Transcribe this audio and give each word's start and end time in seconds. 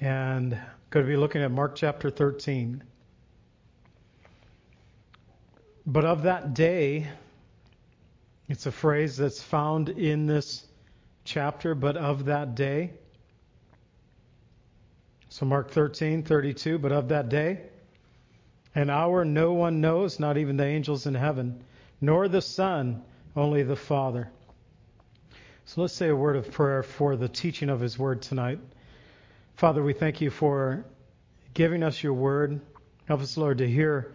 and 0.00 0.58
going 0.90 1.06
to 1.06 1.10
be 1.10 1.16
looking 1.16 1.42
at 1.42 1.50
Mark 1.50 1.74
chapter 1.74 2.10
13. 2.10 2.82
But 5.86 6.04
of 6.04 6.24
that 6.24 6.54
day, 6.54 7.06
it's 8.48 8.66
a 8.66 8.72
phrase 8.72 9.16
that's 9.16 9.42
found 9.42 9.88
in 9.88 10.26
this 10.26 10.66
chapter, 11.24 11.74
but 11.74 11.96
of 11.96 12.26
that 12.26 12.54
day. 12.54 12.92
So 15.28 15.46
Mark 15.46 15.70
13, 15.70 16.22
32, 16.22 16.78
but 16.78 16.92
of 16.92 17.08
that 17.08 17.28
day, 17.28 17.60
an 18.74 18.90
hour 18.90 19.24
no 19.24 19.52
one 19.52 19.80
knows, 19.80 20.20
not 20.20 20.38
even 20.38 20.56
the 20.56 20.64
angels 20.64 21.06
in 21.06 21.14
heaven, 21.14 21.62
nor 22.00 22.28
the 22.28 22.42
Son, 22.42 23.02
only 23.34 23.62
the 23.62 23.76
Father. 23.76 24.30
So 25.64 25.80
let's 25.80 25.94
say 25.94 26.08
a 26.08 26.16
word 26.16 26.36
of 26.36 26.52
prayer 26.52 26.82
for 26.82 27.16
the 27.16 27.28
teaching 27.28 27.68
of 27.68 27.80
His 27.80 27.98
Word 27.98 28.22
tonight. 28.22 28.60
Father, 29.56 29.82
we 29.82 29.94
thank 29.94 30.20
you 30.20 30.28
for 30.28 30.84
giving 31.54 31.82
us 31.82 32.02
your 32.02 32.12
word. 32.12 32.60
Help 33.06 33.22
us, 33.22 33.38
Lord, 33.38 33.56
to 33.58 33.66
hear 33.66 34.14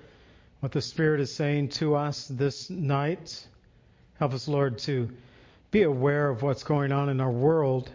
what 0.59 0.71
the 0.71 0.83
Spirit 0.83 1.19
is 1.19 1.33
saying 1.33 1.69
to 1.69 1.95
us 1.95 2.27
this 2.27 2.69
night. 2.69 3.47
Help 4.19 4.35
us, 4.35 4.47
Lord, 4.47 4.77
to 4.79 5.09
be 5.71 5.81
aware 5.81 6.29
of 6.29 6.43
what's 6.43 6.63
going 6.63 6.91
on 6.91 7.09
in 7.09 7.19
our 7.19 7.31
world. 7.31 7.89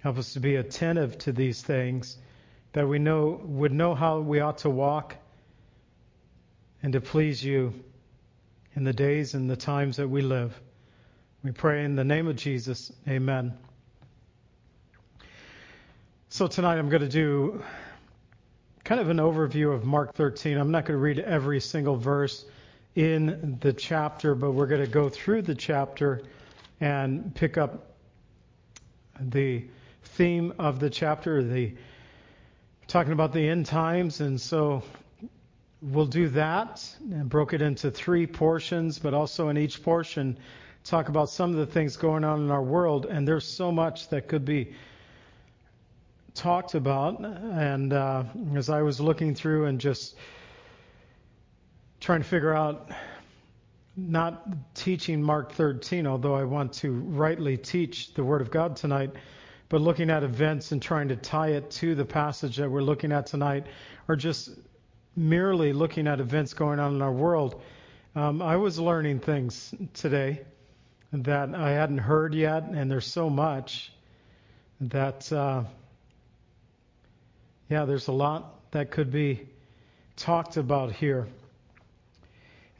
Help 0.00 0.18
us 0.18 0.34
to 0.34 0.40
be 0.40 0.56
attentive 0.56 1.16
to 1.20 1.32
these 1.32 1.62
things, 1.62 2.18
that 2.74 2.86
we 2.86 2.98
know 2.98 3.40
would 3.42 3.72
know 3.72 3.94
how 3.94 4.20
we 4.20 4.40
ought 4.40 4.58
to 4.58 4.68
walk 4.68 5.16
and 6.82 6.92
to 6.92 7.00
please 7.00 7.42
you 7.42 7.72
in 8.74 8.84
the 8.84 8.92
days 8.92 9.32
and 9.32 9.48
the 9.48 9.56
times 9.56 9.96
that 9.96 10.08
we 10.08 10.20
live. 10.20 10.60
We 11.42 11.52
pray 11.52 11.86
in 11.86 11.96
the 11.96 12.04
name 12.04 12.28
of 12.28 12.36
Jesus. 12.36 12.92
Amen. 13.08 13.56
So 16.32 16.46
tonight 16.46 16.78
I'm 16.78 16.88
going 16.88 17.02
to 17.02 17.08
do 17.08 17.60
kind 18.84 19.00
of 19.00 19.08
an 19.08 19.16
overview 19.16 19.74
of 19.74 19.84
Mark 19.84 20.14
13. 20.14 20.58
I'm 20.58 20.70
not 20.70 20.84
going 20.84 20.96
to 20.96 21.02
read 21.02 21.18
every 21.18 21.58
single 21.58 21.96
verse 21.96 22.44
in 22.94 23.58
the 23.60 23.72
chapter, 23.72 24.36
but 24.36 24.52
we're 24.52 24.68
going 24.68 24.80
to 24.80 24.86
go 24.86 25.08
through 25.08 25.42
the 25.42 25.56
chapter 25.56 26.22
and 26.80 27.34
pick 27.34 27.58
up 27.58 27.96
the 29.18 29.64
theme 30.04 30.54
of 30.60 30.78
the 30.78 30.88
chapter, 30.88 31.42
the 31.42 31.74
talking 32.86 33.12
about 33.12 33.32
the 33.32 33.48
end 33.48 33.66
times, 33.66 34.20
and 34.20 34.40
so 34.40 34.84
we'll 35.82 36.06
do 36.06 36.28
that 36.28 36.88
and 37.10 37.28
broke 37.28 37.54
it 37.54 37.60
into 37.60 37.90
three 37.90 38.28
portions, 38.28 39.00
but 39.00 39.14
also 39.14 39.48
in 39.48 39.58
each 39.58 39.82
portion 39.82 40.38
talk 40.84 41.08
about 41.08 41.28
some 41.28 41.50
of 41.50 41.56
the 41.56 41.66
things 41.66 41.96
going 41.96 42.22
on 42.22 42.40
in 42.40 42.52
our 42.52 42.62
world, 42.62 43.06
and 43.06 43.26
there's 43.26 43.44
so 43.44 43.72
much 43.72 44.08
that 44.10 44.28
could 44.28 44.44
be 44.44 44.72
talked 46.34 46.74
about, 46.74 47.20
and 47.20 47.92
uh, 47.92 48.24
as 48.54 48.70
I 48.70 48.82
was 48.82 49.00
looking 49.00 49.34
through 49.34 49.66
and 49.66 49.80
just 49.80 50.16
trying 52.00 52.22
to 52.22 52.28
figure 52.28 52.54
out, 52.54 52.90
not 53.96 54.74
teaching 54.74 55.22
Mark 55.22 55.52
13, 55.52 56.06
although 56.06 56.34
I 56.34 56.44
want 56.44 56.72
to 56.74 56.92
rightly 56.92 57.56
teach 57.56 58.14
the 58.14 58.24
Word 58.24 58.40
of 58.40 58.50
God 58.50 58.76
tonight, 58.76 59.10
but 59.68 59.80
looking 59.80 60.10
at 60.10 60.22
events 60.22 60.72
and 60.72 60.80
trying 60.80 61.08
to 61.08 61.16
tie 61.16 61.50
it 61.50 61.70
to 61.72 61.94
the 61.94 62.04
passage 62.04 62.56
that 62.56 62.70
we're 62.70 62.82
looking 62.82 63.12
at 63.12 63.26
tonight, 63.26 63.66
or 64.08 64.16
just 64.16 64.50
merely 65.16 65.72
looking 65.72 66.06
at 66.06 66.20
events 66.20 66.54
going 66.54 66.78
on 66.78 66.94
in 66.94 67.02
our 67.02 67.12
world. 67.12 67.60
Um, 68.14 68.40
I 68.40 68.56
was 68.56 68.78
learning 68.78 69.20
things 69.20 69.74
today 69.94 70.42
that 71.12 71.54
I 71.54 71.70
hadn't 71.70 71.98
heard 71.98 72.34
yet, 72.34 72.64
and 72.64 72.90
there's 72.90 73.06
so 73.06 73.28
much 73.28 73.92
that. 74.80 75.30
Uh, 75.32 75.64
yeah, 77.70 77.84
there's 77.84 78.08
a 78.08 78.12
lot 78.12 78.72
that 78.72 78.90
could 78.90 79.12
be 79.12 79.46
talked 80.16 80.56
about 80.56 80.90
here. 80.90 81.28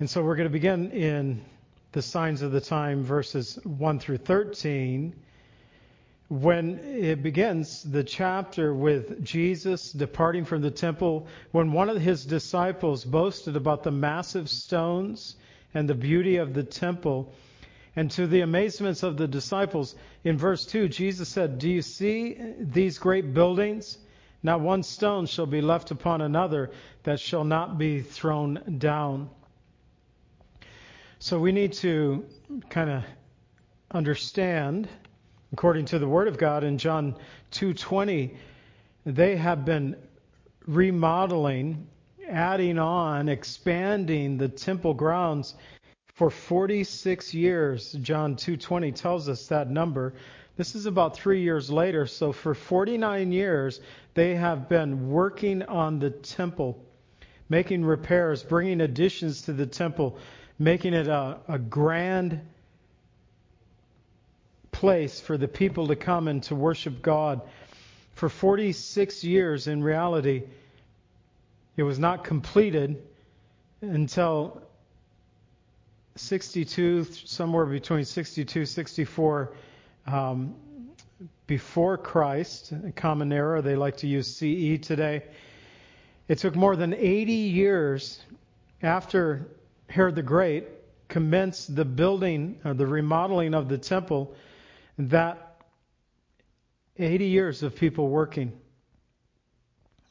And 0.00 0.10
so 0.10 0.20
we're 0.20 0.34
going 0.34 0.48
to 0.48 0.52
begin 0.52 0.90
in 0.90 1.44
the 1.92 2.02
signs 2.02 2.42
of 2.42 2.50
the 2.50 2.60
time, 2.60 3.04
verses 3.04 3.56
1 3.62 4.00
through 4.00 4.16
13. 4.16 5.14
When 6.26 6.80
it 6.80 7.22
begins 7.22 7.84
the 7.84 8.02
chapter 8.02 8.74
with 8.74 9.22
Jesus 9.24 9.92
departing 9.92 10.44
from 10.44 10.60
the 10.60 10.72
temple, 10.72 11.28
when 11.52 11.70
one 11.70 11.88
of 11.88 12.00
his 12.00 12.26
disciples 12.26 13.04
boasted 13.04 13.54
about 13.54 13.84
the 13.84 13.92
massive 13.92 14.50
stones 14.50 15.36
and 15.72 15.88
the 15.88 15.94
beauty 15.94 16.38
of 16.38 16.52
the 16.52 16.64
temple, 16.64 17.32
and 17.94 18.10
to 18.10 18.26
the 18.26 18.40
amazements 18.40 19.04
of 19.04 19.16
the 19.16 19.28
disciples, 19.28 19.94
in 20.24 20.36
verse 20.36 20.66
2, 20.66 20.88
Jesus 20.88 21.28
said, 21.28 21.60
Do 21.60 21.70
you 21.70 21.80
see 21.80 22.36
these 22.58 22.98
great 22.98 23.32
buildings? 23.32 23.96
Not 24.42 24.60
one 24.60 24.82
stone 24.82 25.26
shall 25.26 25.46
be 25.46 25.60
left 25.60 25.90
upon 25.90 26.20
another 26.20 26.70
that 27.02 27.20
shall 27.20 27.44
not 27.44 27.78
be 27.78 28.00
thrown 28.00 28.76
down. 28.78 29.30
So 31.18 31.38
we 31.38 31.52
need 31.52 31.74
to 31.74 32.24
kind 32.70 32.88
of 32.88 33.04
understand, 33.90 34.88
according 35.52 35.84
to 35.86 35.98
the 35.98 36.08
Word 36.08 36.28
of 36.28 36.38
God 36.38 36.64
in 36.64 36.78
John 36.78 37.16
2:20, 37.52 38.34
they 39.04 39.36
have 39.36 39.64
been 39.64 39.96
remodeling, 40.66 41.86
adding 42.26 42.78
on, 42.78 43.28
expanding 43.28 44.38
the 44.38 44.48
temple 44.48 44.94
grounds 44.94 45.54
for 46.14 46.30
46 46.30 47.34
years. 47.34 47.92
John 47.92 48.36
2:20 48.36 48.92
tells 48.92 49.28
us 49.28 49.48
that 49.48 49.68
number. 49.68 50.14
This 50.56 50.74
is 50.74 50.86
about 50.86 51.16
three 51.16 51.42
years 51.42 51.70
later. 51.70 52.06
So 52.06 52.32
for 52.32 52.54
49 52.54 53.32
years, 53.32 53.80
they 54.14 54.34
have 54.34 54.68
been 54.68 55.10
working 55.10 55.62
on 55.62 55.98
the 55.98 56.10
temple, 56.10 56.82
making 57.48 57.84
repairs, 57.84 58.42
bringing 58.42 58.80
additions 58.80 59.42
to 59.42 59.52
the 59.52 59.66
temple, 59.66 60.18
making 60.58 60.94
it 60.94 61.06
a, 61.06 61.38
a 61.48 61.58
grand 61.58 62.40
place 64.72 65.20
for 65.20 65.36
the 65.36 65.48
people 65.48 65.88
to 65.88 65.96
come 65.96 66.28
and 66.28 66.42
to 66.44 66.54
worship 66.54 67.02
God. 67.02 67.40
For 68.14 68.28
46 68.28 69.24
years, 69.24 69.66
in 69.66 69.82
reality, 69.82 70.42
it 71.76 71.82
was 71.82 71.98
not 71.98 72.24
completed 72.24 73.02
until 73.80 74.62
62, 76.16 77.04
somewhere 77.04 77.66
between 77.66 78.04
62, 78.04 78.66
64 78.66 79.52
um, 80.12 80.54
before 81.46 81.98
Christ, 81.98 82.72
common 82.96 83.32
era, 83.32 83.62
they 83.62 83.76
like 83.76 83.98
to 83.98 84.06
use 84.06 84.26
CE 84.36 84.78
today. 84.80 85.24
It 86.28 86.38
took 86.38 86.54
more 86.54 86.76
than 86.76 86.94
80 86.94 87.32
years 87.32 88.20
after 88.82 89.48
Herod 89.88 90.14
the 90.14 90.22
Great 90.22 90.66
commenced 91.08 91.74
the 91.74 91.84
building 91.84 92.60
or 92.64 92.74
the 92.74 92.86
remodeling 92.86 93.54
of 93.54 93.68
the 93.68 93.78
temple 93.78 94.34
that 94.98 95.60
80 96.96 97.26
years 97.26 97.62
of 97.62 97.74
people 97.74 98.08
working 98.08 98.52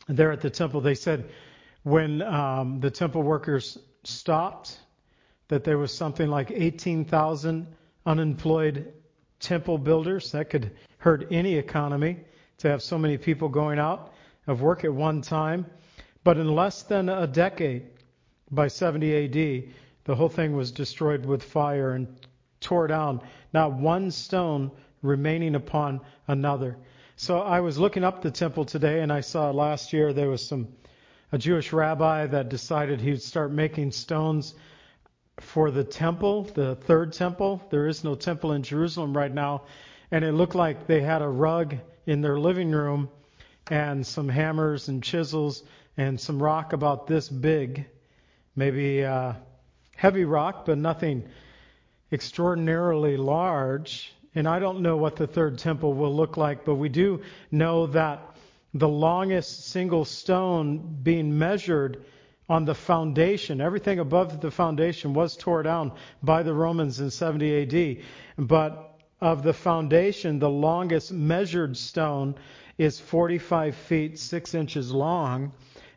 there 0.08 0.32
at 0.32 0.42
the 0.42 0.50
temple. 0.50 0.82
They 0.82 0.96
said 0.96 1.30
when 1.84 2.22
um, 2.22 2.80
the 2.82 2.92
temple 2.92 3.24
workers 3.24 3.78
stopped, 4.04 4.78
that 5.48 5.64
there 5.64 5.78
was 5.78 5.94
something 5.94 6.30
like 6.30 6.52
18,000 6.52 7.68
unemployed 8.06 8.94
temple 9.40 9.78
builders. 9.78 10.32
That 10.32 10.50
could 10.50 10.72
hurt 10.98 11.28
any 11.32 11.56
economy 11.56 12.20
to 12.60 12.70
have 12.70 12.82
so 12.82 12.98
many 12.98 13.18
people 13.18 13.50
going 13.50 13.80
out 13.80 14.14
of 14.48 14.62
work 14.62 14.84
at 14.84 14.94
one 14.94 15.22
time. 15.22 15.66
But 16.24 16.38
in 16.38 16.54
less 16.54 16.84
than 16.84 17.10
a 17.10 17.28
decade, 17.28 17.88
by 18.52 18.68
70 18.68 19.26
AD, 19.26 19.74
the 20.06 20.16
whole 20.16 20.30
thing 20.30 20.56
was 20.56 20.72
destroyed 20.72 21.26
with 21.26 21.44
fire 21.44 21.92
and 21.92 22.08
tore 22.60 22.88
down, 22.88 23.22
not 23.54 23.74
one 23.74 24.12
stone 24.12 24.72
remaining 25.02 25.56
upon 25.56 26.02
another. 26.28 26.78
So 27.16 27.40
I 27.40 27.60
was 27.60 27.78
looking 27.78 28.04
up 28.04 28.22
the 28.22 28.32
temple 28.32 28.66
today 28.66 29.02
and 29.02 29.14
I 29.14 29.22
saw 29.22 29.52
last 29.52 29.94
year 29.94 30.14
there 30.14 30.30
was 30.30 30.46
some 30.46 30.68
a 31.32 31.38
Jewish 31.38 31.72
rabbi 31.72 32.26
that 32.26 32.50
decided 32.50 33.00
he 33.00 33.12
would 33.12 33.22
start 33.22 33.52
making 33.52 33.92
stones 33.92 34.56
for 35.42 35.72
the 35.72 35.84
temple, 35.84 36.44
the 36.44 36.76
third 36.76 37.14
temple. 37.14 37.62
There 37.70 37.88
is 37.88 38.04
no 38.04 38.16
temple 38.16 38.54
in 38.54 38.64
Jerusalem 38.64 39.16
right 39.16 39.34
now. 39.34 39.64
And 40.12 40.24
it 40.26 40.34
looked 40.34 40.56
like 40.56 40.88
they 40.88 41.02
had 41.02 41.22
a 41.22 41.28
rug 41.28 41.76
in 42.06 42.22
their 42.22 42.40
living 42.40 42.72
room 42.72 43.10
and 43.70 44.06
some 44.06 44.30
hammers 44.30 44.88
and 44.88 45.04
chisels 45.04 45.64
and 45.98 46.20
some 46.20 46.42
rock 46.42 46.74
about 46.74 47.08
this 47.08 47.30
big, 47.30 47.86
maybe 48.56 49.04
uh, 49.04 49.34
heavy 49.96 50.26
rock, 50.26 50.66
but 50.66 50.78
nothing 50.78 51.28
extraordinarily 52.12 53.18
large. 53.18 54.14
And 54.34 54.48
I 54.48 54.60
don't 54.60 54.82
know 54.82 54.98
what 54.98 55.16
the 55.16 55.28
third 55.28 55.60
temple 55.60 55.94
will 55.94 56.16
look 56.16 56.38
like, 56.38 56.66
but 56.66 56.76
we 56.76 56.90
do 56.90 57.22
know 57.52 57.88
that 57.88 58.36
the 58.74 58.88
longest 58.88 59.68
single 59.68 60.06
stone 60.06 61.00
being 61.04 61.38
measured 61.38 62.06
on 62.50 62.66
the 62.66 62.74
foundation, 62.74 63.62
everything 63.62 64.00
above 64.00 64.42
the 64.42 64.50
foundation 64.50 65.14
was 65.14 65.38
torn 65.38 65.66
down 65.66 65.92
by 66.24 66.42
the 66.42 66.54
Romans 66.54 67.00
in 67.00 67.12
70 67.12 67.62
AD. 67.62 68.04
But 68.38 69.00
of 69.22 69.44
the 69.44 69.54
foundation, 69.54 70.40
the 70.40 70.50
longest 70.50 71.12
measured 71.12 71.78
stone 71.78 72.36
is 72.78 73.00
45 73.00 73.76
feet 73.76 74.18
6 74.18 74.56
inches 74.56 74.92
long. 74.92 75.52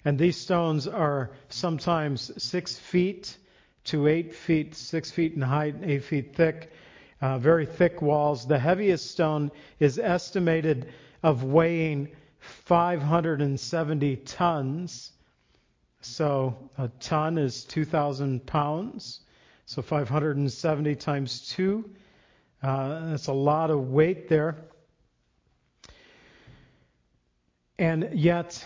And 0.04 0.18
these 0.18 0.36
stones 0.36 0.86
are 0.86 1.30
sometimes 1.48 2.30
6 2.42 2.78
feet 2.78 3.36
to 3.84 4.06
8 4.06 4.34
feet, 4.34 4.74
6 4.74 5.10
feet 5.10 5.34
in 5.34 5.40
height, 5.40 5.76
8 5.82 6.04
feet 6.04 6.36
thick, 6.36 6.72
uh, 7.20 7.38
very 7.38 7.66
thick 7.66 8.02
walls. 8.02 8.46
The 8.46 8.58
heaviest 8.58 9.10
stone 9.10 9.52
is 9.78 9.98
estimated 9.98 10.92
of 11.22 11.44
weighing 11.44 12.08
570 12.40 14.16
tons. 14.16 15.11
So 16.02 16.70
a 16.78 16.88
ton 17.00 17.38
is 17.38 17.64
2,000 17.64 18.44
pounds. 18.46 19.20
So 19.66 19.82
570 19.82 20.96
times 20.96 21.48
2. 21.50 21.90
Uh, 22.62 23.10
that's 23.10 23.28
a 23.28 23.32
lot 23.32 23.70
of 23.70 23.90
weight 23.90 24.28
there. 24.28 24.56
And 27.78 28.10
yet, 28.12 28.64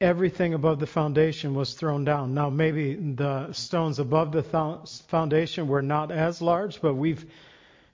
everything 0.00 0.52
above 0.52 0.80
the 0.80 0.86
foundation 0.86 1.54
was 1.54 1.74
thrown 1.74 2.04
down. 2.04 2.34
Now, 2.34 2.50
maybe 2.50 2.94
the 2.94 3.52
stones 3.52 4.00
above 4.00 4.32
the 4.32 4.42
foundation 5.08 5.68
were 5.68 5.82
not 5.82 6.10
as 6.10 6.42
large, 6.42 6.82
but 6.82 6.94
we've, 6.94 7.24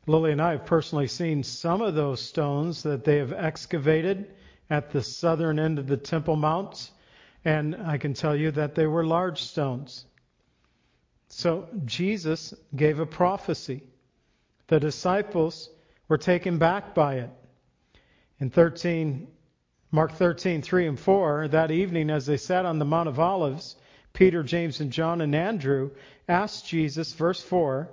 Lily 0.06 0.33
and 0.33 0.41
I 0.41 0.53
have 0.53 0.65
personally 0.65 1.06
seen 1.06 1.43
some 1.43 1.83
of 1.83 1.95
those 1.95 2.21
stones 2.21 2.83
that 2.83 3.05
they 3.05 3.19
have 3.19 3.33
excavated 3.33 4.27
at 4.71 4.91
the 4.91 5.03
southern 5.03 5.59
end 5.59 5.79
of 5.79 5.87
the 5.87 5.97
Temple 5.99 6.37
Mount, 6.37 6.91
and 7.44 7.76
I 7.76 7.99
can 7.99 8.14
tell 8.14 8.37
you 8.37 8.50
that 8.52 8.75
they 8.75 8.87
were 8.87 9.05
large 9.05 9.43
stones. 9.43 10.05
So, 11.29 11.69
Jesus 11.85 12.55
gave 12.75 13.00
a 13.00 13.06
prophecy. 13.06 13.82
The 14.69 14.81
disciples 14.81 15.69
were 16.08 16.19
taken 16.19 16.58
back 16.58 16.94
by 16.94 17.17
it. 17.17 17.31
In 18.40 18.50
13, 18.50 19.29
Mark 19.90 20.12
13, 20.12 20.62
3 20.62 20.87
and 20.87 21.00
4, 21.00 21.49
that 21.49 21.70
evening 21.70 22.11
as 22.11 22.26
they 22.26 22.37
sat 22.37 22.64
on 22.64 22.79
the 22.79 22.85
Mount 22.85 23.08
of 23.08 23.19
Olives, 23.19 23.76
Peter, 24.12 24.43
James, 24.43 24.81
and 24.81 24.90
John 24.90 25.20
and 25.20 25.35
Andrew 25.35 25.90
asked 26.29 26.67
Jesus, 26.67 27.12
verse 27.12 27.43
4, 27.43 27.88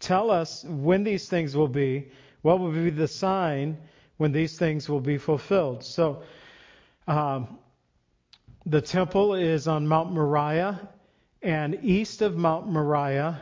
Tell 0.00 0.30
us 0.30 0.64
when 0.64 1.04
these 1.04 1.28
things 1.28 1.56
will 1.56 1.68
be. 1.68 2.08
What 2.42 2.60
will 2.60 2.72
be 2.72 2.90
the 2.90 3.08
sign 3.08 3.78
when 4.18 4.32
these 4.32 4.58
things 4.58 4.88
will 4.88 5.00
be 5.00 5.16
fulfilled? 5.16 5.82
So, 5.82 6.22
um, 7.06 7.58
the 8.66 8.80
temple 8.80 9.34
is 9.34 9.68
on 9.68 9.86
Mount 9.86 10.12
Moriah, 10.12 10.88
and 11.42 11.78
east 11.82 12.22
of 12.22 12.36
Mount 12.36 12.66
Moriah, 12.66 13.40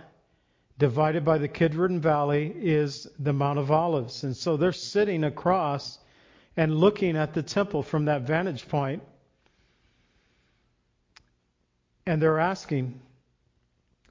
divided 0.78 1.24
by 1.24 1.38
the 1.38 1.48
Kidron 1.48 2.00
Valley, 2.00 2.52
is 2.56 3.06
the 3.18 3.32
Mount 3.32 3.58
of 3.58 3.70
Olives. 3.70 4.24
And 4.24 4.36
so 4.36 4.56
they're 4.56 4.72
sitting 4.72 5.22
across 5.24 5.98
and 6.56 6.74
looking 6.76 7.16
at 7.16 7.34
the 7.34 7.42
temple 7.42 7.82
from 7.82 8.06
that 8.06 8.22
vantage 8.22 8.68
point. 8.68 9.02
And 12.04 12.20
they're 12.20 12.40
asking, 12.40 13.00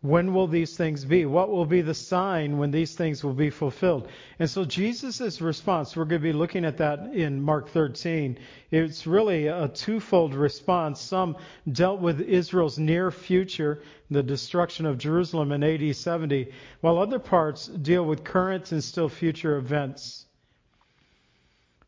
when 0.02 0.34
will 0.34 0.48
these 0.48 0.76
things 0.76 1.06
be? 1.06 1.26
What 1.28 1.50
will 1.50 1.66
be 1.66 1.82
the 1.82 1.94
sign 1.94 2.58
when 2.58 2.72
these 2.72 2.96
things 2.96 3.24
will 3.24 3.36
be 3.36 3.52
fulfilled? 3.52 4.08
And 4.40 4.50
so 4.50 4.66
Jesus' 4.66 5.40
response, 5.40 5.96
we're 5.96 6.06
going 6.06 6.22
to 6.22 6.28
be 6.28 6.34
looking 6.34 6.66
at 6.66 6.78
that 6.78 7.14
in 7.14 7.40
Mark 7.40 7.70
13. 7.70 8.40
It's 8.72 9.06
really 9.06 9.46
a 9.46 9.68
twofold 9.68 10.34
response. 10.34 11.00
Some 11.00 11.38
dealt 11.72 12.02
with 12.02 12.20
Israel's 12.20 12.80
near 12.80 13.12
future, 13.12 13.84
the 14.10 14.24
destruction 14.24 14.88
of 14.88 14.98
Jerusalem 14.98 15.52
in 15.52 15.64
AD 15.64 15.96
70, 15.96 16.52
while 16.82 16.98
other 16.98 17.20
parts 17.20 17.68
deal 17.68 18.04
with 18.04 18.24
current 18.24 18.72
and 18.72 18.84
still 18.84 19.08
future 19.08 19.58
events. 19.58 20.26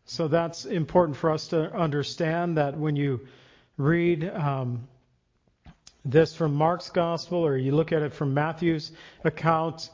So 0.05 0.27
that's 0.27 0.65
important 0.65 1.17
for 1.17 1.31
us 1.31 1.47
to 1.47 1.73
understand 1.73 2.57
that 2.57 2.77
when 2.77 2.95
you 2.95 3.21
read 3.77 4.29
um, 4.29 4.87
this 6.05 6.35
from 6.35 6.53
Mark's 6.53 6.89
gospel 6.89 7.45
or 7.45 7.57
you 7.57 7.73
look 7.73 7.91
at 7.91 8.01
it 8.01 8.13
from 8.13 8.33
Matthew's 8.33 8.91
account, 9.23 9.89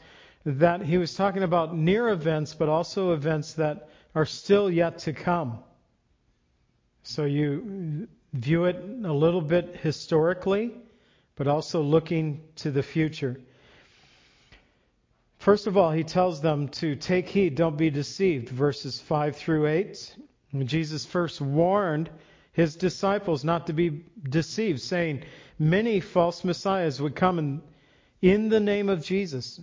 that 0.46 0.82
he 0.82 0.98
was 0.98 1.14
talking 1.14 1.44
about 1.44 1.76
near 1.76 2.10
events, 2.10 2.54
but 2.54 2.70
also 2.70 3.14
events 3.14 3.54
that 3.54 3.90
are 4.16 4.26
still 4.26 4.72
yet 4.72 5.00
to 5.00 5.14
come. 5.14 5.60
So 7.04 7.26
you 7.26 8.08
view 8.34 8.66
it 8.66 8.76
a 9.06 9.14
little 9.14 9.42
bit 9.42 9.76
historically, 9.78 10.74
but 11.36 11.48
also 11.48 11.82
looking 11.82 12.42
to 12.58 12.72
the 12.72 12.84
future. 12.84 13.40
First 15.38 15.68
of 15.68 15.78
all, 15.78 15.92
he 15.92 16.04
tells 16.04 16.42
them 16.42 16.68
to 16.70 16.96
take 16.96 17.30
heed, 17.30 17.56
don't 17.56 17.78
be 17.78 17.90
deceived, 17.90 18.50
verses 18.50 19.00
5 19.00 19.38
through 19.38 19.68
8. 19.68 20.16
Jesus 20.66 21.06
first 21.06 21.40
warned 21.40 22.10
his 22.52 22.76
disciples 22.76 23.44
not 23.46 23.68
to 23.68 23.74
be 23.74 24.04
deceived, 24.28 24.82
saying 24.82 25.24
many 25.60 26.00
false 26.00 26.44
messiahs 26.44 27.02
would 27.02 27.16
come 27.16 27.38
in, 27.38 27.62
in 28.22 28.50
the 28.50 28.60
name 28.60 28.90
of 28.90 29.04
Jesus, 29.04 29.62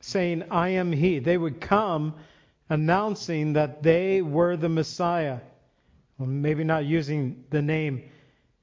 saying, 0.00 0.44
I 0.50 0.70
am 0.70 0.90
he. 0.90 1.18
They 1.18 1.36
would 1.36 1.60
come 1.60 2.14
announcing 2.68 3.52
that 3.52 3.82
they 3.82 4.22
were 4.22 4.56
the 4.56 4.68
Messiah. 4.68 5.40
Well, 6.18 6.28
maybe 6.28 6.64
not 6.64 6.84
using 6.84 7.44
the 7.50 7.62
name 7.62 8.10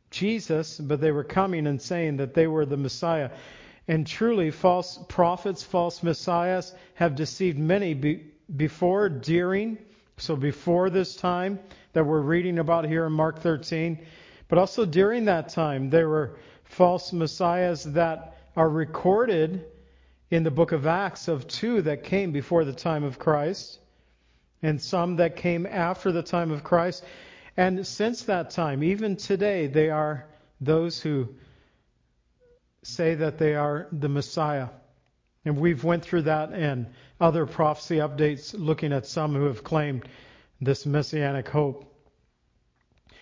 Jesus, 0.09 0.79
but 0.79 0.99
they 0.99 1.11
were 1.11 1.23
coming 1.23 1.67
and 1.67 1.81
saying 1.81 2.17
that 2.17 2.33
they 2.33 2.47
were 2.47 2.65
the 2.65 2.77
Messiah. 2.77 3.31
And 3.87 4.05
truly, 4.05 4.51
false 4.51 4.99
prophets, 5.07 5.63
false 5.63 6.03
messiahs 6.03 6.73
have 6.95 7.15
deceived 7.15 7.57
many 7.57 7.93
be, 7.93 8.25
before, 8.55 9.09
during, 9.09 9.77
so 10.17 10.35
before 10.35 10.89
this 10.89 11.15
time 11.15 11.59
that 11.93 12.05
we're 12.05 12.21
reading 12.21 12.59
about 12.59 12.85
here 12.85 13.05
in 13.05 13.13
Mark 13.13 13.39
13, 13.39 14.05
but 14.47 14.59
also 14.59 14.85
during 14.85 15.25
that 15.25 15.49
time, 15.49 15.89
there 15.89 16.07
were 16.07 16.37
false 16.71 17.11
messiahs 17.11 17.83
that 17.83 18.37
are 18.55 18.69
recorded 18.69 19.65
in 20.29 20.43
the 20.43 20.51
book 20.51 20.71
of 20.71 20.87
Acts 20.87 21.27
of 21.27 21.45
two 21.45 21.81
that 21.81 22.05
came 22.05 22.31
before 22.31 22.63
the 22.63 22.73
time 22.73 23.03
of 23.03 23.19
Christ, 23.19 23.77
and 24.63 24.81
some 24.81 25.17
that 25.17 25.35
came 25.35 25.65
after 25.65 26.13
the 26.13 26.23
time 26.23 26.49
of 26.49 26.63
Christ. 26.63 27.03
And 27.57 27.85
since 27.85 28.23
that 28.23 28.51
time, 28.51 28.83
even 28.83 29.17
today, 29.17 29.67
they 29.67 29.89
are 29.89 30.25
those 30.61 31.01
who 31.01 31.35
say 32.83 33.15
that 33.15 33.37
they 33.37 33.55
are 33.55 33.87
the 33.91 34.09
Messiah. 34.09 34.69
And 35.43 35.57
we've 35.57 35.83
went 35.83 36.03
through 36.03 36.23
that 36.23 36.53
and 36.53 36.87
other 37.19 37.45
prophecy 37.45 37.97
updates 37.97 38.55
looking 38.57 38.93
at 38.93 39.05
some 39.05 39.35
who 39.35 39.45
have 39.45 39.63
claimed 39.63 40.07
this 40.61 40.85
messianic 40.85 41.49
hope. 41.49 41.90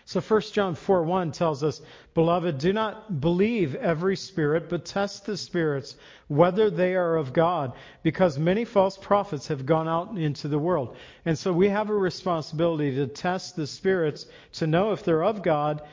So 0.09 0.21
1 0.21 0.41
John 0.53 0.73
4 0.73 1.03
1 1.03 1.33
tells 1.33 1.63
us, 1.63 1.83
Beloved, 2.15 2.57
do 2.57 2.73
not 2.73 3.21
believe 3.21 3.75
every 3.75 4.15
spirit, 4.15 4.67
but 4.67 4.83
test 4.83 5.27
the 5.27 5.37
spirits, 5.37 5.95
whether 6.27 6.71
they 6.71 6.95
are 6.95 7.15
of 7.15 7.31
God, 7.31 7.73
because 8.01 8.39
many 8.39 8.65
false 8.65 8.97
prophets 8.97 9.49
have 9.49 9.67
gone 9.67 9.87
out 9.87 10.17
into 10.17 10.47
the 10.47 10.57
world. 10.57 10.97
And 11.25 11.37
so 11.37 11.53
we 11.53 11.69
have 11.69 11.91
a 11.91 11.93
responsibility 11.93 12.95
to 12.95 13.05
test 13.05 13.55
the 13.55 13.67
spirits 13.67 14.25
to 14.53 14.65
know 14.65 14.93
if 14.93 15.03
they're 15.03 15.23
of 15.23 15.43
God 15.43 15.83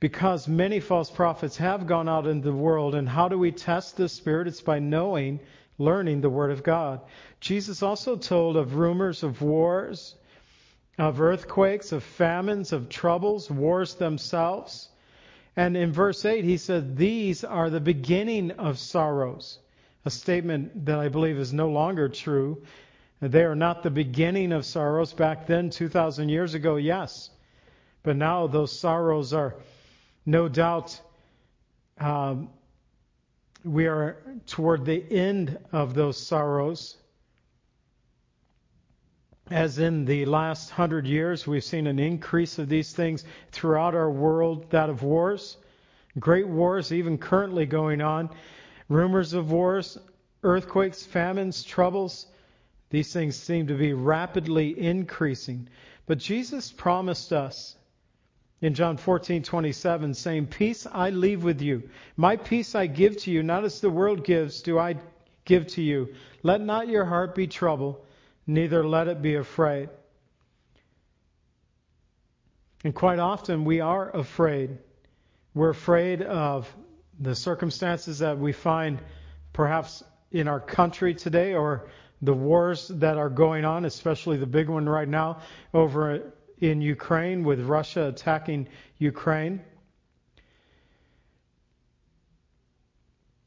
because 0.00 0.48
many 0.48 0.80
false 0.80 1.08
prophets 1.08 1.58
have 1.58 1.86
gone 1.86 2.08
out 2.08 2.26
into 2.26 2.50
the 2.50 2.56
world. 2.56 2.96
And 2.96 3.08
how 3.08 3.28
do 3.28 3.38
we 3.38 3.52
test 3.52 3.96
the 3.96 4.08
Spirit? 4.08 4.48
It's 4.48 4.60
by 4.60 4.80
knowing, 4.80 5.38
learning 5.78 6.20
the 6.20 6.30
Word 6.30 6.50
of 6.50 6.64
God. 6.64 7.00
Jesus 7.38 7.80
also 7.80 8.16
told 8.16 8.56
of 8.56 8.74
rumors 8.74 9.22
of 9.22 9.40
wars, 9.40 10.16
of 10.98 11.20
earthquakes, 11.20 11.92
of 11.92 12.02
famines, 12.02 12.72
of 12.72 12.88
troubles, 12.88 13.50
wars 13.50 13.94
themselves. 13.94 14.88
And 15.56 15.76
in 15.76 15.92
verse 15.92 16.24
8, 16.24 16.44
he 16.44 16.56
said, 16.56 16.96
These 16.96 17.44
are 17.44 17.70
the 17.70 17.80
beginning 17.80 18.52
of 18.52 18.78
sorrows. 18.78 19.58
A 20.04 20.10
statement 20.10 20.86
that 20.86 20.98
I 20.98 21.08
believe 21.08 21.38
is 21.38 21.52
no 21.52 21.68
longer 21.68 22.08
true. 22.08 22.62
They 23.20 23.44
are 23.44 23.56
not 23.56 23.82
the 23.82 23.90
beginning 23.90 24.52
of 24.52 24.64
sorrows. 24.64 25.12
Back 25.12 25.46
then, 25.46 25.70
2,000 25.70 26.28
years 26.28 26.54
ago, 26.54 26.76
yes. 26.76 27.30
But 28.02 28.16
now 28.16 28.46
those 28.46 28.78
sorrows 28.78 29.32
are 29.32 29.56
no 30.24 30.48
doubt, 30.48 31.00
um, 31.98 32.50
we 33.64 33.86
are 33.86 34.16
toward 34.46 34.84
the 34.84 35.02
end 35.10 35.58
of 35.72 35.94
those 35.94 36.24
sorrows. 36.24 36.96
As 39.50 39.78
in 39.78 40.04
the 40.04 40.24
last 40.24 40.70
hundred 40.70 41.06
years, 41.06 41.46
we've 41.46 41.62
seen 41.62 41.86
an 41.86 41.98
increase 41.98 42.58
of 42.58 42.68
these 42.68 42.92
things 42.92 43.24
throughout 43.52 43.94
our 43.94 44.10
world, 44.10 44.68
that 44.70 44.90
of 44.90 45.02
wars, 45.04 45.56
great 46.18 46.48
wars, 46.48 46.92
even 46.92 47.16
currently 47.16 47.64
going 47.64 48.00
on, 48.00 48.28
rumors 48.88 49.32
of 49.32 49.52
wars, 49.52 49.98
earthquakes, 50.42 51.04
famines, 51.04 51.62
troubles. 51.62 52.26
These 52.90 53.12
things 53.12 53.36
seem 53.36 53.68
to 53.68 53.74
be 53.74 53.92
rapidly 53.92 54.78
increasing. 54.80 55.68
But 56.06 56.18
Jesus 56.18 56.72
promised 56.72 57.32
us 57.32 57.76
in 58.60 58.74
John 58.74 58.96
14:27 58.96 60.14
saying, 60.14 60.46
"Peace 60.46 60.86
I 60.90 61.10
leave 61.10 61.44
with 61.44 61.60
you. 61.60 61.88
My 62.16 62.36
peace 62.36 62.74
I 62.74 62.86
give 62.86 63.16
to 63.18 63.30
you, 63.30 63.42
not 63.42 63.64
as 63.64 63.80
the 63.80 63.90
world 63.90 64.24
gives, 64.24 64.60
do 64.62 64.78
I 64.78 64.96
give 65.44 65.66
to 65.68 65.82
you. 65.82 66.12
Let 66.42 66.60
not 66.60 66.88
your 66.88 67.04
heart 67.04 67.34
be 67.34 67.46
troubled, 67.46 68.05
neither 68.46 68.86
let 68.86 69.08
it 69.08 69.22
be 69.22 69.34
afraid." 69.34 69.88
And 72.84 72.94
quite 72.94 73.18
often 73.18 73.64
we 73.64 73.80
are 73.80 74.14
afraid. 74.14 74.78
We're 75.54 75.70
afraid 75.70 76.22
of 76.22 76.72
the 77.18 77.34
circumstances 77.34 78.18
that 78.20 78.38
we 78.38 78.52
find 78.52 79.00
perhaps 79.52 80.04
in 80.30 80.48
our 80.48 80.60
country 80.60 81.14
today 81.14 81.54
or 81.54 81.88
the 82.22 82.34
wars 82.34 82.88
that 82.88 83.16
are 83.16 83.30
going 83.30 83.64
on, 83.64 83.84
especially 83.84 84.36
the 84.36 84.46
big 84.46 84.68
one 84.68 84.88
right 84.88 85.08
now 85.08 85.40
over 85.72 86.32
in 86.58 86.80
Ukraine 86.80 87.44
with 87.44 87.60
Russia 87.60 88.08
attacking 88.08 88.68
Ukraine. 88.98 89.62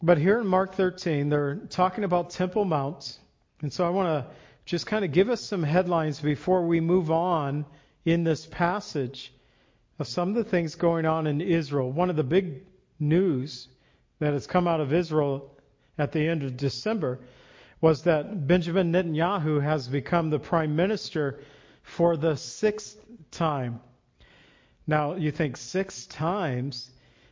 But 0.02 0.18
here 0.18 0.40
in 0.40 0.48
Mark 0.48 0.76
13, 0.76 1.30
they're 1.30 1.56
talking 1.56 2.04
about 2.04 2.30
Temple 2.30 2.66
Mount. 2.66 3.20
And 3.62 3.72
so 3.74 3.86
I 3.86 3.90
want 3.90 4.08
to 4.08 4.32
just 4.70 4.86
kind 4.86 5.04
of 5.04 5.12
give 5.12 5.32
us 5.32 5.42
some 5.42 5.64
headlines 5.64 6.20
before 6.20 6.68
we 6.68 6.80
move 6.80 7.10
on 7.10 7.66
in 8.06 8.24
this 8.24 8.46
passage 8.46 9.34
of 9.98 10.08
some 10.08 10.30
of 10.30 10.36
the 10.36 10.44
things 10.44 10.76
going 10.76 11.08
on 11.08 11.26
in 11.26 11.42
Israel. 11.42 11.92
One 11.92 12.12
of 12.12 12.16
the 12.16 12.24
big 12.24 12.68
news 13.00 13.68
that 14.20 14.34
has 14.34 14.46
come 14.46 14.68
out 14.68 14.80
of 14.80 14.94
Israel 14.94 15.50
at 15.98 16.12
the 16.12 16.20
end 16.20 16.44
of 16.44 16.56
December 16.56 17.20
was 17.82 18.04
that 18.04 18.46
Benjamin 18.46 18.94
Netanyahu 18.94 19.60
has 19.60 19.88
become 19.88 20.30
the 20.30 20.38
prime 20.38 20.76
minister 20.76 21.40
for 21.82 22.16
the 22.16 22.38
sixth 22.38 23.04
time. 23.32 23.80
Now, 24.86 25.16
you 25.16 25.32
think 25.32 25.58
six 25.58 26.06
times? 26.06 26.92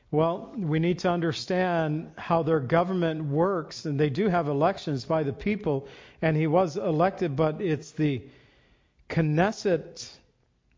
Well, 0.10 0.54
we 0.58 0.80
need 0.80 1.00
to 1.00 1.10
understand 1.10 2.12
how 2.18 2.44
their 2.44 2.62
government 2.62 3.26
works, 3.26 3.84
and 3.84 4.00
they 4.00 4.10
do 4.10 4.30
have 4.30 4.48
elections 4.48 5.04
by 5.04 5.24
the 5.24 5.34
people, 5.34 5.90
and 6.22 6.38
he 6.38 6.48
was 6.48 6.78
elected, 6.78 7.36
but 7.36 7.60
it's 7.62 7.92
the 7.92 8.22
Knesset 9.10 10.10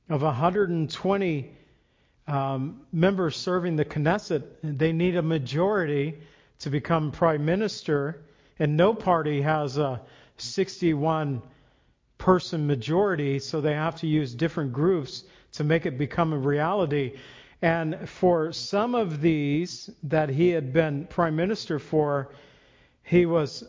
of 0.09 0.24
120 0.24 1.51
um, 2.27 2.81
members 2.91 3.36
serving 3.36 3.75
the 3.75 3.86
Knesset. 3.86 4.43
They 4.63 4.93
need 4.93 5.15
a 5.15 5.21
majority 5.21 6.19
to 6.59 6.71
become 6.71 7.12
prime 7.12 7.45
minister, 7.45 8.21
and 8.57 8.75
no 8.75 8.95
party 8.95 9.41
has 9.41 9.77
a 9.77 10.01
61 10.38 11.43
person 12.17 12.65
majority, 12.65 13.38
so 13.38 13.62
they 13.62 13.75
have 13.75 13.98
to 13.98 14.07
use 14.07 14.33
different 14.33 14.74
groups 14.74 15.24
to 15.51 15.63
make 15.63 15.86
it 15.86 16.00
become 16.00 16.33
a 16.33 16.38
reality. 16.38 17.17
And 17.61 18.07
for 18.07 18.53
some 18.53 18.95
of 18.95 19.21
these 19.21 19.89
that 20.03 20.29
he 20.29 20.49
had 20.49 20.71
been 20.71 21.07
prime 21.07 21.35
minister 21.35 21.77
for, 21.77 22.29
he 23.03 23.25
was 23.25 23.63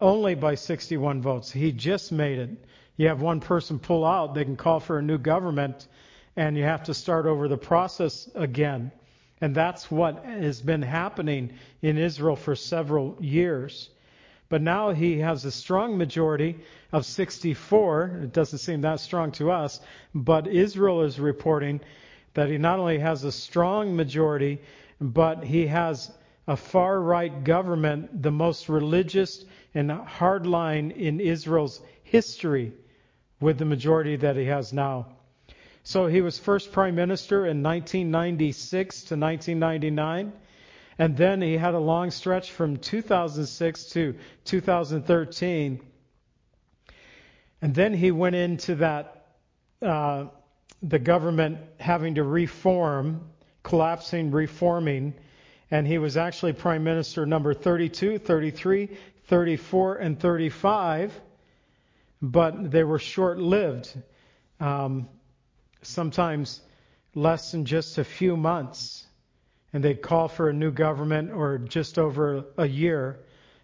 only 0.00 0.34
by 0.34 0.54
61 0.54 1.20
votes. 1.20 1.50
He 1.50 1.72
just 1.72 2.10
made 2.12 2.38
it. 2.38 2.50
You 2.96 3.08
have 3.08 3.20
one 3.20 3.40
person 3.40 3.78
pull 3.78 4.04
out, 4.04 4.34
they 4.34 4.44
can 4.44 4.56
call 4.56 4.80
for 4.80 4.98
a 4.98 5.02
new 5.02 5.18
government, 5.18 5.88
and 6.36 6.56
you 6.56 6.64
have 6.64 6.84
to 6.84 6.94
start 6.94 7.26
over 7.26 7.48
the 7.48 7.58
process 7.58 8.28
again. 8.34 8.92
And 9.40 9.54
that's 9.54 9.90
what 9.90 10.24
has 10.24 10.60
been 10.60 10.82
happening 10.82 11.52
in 11.82 11.98
Israel 11.98 12.34
for 12.34 12.56
several 12.56 13.16
years. 13.20 13.90
But 14.48 14.62
now 14.62 14.90
he 14.90 15.18
has 15.18 15.44
a 15.44 15.52
strong 15.52 15.98
majority 15.98 16.58
of 16.92 17.04
64. 17.04 18.20
It 18.24 18.32
doesn't 18.32 18.58
seem 18.58 18.80
that 18.80 19.00
strong 19.00 19.30
to 19.32 19.50
us, 19.50 19.80
but 20.14 20.48
Israel 20.48 21.02
is 21.02 21.20
reporting 21.20 21.80
that 22.38 22.48
he 22.48 22.56
not 22.56 22.78
only 22.78 23.00
has 23.00 23.24
a 23.24 23.32
strong 23.32 23.96
majority, 23.96 24.60
but 25.00 25.42
he 25.42 25.66
has 25.66 26.08
a 26.46 26.56
far 26.56 27.00
right 27.00 27.42
government, 27.42 28.22
the 28.22 28.30
most 28.30 28.68
religious 28.68 29.44
and 29.74 29.90
hardline 29.90 30.96
in 30.96 31.18
Israel's 31.18 31.80
history, 32.04 32.72
with 33.40 33.58
the 33.58 33.64
majority 33.64 34.14
that 34.14 34.36
he 34.36 34.44
has 34.44 34.72
now. 34.72 35.06
So 35.82 36.06
he 36.06 36.20
was 36.20 36.38
first 36.38 36.70
prime 36.70 36.94
minister 36.94 37.38
in 37.38 37.60
1996 37.60 38.94
to 38.94 39.16
1999. 39.16 40.32
And 40.96 41.16
then 41.16 41.42
he 41.42 41.56
had 41.56 41.74
a 41.74 41.80
long 41.80 42.12
stretch 42.12 42.52
from 42.52 42.76
2006 42.76 43.84
to 43.90 44.14
2013. 44.44 45.80
And 47.62 47.74
then 47.74 47.94
he 47.94 48.12
went 48.12 48.36
into 48.36 48.76
that, 48.76 49.26
uh, 49.82 50.26
the 50.82 50.98
government 50.98 51.58
having 51.78 52.14
to 52.16 52.22
reform, 52.22 53.28
collapsing, 53.62 54.30
reforming. 54.30 55.14
And 55.70 55.86
he 55.86 55.98
was 55.98 56.16
actually 56.16 56.52
prime 56.52 56.84
minister 56.84 57.26
number 57.26 57.54
32, 57.54 58.18
33, 58.18 58.96
34, 59.26 59.96
and 59.96 60.18
35. 60.18 61.20
But 62.20 62.70
they 62.70 62.84
were 62.84 62.98
short 62.98 63.38
lived. 63.38 63.92
Um, 64.60 65.08
sometimes 65.82 66.60
less 67.14 67.52
than 67.52 67.64
just 67.64 67.98
a 67.98 68.04
few 68.04 68.36
months 68.36 69.06
and 69.72 69.84
they'd 69.84 70.00
call 70.00 70.28
for 70.28 70.48
a 70.48 70.52
new 70.52 70.70
government 70.70 71.30
or 71.30 71.58
just 71.58 71.98
over 71.98 72.44
a 72.56 72.66
year. 72.66 73.20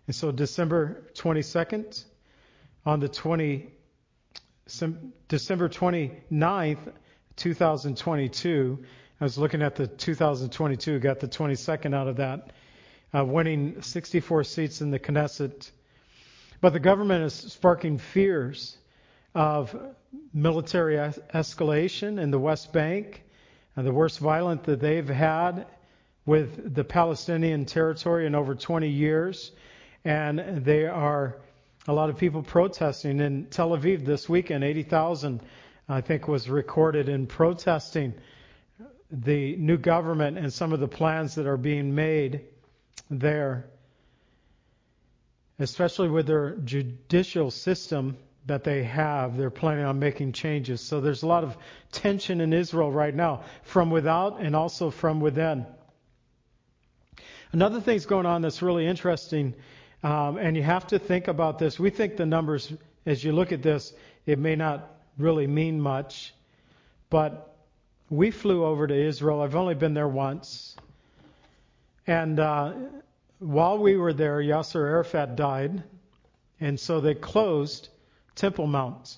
And 0.06 0.14
so 0.14 0.30
December 0.30 1.02
22nd, 1.14 2.04
on 2.85 3.00
the 3.00 3.09
20, 3.09 3.71
December 5.28 5.68
29th, 5.68 6.92
2022, 7.37 8.85
I 9.21 9.25
was 9.25 9.38
looking 9.38 9.62
at 9.62 9.76
the 9.76 9.87
2022, 9.87 10.99
got 10.99 11.21
the 11.21 11.29
22nd 11.29 11.95
out 11.95 12.09
of 12.09 12.17
that, 12.17 12.53
uh, 13.14 13.25
winning 13.25 13.81
64 13.83 14.45
seats 14.45 14.81
in 14.81 14.91
the 14.91 14.99
Knesset. 14.99 15.71
But 16.61 16.73
the 16.73 16.81
government 16.81 17.25
is 17.25 17.35
sparking 17.35 17.99
fears 17.99 18.79
of 19.35 19.75
military 20.33 20.99
es- 20.99 21.19
escalation 21.35 22.21
in 22.21 22.31
the 22.31 22.38
West 22.38 22.73
Bank, 22.73 23.23
and 23.76 23.87
the 23.87 23.93
worst 23.93 24.19
violence 24.21 24.62
that 24.67 24.81
they've 24.81 25.09
had 25.09 25.67
with 26.26 26.75
the 26.75 26.85
Palestinian 26.85 27.64
territory 27.64 28.26
in 28.26 28.35
over 28.35 28.55
20 28.55 28.88
years, 28.88 29.53
and 30.05 30.64
they 30.64 30.87
are 30.87 31.37
a 31.87 31.93
lot 31.93 32.09
of 32.09 32.17
people 32.17 32.43
protesting 32.43 33.21
in 33.21 33.47
Tel 33.47 33.71
Aviv 33.71 34.05
this 34.07 34.29
weekend. 34.29 34.64
80,000, 34.64 35.43
I 35.88 36.00
think, 36.00 36.29
was 36.29 36.49
recorded 36.49 37.09
in 37.09 37.26
protesting 37.26 38.14
the 39.11 39.57
new 39.57 39.76
government 39.76 40.38
and 40.38 40.53
some 40.53 40.73
of 40.73 40.81
the 40.81 40.88
plans 40.88 41.35
that 41.35 41.47
are 41.47 41.57
being 41.57 41.95
made 41.95 42.41
there, 43.11 43.67
especially 45.59 46.09
with 46.09 46.26
their 46.26 46.57
judicial 46.57 47.50
system 47.50 48.17
that 48.47 48.64
they 48.64 48.85
have. 48.85 49.37
They're 49.37 49.50
planning 49.50 49.85
on 49.85 49.99
making 49.99 50.33
changes. 50.33 50.81
So 50.81 51.00
there's 51.00 51.23
a 51.23 51.26
lot 51.26 51.45
of 51.45 51.57
tension 51.93 52.41
in 52.41 52.53
Israel 52.53 52.91
right 52.91 53.14
now, 53.14 53.45
from 53.62 53.91
without 53.91 54.41
and 54.41 54.57
also 54.57 54.91
from 54.91 55.21
within. 55.21 55.67
Another 57.53 57.81
thing's 57.81 58.07
going 58.07 58.26
on 58.26 58.43
that's 58.43 58.62
really 58.62 58.87
interesting, 58.87 59.55
um, 60.03 60.38
and 60.38 60.57
you 60.57 60.62
have 60.62 60.88
to 60.88 60.99
think 60.99 61.29
about 61.29 61.59
this. 61.59 61.79
We 61.79 61.91
think 61.91 62.17
the 62.17 62.26
numbers, 62.26 62.73
as 63.07 63.23
you 63.23 63.33
look 63.33 63.53
at 63.53 63.62
this, 63.62 63.93
it 64.26 64.38
may 64.38 64.57
not 64.57 64.91
really 65.18 65.47
mean 65.47 65.80
much, 65.80 66.35
but 67.11 67.56
we 68.11 68.30
flew 68.30 68.64
over 68.64 68.87
to 68.87 68.94
Israel. 68.94 69.40
I've 69.40 69.54
only 69.54 69.75
been 69.75 69.94
there 69.94 70.09
once. 70.09 70.76
And 72.06 72.38
uh, 72.38 72.73
while 73.38 73.78
we 73.78 73.97
were 73.97 74.12
there, 74.12 74.38
Yasser 74.38 74.87
Arafat 74.87 75.37
died, 75.37 75.83
and 76.61 76.78
so 76.78 77.00
they 77.00 77.14
closed 77.14 77.88
Temple 78.35 78.66
Mount. 78.66 79.16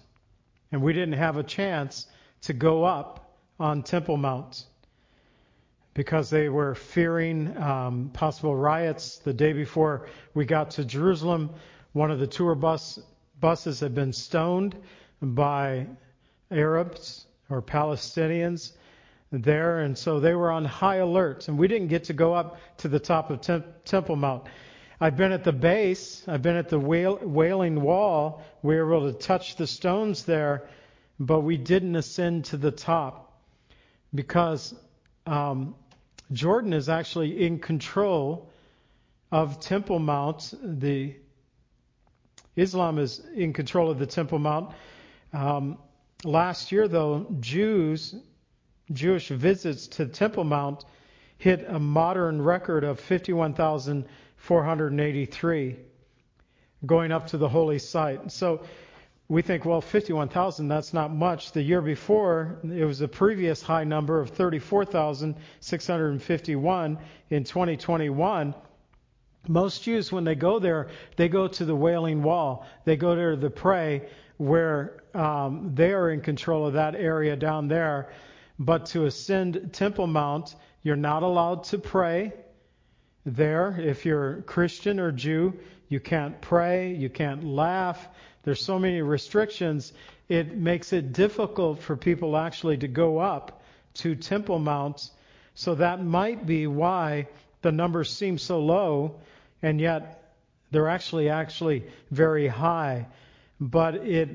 And 0.72 0.82
we 0.82 0.92
didn't 0.92 1.14
have 1.14 1.36
a 1.36 1.42
chance 1.42 2.06
to 2.42 2.52
go 2.52 2.84
up 2.84 3.36
on 3.58 3.82
Temple 3.82 4.16
Mount 4.16 4.64
because 5.94 6.28
they 6.28 6.48
were 6.48 6.74
fearing 6.74 7.56
um, 7.56 8.10
possible 8.12 8.54
riots. 8.54 9.18
The 9.18 9.32
day 9.32 9.52
before 9.52 10.08
we 10.34 10.44
got 10.44 10.72
to 10.72 10.84
Jerusalem, 10.84 11.50
one 11.92 12.10
of 12.10 12.18
the 12.18 12.26
tour 12.26 12.54
bus 12.54 12.98
buses 13.40 13.80
had 13.80 13.94
been 13.94 14.12
stoned 14.12 14.76
by 15.20 15.87
Arabs 16.50 17.26
or 17.49 17.62
Palestinians 17.62 18.73
there, 19.32 19.80
and 19.80 19.96
so 19.96 20.20
they 20.20 20.35
were 20.35 20.50
on 20.50 20.64
high 20.64 20.96
alert. 20.96 21.49
And 21.49 21.58
we 21.58 21.68
didn't 21.68 21.88
get 21.88 22.04
to 22.04 22.12
go 22.12 22.35
up 22.35 22.58
to 22.78 22.88
the 22.88 22.99
top 22.99 23.30
of 23.30 23.40
Tem- 23.40 23.64
Temple 23.85 24.16
Mount. 24.16 24.44
I've 25.00 25.16
been 25.16 25.32
at 25.32 25.44
the 25.44 25.52
base. 25.52 26.25
I've 26.26 26.42
been 26.42 26.56
at 26.56 26.68
the 26.68 26.78
Wailing 26.78 27.80
Wall. 27.80 28.42
We 28.62 28.76
were 28.76 28.94
able 28.94 29.12
to 29.12 29.18
touch 29.18 29.56
the 29.56 29.66
stones 29.66 30.25
there, 30.25 30.68
but 31.20 31.40
we 31.40 31.56
didn't 31.56 31.96
ascend 31.96 32.46
to 32.46 32.56
the 32.56 32.70
top 32.70 33.42
because 34.14 34.75
um, 35.26 35.75
Jordan 36.32 36.73
is 36.73 36.88
actually 36.88 37.44
in 37.44 37.58
control 37.58 38.49
of 39.30 39.61
Temple 39.61 39.99
Mount. 39.99 40.54
The 40.62 41.14
Islam 42.54 42.99
is 42.99 43.20
in 43.35 43.52
control 43.52 43.90
of 43.90 43.99
the 43.99 44.06
Temple 44.06 44.38
Mount. 44.38 44.75
Um, 45.36 45.78
last 46.24 46.72
year, 46.72 46.88
though, 46.88 47.26
Jews, 47.40 48.14
Jewish 48.90 49.28
visits 49.28 49.86
to 49.88 50.06
the 50.06 50.12
Temple 50.12 50.44
Mount 50.44 50.86
hit 51.36 51.66
a 51.68 51.78
modern 51.78 52.40
record 52.40 52.84
of 52.84 52.98
51,483 53.00 55.76
going 56.86 57.12
up 57.12 57.26
to 57.26 57.36
the 57.36 57.50
holy 57.50 57.78
site. 57.78 58.32
So 58.32 58.62
we 59.28 59.42
think, 59.42 59.66
well, 59.66 59.82
51,000, 59.82 60.68
that's 60.68 60.94
not 60.94 61.14
much. 61.14 61.52
The 61.52 61.60
year 61.60 61.82
before, 61.82 62.58
it 62.64 62.86
was 62.86 63.02
a 63.02 63.08
previous 63.08 63.60
high 63.60 63.84
number 63.84 64.18
of 64.18 64.30
34,651 64.30 66.98
in 67.28 67.44
2021. 67.44 68.54
Most 69.48 69.82
Jews, 69.82 70.10
when 70.10 70.24
they 70.24 70.34
go 70.34 70.58
there, 70.58 70.88
they 71.16 71.28
go 71.28 71.46
to 71.46 71.66
the 71.66 71.76
Wailing 71.76 72.22
Wall. 72.22 72.66
They 72.86 72.96
go 72.96 73.14
there 73.14 73.36
to 73.36 73.50
pray, 73.50 74.08
where 74.36 75.02
um, 75.14 75.72
they 75.74 75.92
are 75.92 76.10
in 76.10 76.20
control 76.20 76.66
of 76.66 76.74
that 76.74 76.94
area 76.94 77.36
down 77.36 77.68
there. 77.68 78.10
But 78.58 78.86
to 78.86 79.06
ascend 79.06 79.70
Temple 79.72 80.06
Mount, 80.06 80.54
you're 80.82 80.96
not 80.96 81.22
allowed 81.22 81.64
to 81.64 81.78
pray 81.78 82.32
there. 83.24 83.78
If 83.78 84.04
you're 84.06 84.42
Christian 84.42 85.00
or 85.00 85.12
Jew, 85.12 85.54
you 85.88 86.00
can't 86.00 86.40
pray, 86.40 86.94
you 86.94 87.08
can't 87.08 87.44
laugh. 87.44 88.08
There's 88.44 88.62
so 88.62 88.78
many 88.78 89.02
restrictions, 89.02 89.92
it 90.28 90.56
makes 90.56 90.92
it 90.92 91.12
difficult 91.12 91.80
for 91.80 91.96
people 91.96 92.36
actually 92.36 92.78
to 92.78 92.88
go 92.88 93.18
up 93.18 93.62
to 93.94 94.14
Temple 94.14 94.58
Mount. 94.58 95.10
So 95.54 95.74
that 95.76 96.04
might 96.04 96.46
be 96.46 96.66
why 96.66 97.28
the 97.62 97.72
numbers 97.72 98.10
seem 98.10 98.38
so 98.38 98.60
low 98.60 99.16
and 99.62 99.80
yet 99.80 100.22
they're 100.70 100.88
actually 100.88 101.30
actually 101.30 101.84
very 102.10 102.46
high. 102.46 103.06
But 103.60 103.96
it 103.96 104.30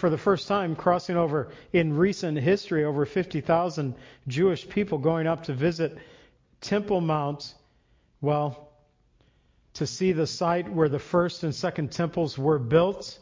for 0.00 0.08
the 0.08 0.18
first 0.18 0.48
time 0.48 0.74
crossing 0.74 1.16
over 1.16 1.50
in 1.74 1.94
recent 1.94 2.38
history 2.38 2.84
over 2.84 3.04
50,000 3.04 3.94
Jewish 4.26 4.66
people 4.66 4.96
going 4.96 5.26
up 5.26 5.44
to 5.44 5.52
visit 5.52 5.98
Temple 6.62 7.02
Mount. 7.02 7.54
Well, 8.22 8.70
to 9.74 9.86
see 9.86 10.12
the 10.12 10.26
site 10.26 10.72
where 10.72 10.88
the 10.88 10.98
first 10.98 11.42
and 11.42 11.54
second 11.54 11.92
temples 11.92 12.38
were 12.38 12.58
built, 12.58 13.18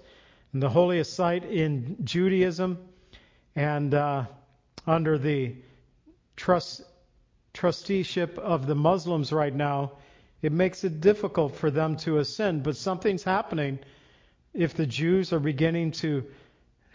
and 0.52 0.62
the 0.62 0.68
holiest 0.68 1.14
site 1.14 1.44
in 1.44 1.96
Judaism, 2.04 2.78
and 3.56 3.92
uh, 3.92 4.26
under 4.86 5.18
the 5.18 5.56
trust, 6.36 6.82
trusteeship 7.52 8.38
of 8.38 8.66
the 8.66 8.74
Muslims 8.74 9.32
right 9.32 9.54
now, 9.54 9.92
it 10.42 10.52
makes 10.52 10.84
it 10.84 11.00
difficult 11.00 11.56
for 11.56 11.70
them 11.70 11.96
to 11.96 12.18
ascend. 12.18 12.62
But 12.62 12.76
something's 12.76 13.24
happening. 13.24 13.80
If 14.54 14.74
the 14.74 14.86
Jews 14.86 15.32
are 15.32 15.40
beginning 15.40 15.92
to 15.92 16.24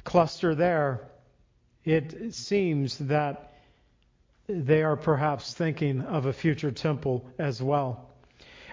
cluster 0.03 0.55
there, 0.55 1.07
it 1.85 2.33
seems 2.33 2.97
that 2.99 3.53
they 4.47 4.83
are 4.83 4.95
perhaps 4.97 5.53
thinking 5.53 6.01
of 6.01 6.25
a 6.25 6.33
future 6.33 6.71
temple 6.71 7.25
as 7.37 7.61
well. 7.61 8.09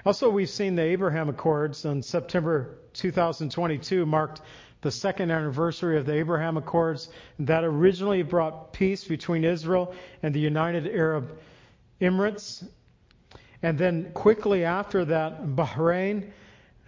Also, 0.05 0.31
we've 0.31 0.51
seen 0.51 0.75
the 0.75 0.83
Abraham 0.83 1.29
Accords 1.29 1.85
on 1.85 2.03
September 2.03 2.79
2022 2.95 4.07
marked 4.07 4.41
the 4.81 4.91
second 4.91 5.31
anniversary 5.31 5.99
of 5.99 6.07
the 6.07 6.15
Abraham 6.15 6.57
Accords 6.57 7.11
that 7.39 7.65
originally 7.65 8.23
brought 8.23 8.73
peace 8.73 9.05
between 9.05 9.45
Israel 9.45 9.95
and 10.23 10.35
the 10.35 10.41
United 10.41 10.87
Arab 10.87 11.39
Emirates 12.01 12.65
and 13.63 13.76
then 13.76 14.11
quickly 14.13 14.65
after 14.65 15.04
that, 15.04 15.54
Bahrain, 15.54 16.31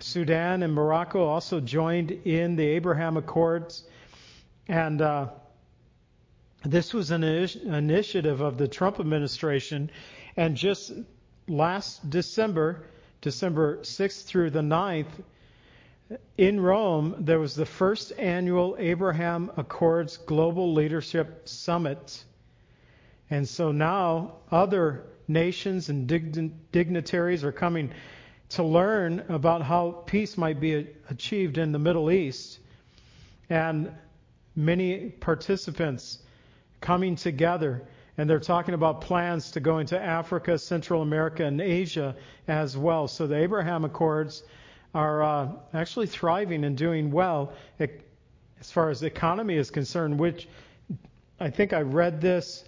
Sudan, 0.03 0.62
and 0.62 0.75
Morocco 0.75 1.25
also 1.25 1.61
joined 1.61 2.11
in 2.11 2.57
the 2.57 2.67
Abraham 2.67 3.17
Accords. 3.17 3.85
And 4.69 5.01
uh, 5.01 5.29
this 6.65 6.93
was 6.93 7.11
an 7.11 7.23
initiative 7.23 8.41
of 8.41 8.59
the 8.59 8.69
Trump 8.69 9.01
administration. 9.01 9.91
And 10.37 10.57
just 10.57 10.93
last 11.49 12.09
December, 12.09 12.87
December 13.21 13.79
6th 13.79 14.25
through 14.25 14.51
the 14.51 14.61
9th, 14.61 15.23
in 16.37 16.61
Rome, 16.61 17.17
there 17.21 17.38
was 17.38 17.55
the 17.55 17.67
first 17.67 18.12
annual 18.19 18.77
Abraham 18.79 19.51
Accords 19.57 20.19
Global 20.19 20.75
Leadership 20.75 21.49
Summit. 21.49 22.25
And 23.31 23.49
so 23.49 23.73
now 23.73 24.35
other 24.51 25.05
nations 25.27 25.88
and 25.88 26.07
dignitaries 26.07 27.45
are 27.45 27.53
coming 27.53 27.93
to 28.53 28.62
learn 28.62 29.25
about 29.29 29.62
how 29.62 30.03
peace 30.07 30.37
might 30.37 30.61
be 30.61 30.87
achieved 31.09 31.57
in 31.57 31.73
the 31.73 31.79
Middle 31.79 32.11
East. 32.11 32.59
And 33.49 33.93
many 34.55 35.09
participants 35.09 36.19
coming 36.81 37.17
together, 37.17 37.83
and 38.19 38.29
they're 38.29 38.38
talking 38.41 38.75
about 38.75 39.01
plans 39.01 39.53
to 39.53 39.61
go 39.61 39.79
into 39.79 39.99
Africa, 39.99 40.59
Central 40.59 41.01
America, 41.01 41.45
and 41.45 41.61
Asia 41.61 42.15
as 42.47 42.77
well. 42.77 43.09
So 43.09 43.27
the 43.27 43.37
Abraham 43.37 43.87
Accords 43.87 44.43
are 44.95 45.23
uh, 45.23 45.49
actually 45.73 46.07
thriving 46.07 46.65
and 46.65 46.77
doing 46.77 47.11
well 47.11 47.55
as 47.81 48.71
far 48.71 48.91
as 48.91 49.01
the 49.01 49.07
economy 49.07 49.57
is 49.57 49.71
concerned, 49.71 50.19
which 50.19 50.47
I 51.41 51.49
think 51.49 51.73
I 51.73 51.81
read 51.81 52.21
this 52.21 52.65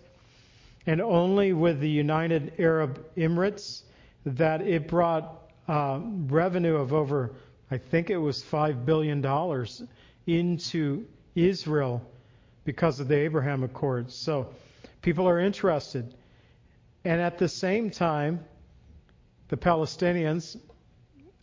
and 0.86 1.00
only 1.02 1.52
with 1.52 1.80
the 1.80 1.88
United 1.88 2.54
Arab 2.58 3.04
Emirates 3.16 3.82
that 4.24 4.62
it 4.62 4.88
brought 4.88 5.43
revenue 5.68 6.76
of 6.76 6.92
over, 6.92 7.32
I 7.70 7.78
think 7.78 8.10
it 8.10 8.18
was 8.18 8.42
$5 8.42 8.84
billion 8.84 9.24
into 10.26 11.06
Israel 11.34 12.02
because 12.64 13.00
of 13.00 13.08
the 13.08 13.16
Abraham 13.16 13.62
Accords. 13.62 14.14
So 14.14 14.48
people 15.02 15.28
are 15.28 15.38
interested. 15.38 16.14
And 17.04 17.20
at 17.20 17.38
the 17.38 17.48
same 17.48 17.90
time, 17.90 18.44
the 19.48 19.56
Palestinians, 19.56 20.56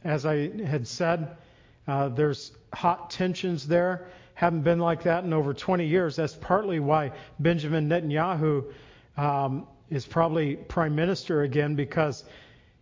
as 0.04 0.26
I 0.26 0.50
had 0.66 0.88
said, 0.88 1.38
uh, 1.88 2.10
there's 2.10 2.52
hot 2.74 3.12
tensions 3.12 3.68
there. 3.68 4.08
Haven't 4.34 4.64
been 4.64 4.80
like 4.80 5.04
that 5.04 5.24
in 5.24 5.34
over 5.34 5.54
20 5.54 5.86
years. 5.86 6.16
That's 6.16 6.34
partly 6.34 6.80
why 6.80 7.12
Benjamin 7.40 7.90
Netanyahu 7.90 8.72
um, 9.18 9.68
is 9.90 10.06
probably 10.06 10.56
prime 10.56 10.96
minister 10.96 11.44
again 11.44 11.76
because 11.76 12.24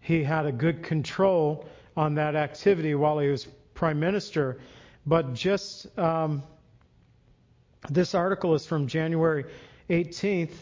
he 0.09 0.23
had 0.23 0.47
a 0.47 0.51
good 0.51 0.81
control 0.81 1.67
on 1.95 2.15
that 2.15 2.35
activity 2.35 2.95
while 2.95 3.19
he 3.19 3.27
was 3.27 3.45
prime 3.75 3.99
minister. 3.99 4.59
But 5.05 5.35
just 5.35 5.87
um, 5.99 6.41
this 7.91 8.15
article 8.15 8.55
is 8.55 8.65
from 8.65 8.87
January 8.87 9.45
18th. 9.87 10.55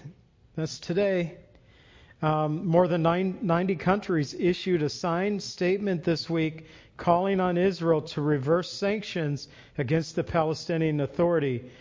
That's 0.58 0.80
today. 0.80 1.38
Um, 2.22 2.68
more 2.68 2.90
than 2.90 3.04
90 3.04 3.76
countries 3.78 4.34
issued 4.34 4.84
a 4.84 4.90
signed 4.90 5.42
statement 5.42 6.04
this 6.04 6.30
week 6.30 6.66
calling 6.98 7.40
on 7.40 7.58
Israel 7.58 8.02
to 8.02 8.22
reverse 8.22 8.70
sanctions 8.70 9.48
against 9.78 10.18
the 10.18 10.26
Palestinian 10.26 11.00
Authority 11.00 11.72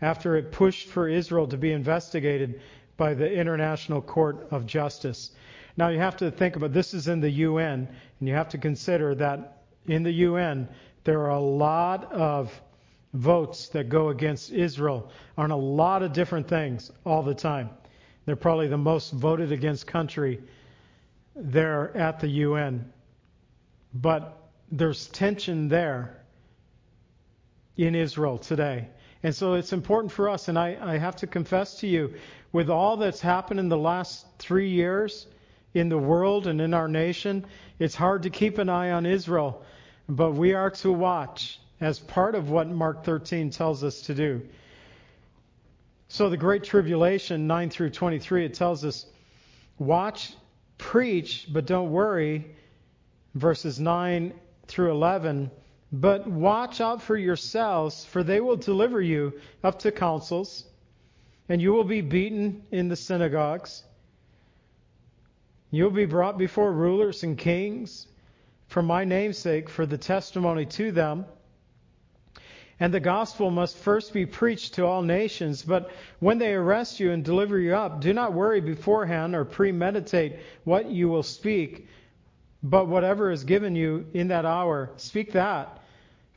after 0.00 0.36
it 0.36 0.52
pushed 0.52 0.88
for 0.88 1.06
Israel 1.06 1.46
to 1.48 1.58
be 1.58 1.72
investigated 1.72 2.62
by 2.96 3.12
the 3.12 3.30
International 3.30 4.00
Court 4.00 4.46
of 4.50 4.64
Justice. 4.64 5.32
Now 5.80 5.88
you 5.88 5.98
have 5.98 6.18
to 6.18 6.30
think 6.30 6.56
about 6.56 6.74
this 6.74 6.92
is 6.92 7.08
in 7.08 7.20
the 7.20 7.30
UN, 7.30 7.88
and 8.18 8.28
you 8.28 8.34
have 8.34 8.50
to 8.50 8.58
consider 8.58 9.14
that 9.14 9.62
in 9.86 10.02
the 10.02 10.12
UN 10.12 10.68
there 11.04 11.20
are 11.20 11.30
a 11.30 11.40
lot 11.40 12.12
of 12.12 12.52
votes 13.14 13.68
that 13.68 13.88
go 13.88 14.10
against 14.10 14.52
Israel 14.52 15.10
on 15.38 15.52
a 15.52 15.56
lot 15.56 16.02
of 16.02 16.12
different 16.12 16.46
things 16.48 16.90
all 17.06 17.22
the 17.22 17.34
time. 17.34 17.70
They're 18.26 18.36
probably 18.36 18.68
the 18.68 18.76
most 18.76 19.12
voted 19.12 19.52
against 19.52 19.86
country 19.86 20.42
there 21.34 21.96
at 21.96 22.20
the 22.20 22.28
UN. 22.28 22.92
But 23.94 24.36
there's 24.70 25.06
tension 25.06 25.70
there 25.70 26.22
in 27.78 27.94
Israel 27.94 28.36
today. 28.36 28.88
And 29.22 29.34
so 29.34 29.54
it's 29.54 29.72
important 29.72 30.12
for 30.12 30.28
us, 30.28 30.48
and 30.48 30.58
I, 30.58 30.76
I 30.78 30.98
have 30.98 31.16
to 31.16 31.26
confess 31.26 31.76
to 31.76 31.86
you, 31.86 32.12
with 32.52 32.68
all 32.68 32.98
that's 32.98 33.22
happened 33.22 33.60
in 33.60 33.70
the 33.70 33.78
last 33.78 34.26
three 34.38 34.68
years 34.68 35.26
in 35.74 35.88
the 35.88 35.98
world 35.98 36.46
and 36.46 36.60
in 36.60 36.74
our 36.74 36.88
nation, 36.88 37.46
it's 37.78 37.94
hard 37.94 38.24
to 38.24 38.30
keep 38.30 38.58
an 38.58 38.68
eye 38.68 38.90
on 38.90 39.06
Israel. 39.06 39.62
But 40.08 40.32
we 40.32 40.54
are 40.54 40.70
to 40.70 40.92
watch 40.92 41.60
as 41.80 41.98
part 41.98 42.34
of 42.34 42.50
what 42.50 42.68
Mark 42.68 43.04
13 43.04 43.50
tells 43.50 43.84
us 43.84 44.02
to 44.02 44.14
do. 44.14 44.42
So, 46.08 46.28
the 46.28 46.36
Great 46.36 46.64
Tribulation, 46.64 47.46
9 47.46 47.70
through 47.70 47.90
23, 47.90 48.44
it 48.44 48.54
tells 48.54 48.84
us 48.84 49.06
watch, 49.78 50.34
preach, 50.76 51.46
but 51.52 51.66
don't 51.66 51.92
worry. 51.92 52.56
verses 53.34 53.78
9 53.78 54.34
through 54.66 54.90
11. 54.90 55.50
But 55.92 56.26
watch 56.26 56.80
out 56.80 57.02
for 57.02 57.16
yourselves, 57.16 58.04
for 58.04 58.22
they 58.22 58.40
will 58.40 58.56
deliver 58.56 59.00
you 59.00 59.40
up 59.62 59.80
to 59.80 59.92
councils, 59.92 60.64
and 61.48 61.60
you 61.60 61.72
will 61.72 61.84
be 61.84 62.00
beaten 62.00 62.64
in 62.70 62.88
the 62.88 62.96
synagogues. 62.96 63.82
You'll 65.70 65.90
be 65.90 66.06
brought 66.06 66.38
before 66.38 66.72
rulers 66.72 67.22
and 67.22 67.38
kings 67.38 68.06
for 68.68 68.82
my 68.82 69.04
name's 69.04 69.38
sake, 69.38 69.68
for 69.68 69.86
the 69.86 69.98
testimony 69.98 70.64
to 70.64 70.92
them. 70.92 71.24
And 72.78 72.94
the 72.94 73.00
gospel 73.00 73.50
must 73.50 73.76
first 73.76 74.12
be 74.12 74.24
preached 74.24 74.74
to 74.74 74.86
all 74.86 75.02
nations. 75.02 75.62
But 75.62 75.90
when 76.18 76.38
they 76.38 76.54
arrest 76.54 76.98
you 76.98 77.10
and 77.12 77.22
deliver 77.22 77.58
you 77.58 77.74
up, 77.74 78.00
do 78.00 78.14
not 78.14 78.32
worry 78.32 78.60
beforehand 78.60 79.34
or 79.34 79.44
premeditate 79.44 80.38
what 80.64 80.90
you 80.90 81.08
will 81.08 81.22
speak. 81.22 81.88
But 82.62 82.88
whatever 82.88 83.30
is 83.30 83.44
given 83.44 83.76
you 83.76 84.06
in 84.14 84.28
that 84.28 84.46
hour, 84.46 84.90
speak 84.96 85.32
that. 85.32 85.78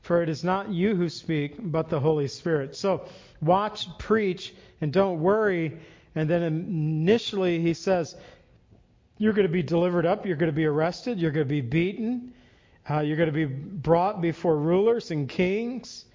For 0.01 0.21
it 0.21 0.27
is 0.27 0.43
not 0.43 0.69
you 0.69 0.95
who 0.95 1.07
speak, 1.07 1.55
but 1.59 1.89
the 1.89 1.99
Holy 1.99 2.27
Spirit. 2.27 2.75
So 2.75 3.05
watch, 3.41 3.87
preach, 3.97 4.53
and 4.81 4.91
don't 4.91 5.21
worry. 5.21 5.77
And 6.13 6.29
then 6.29 6.43
initially 6.43 7.61
he 7.61 7.73
says, 7.73 8.17
you're 9.17 9.33
going 9.33 9.47
to 9.47 9.53
be 9.53 9.63
delivered 9.63 10.05
up, 10.05 10.25
you're 10.25 10.35
going 10.35 10.51
to 10.51 10.55
be 10.55 10.65
arrested, 10.65 11.19
you're 11.19 11.31
going 11.31 11.47
to 11.47 11.49
be 11.49 11.61
beaten, 11.61 12.33
uh, 12.89 12.99
you're 12.99 13.17
going 13.17 13.31
to 13.31 13.33
be 13.33 13.45
brought 13.45 14.21
before 14.21 14.57
rulers 14.57 15.11
and 15.11 15.29
kings. 15.29 16.05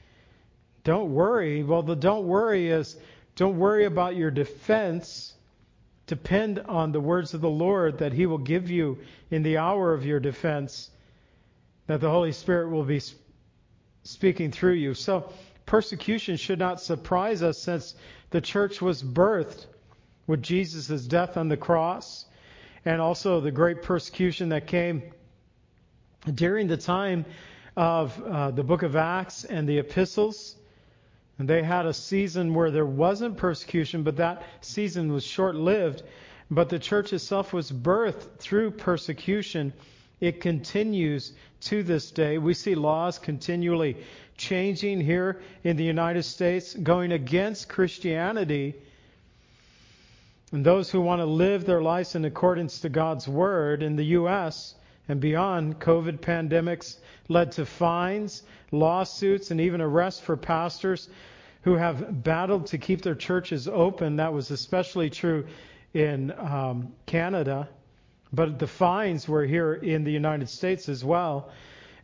Don't 0.84 1.12
worry. 1.12 1.62
Well, 1.62 1.82
the 1.82 1.94
don't 1.94 2.26
worry 2.26 2.68
is 2.68 2.96
don't 3.36 3.58
worry 3.58 3.84
about 3.84 4.16
your 4.16 4.30
defense. 4.30 5.34
Depend 6.06 6.58
on 6.60 6.92
the 6.92 7.00
words 7.00 7.34
of 7.34 7.40
the 7.40 7.50
Lord 7.50 7.98
that 7.98 8.12
He 8.12 8.26
will 8.26 8.38
give 8.38 8.70
you 8.70 8.98
in 9.30 9.42
the 9.42 9.58
hour 9.58 9.92
of 9.92 10.04
your 10.04 10.20
defense, 10.20 10.90
that 11.86 12.00
the 12.00 12.10
Holy 12.10 12.32
Spirit 12.32 12.70
will 12.70 12.84
be 12.84 13.00
speaking 14.02 14.50
through 14.50 14.72
you. 14.72 14.94
So, 14.94 15.30
persecution 15.66 16.36
should 16.36 16.58
not 16.58 16.80
surprise 16.80 17.42
us 17.42 17.58
since 17.58 17.94
the 18.30 18.40
church 18.40 18.80
was 18.80 19.02
birthed 19.02 19.66
with 20.26 20.42
Jesus' 20.42 21.06
death 21.06 21.36
on 21.36 21.48
the 21.48 21.56
cross 21.56 22.24
and 22.84 23.00
also 23.00 23.40
the 23.40 23.50
great 23.50 23.82
persecution 23.82 24.50
that 24.50 24.66
came 24.66 25.02
during 26.34 26.66
the 26.66 26.76
time 26.76 27.24
of 27.76 28.20
uh, 28.22 28.50
the 28.50 28.64
book 28.64 28.82
of 28.82 28.96
Acts 28.96 29.44
and 29.44 29.68
the 29.68 29.78
epistles. 29.78 30.56
And 31.38 31.48
they 31.48 31.62
had 31.62 31.86
a 31.86 31.94
season 31.94 32.54
where 32.54 32.70
there 32.70 32.86
wasn't 32.86 33.36
persecution, 33.36 34.02
but 34.02 34.16
that 34.16 34.42
season 34.60 35.12
was 35.12 35.24
short 35.24 35.54
lived. 35.54 36.02
But 36.50 36.68
the 36.68 36.78
church 36.78 37.12
itself 37.12 37.52
was 37.52 37.70
birthed 37.70 38.38
through 38.38 38.72
persecution. 38.72 39.72
It 40.20 40.40
continues 40.40 41.32
to 41.62 41.82
this 41.82 42.10
day. 42.10 42.38
We 42.38 42.54
see 42.54 42.74
laws 42.74 43.18
continually 43.18 43.98
changing 44.36 45.00
here 45.00 45.40
in 45.62 45.76
the 45.76 45.84
United 45.84 46.24
States, 46.24 46.74
going 46.74 47.12
against 47.12 47.68
Christianity 47.68 48.74
and 50.52 50.64
those 50.64 50.90
who 50.90 51.00
want 51.00 51.20
to 51.20 51.26
live 51.26 51.64
their 51.64 51.82
lives 51.82 52.14
in 52.14 52.24
accordance 52.24 52.80
to 52.80 52.88
God's 52.88 53.28
word 53.28 53.82
in 53.82 53.96
the 53.96 54.04
U.S. 54.04 54.74
and 55.08 55.20
beyond, 55.20 55.78
COVID 55.78 56.20
pandemics 56.20 56.96
led 57.28 57.52
to 57.52 57.66
fines, 57.66 58.42
lawsuits, 58.72 59.50
and 59.50 59.60
even 59.60 59.80
arrests 59.80 60.20
for 60.20 60.36
pastors 60.36 61.10
who 61.62 61.74
have 61.74 62.22
battled 62.22 62.66
to 62.68 62.78
keep 62.78 63.02
their 63.02 63.14
churches 63.14 63.68
open. 63.68 64.16
That 64.16 64.32
was 64.32 64.50
especially 64.50 65.10
true 65.10 65.46
in 65.92 66.32
um, 66.38 66.92
Canada, 67.04 67.68
but 68.32 68.58
the 68.58 68.66
fines 68.66 69.28
were 69.28 69.44
here 69.44 69.74
in 69.74 70.04
the 70.04 70.12
United 70.12 70.48
States 70.48 70.88
as 70.88 71.04
well. 71.04 71.50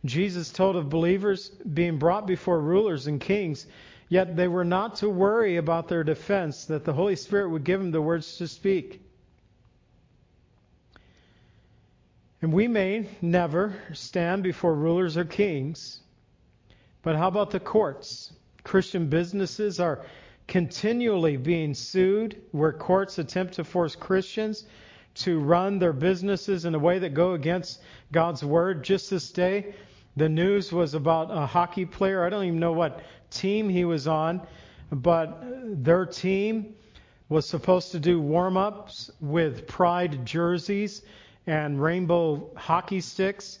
Jesus 0.03 0.51
told 0.51 0.75
of 0.75 0.89
believers 0.89 1.49
being 1.49 1.97
brought 1.97 2.27
before 2.27 2.59
rulers 2.61 3.07
and 3.07 3.19
kings 3.19 3.65
Yet 4.07 4.35
they 4.35 4.47
were 4.47 4.65
not 4.65 4.95
to 4.97 5.09
worry 5.09 5.57
about 5.57 5.87
their 5.87 6.03
defense, 6.03 6.65
that 6.65 6.85
the 6.85 6.93
Holy 6.93 7.15
Spirit 7.15 7.49
would 7.49 7.63
give 7.63 7.79
them 7.79 7.91
the 7.91 8.01
words 8.01 8.37
to 8.37 8.47
speak. 8.47 9.01
And 12.41 12.53
we 12.53 12.67
may 12.67 13.09
never 13.21 13.75
stand 13.93 14.43
before 14.43 14.75
rulers 14.75 15.17
or 15.17 15.25
kings, 15.25 16.01
but 17.01 17.15
how 17.15 17.27
about 17.27 17.49
the 17.49 17.59
courts? 17.59 18.33
Christian 18.63 19.07
businesses 19.09 19.79
are 19.79 20.05
continually 20.47 21.37
being 21.37 21.73
sued 21.73 22.39
where 22.51 22.71
courts 22.71 23.17
attempt 23.17 23.55
to 23.55 23.63
force 23.63 23.95
Christians 23.95 24.65
to 25.15 25.39
run 25.39 25.79
their 25.79 25.93
businesses 25.93 26.65
in 26.65 26.75
a 26.75 26.79
way 26.79 26.99
that 26.99 27.13
go 27.13 27.33
against 27.33 27.81
God's 28.11 28.43
word. 28.43 28.83
Just 28.83 29.09
this 29.09 29.31
day, 29.31 29.73
the 30.15 30.29
news 30.29 30.71
was 30.71 30.93
about 30.93 31.29
a 31.31 31.45
hockey 31.45 31.85
player. 31.85 32.25
I 32.25 32.29
don't 32.29 32.45
even 32.45 32.59
know 32.59 32.71
what 32.71 33.03
team 33.29 33.69
he 33.69 33.85
was 33.85 34.07
on, 34.07 34.41
but 34.91 35.39
their 35.83 36.05
team 36.05 36.75
was 37.29 37.47
supposed 37.47 37.91
to 37.91 37.99
do 37.99 38.21
warm 38.21 38.55
ups 38.55 39.11
with 39.19 39.67
pride 39.67 40.25
jerseys 40.25 41.01
and 41.47 41.81
rainbow 41.81 42.49
hockey 42.55 43.01
sticks, 43.01 43.59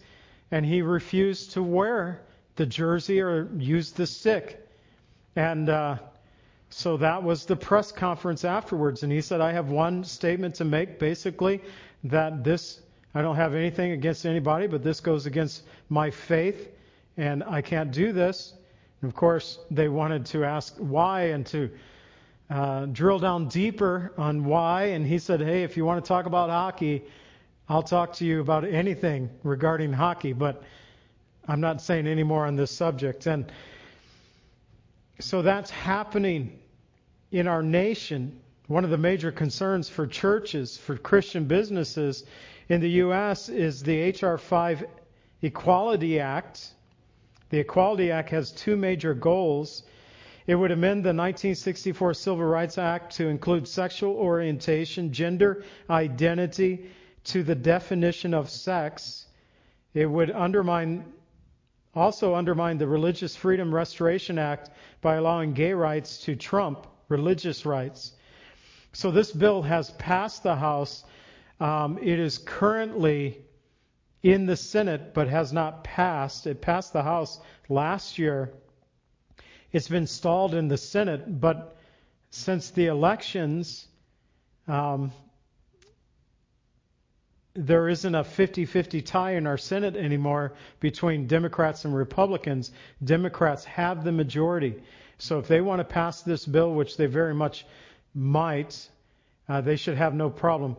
and 0.51 0.65
he 0.65 0.81
refused 0.81 1.51
to 1.51 1.63
wear 1.63 2.21
the 2.55 2.65
jersey 2.65 3.21
or 3.21 3.49
use 3.57 3.91
the 3.91 4.07
stick. 4.07 4.67
And 5.35 5.69
uh, 5.69 5.97
so 6.69 6.97
that 6.97 7.21
was 7.21 7.45
the 7.45 7.55
press 7.55 7.91
conference 7.91 8.45
afterwards. 8.45 9.03
And 9.03 9.11
he 9.11 9.21
said, 9.21 9.41
I 9.41 9.51
have 9.51 9.69
one 9.69 10.03
statement 10.03 10.55
to 10.55 10.65
make 10.65 10.99
basically 10.99 11.61
that 12.05 12.43
this, 12.43 12.81
I 13.15 13.21
don't 13.21 13.37
have 13.37 13.55
anything 13.55 13.93
against 13.93 14.25
anybody, 14.25 14.67
but 14.67 14.83
this 14.83 14.99
goes 14.99 15.25
against 15.25 15.63
my 15.87 16.11
faith, 16.11 16.67
and 17.15 17.45
I 17.45 17.61
can't 17.61 17.91
do 17.91 18.11
this. 18.11 18.53
And 19.01 19.09
of 19.09 19.15
course, 19.15 19.57
they 19.71 19.87
wanted 19.87 20.25
to 20.27 20.43
ask 20.43 20.75
why 20.75 21.27
and 21.27 21.45
to 21.47 21.69
uh, 22.49 22.87
drill 22.87 23.19
down 23.19 23.47
deeper 23.47 24.11
on 24.17 24.43
why. 24.43 24.87
And 24.87 25.07
he 25.07 25.17
said, 25.17 25.39
Hey, 25.39 25.63
if 25.63 25.77
you 25.77 25.85
want 25.85 26.03
to 26.03 26.07
talk 26.07 26.25
about 26.25 26.49
hockey, 26.49 27.05
I'll 27.69 27.83
talk 27.83 28.13
to 28.15 28.25
you 28.25 28.41
about 28.41 28.65
anything 28.65 29.29
regarding 29.43 29.93
hockey, 29.93 30.33
but 30.33 30.61
I'm 31.47 31.61
not 31.61 31.81
saying 31.81 32.07
any 32.07 32.23
more 32.23 32.45
on 32.45 32.57
this 32.57 32.69
subject. 32.69 33.27
And 33.27 33.49
so 35.19 35.41
that's 35.41 35.69
happening 35.69 36.59
in 37.31 37.47
our 37.47 37.63
nation. 37.63 38.41
One 38.67 38.83
of 38.83 38.89
the 38.89 38.97
major 38.97 39.31
concerns 39.31 39.87
for 39.87 40.05
churches, 40.05 40.77
for 40.77 40.97
Christian 40.97 41.45
businesses 41.45 42.25
in 42.69 42.81
the 42.81 42.89
U.S., 42.89 43.49
is 43.49 43.83
the 43.83 43.95
H.R. 43.95 44.37
5 44.37 44.85
Equality 45.41 46.19
Act 46.19 46.75
the 47.49 47.59
Equality 47.59 48.11
Act 48.11 48.31
has 48.31 48.51
two 48.51 48.75
major 48.75 49.13
goals. 49.13 49.83
It 50.47 50.55
would 50.55 50.71
amend 50.71 51.05
the 51.05 51.13
1964 51.13 52.13
Civil 52.13 52.43
Rights 52.43 52.77
Act 52.77 53.15
to 53.15 53.27
include 53.27 53.67
sexual 53.67 54.15
orientation, 54.15 55.13
gender 55.13 55.63
identity 55.89 56.89
to 57.25 57.43
the 57.43 57.55
definition 57.55 58.33
of 58.33 58.49
sex. 58.49 59.27
It 59.93 60.05
would 60.05 60.31
undermine 60.31 61.05
also 61.93 62.35
undermine 62.35 62.77
the 62.77 62.87
Religious 62.87 63.37
Freedom 63.37 63.73
Restoration 63.73 64.37
Act 64.37 64.69
by 64.99 65.15
allowing 65.15 65.53
gay 65.53 65.71
rights 65.71 66.17
to 66.25 66.35
trump 66.35 66.87
religious 67.07 67.65
rights. 67.65 68.11
So 68.91 69.11
this 69.11 69.31
bill 69.31 69.61
has 69.61 69.91
passed 69.91 70.43
the 70.43 70.57
House. 70.57 71.05
Um, 71.59 71.97
it 71.99 72.19
is 72.19 72.37
currently 72.37 73.41
in 74.23 74.45
the 74.45 74.55
Senate 74.55 75.13
but 75.13 75.27
has 75.27 75.53
not 75.53 75.83
passed. 75.83 76.47
It 76.47 76.61
passed 76.61 76.93
the 76.93 77.03
House 77.03 77.39
last 77.69 78.17
year. 78.17 78.51
It's 79.71 79.87
been 79.87 80.07
stalled 80.07 80.53
in 80.53 80.67
the 80.67 80.77
Senate, 80.77 81.39
but 81.39 81.77
since 82.29 82.71
the 82.71 82.87
elections, 82.87 83.87
um, 84.67 85.11
there 87.53 87.87
isn't 87.87 88.15
a 88.15 88.23
50 88.23 88.65
50 88.65 89.01
tie 89.01 89.31
in 89.35 89.47
our 89.47 89.57
Senate 89.57 89.95
anymore 89.95 90.53
between 90.81 91.27
Democrats 91.27 91.85
and 91.85 91.95
Republicans. 91.95 92.71
Democrats 93.03 93.63
have 93.63 94.03
the 94.03 94.11
majority. 94.11 94.81
So 95.17 95.39
if 95.39 95.47
they 95.47 95.61
want 95.61 95.79
to 95.79 95.85
pass 95.85 96.21
this 96.21 96.45
bill, 96.45 96.73
which 96.73 96.97
they 96.97 97.05
very 97.05 97.33
much 97.33 97.65
might, 98.13 98.89
uh, 99.47 99.61
they 99.61 99.77
should 99.77 99.97
have 99.97 100.13
no 100.13 100.29
problem. 100.29 100.75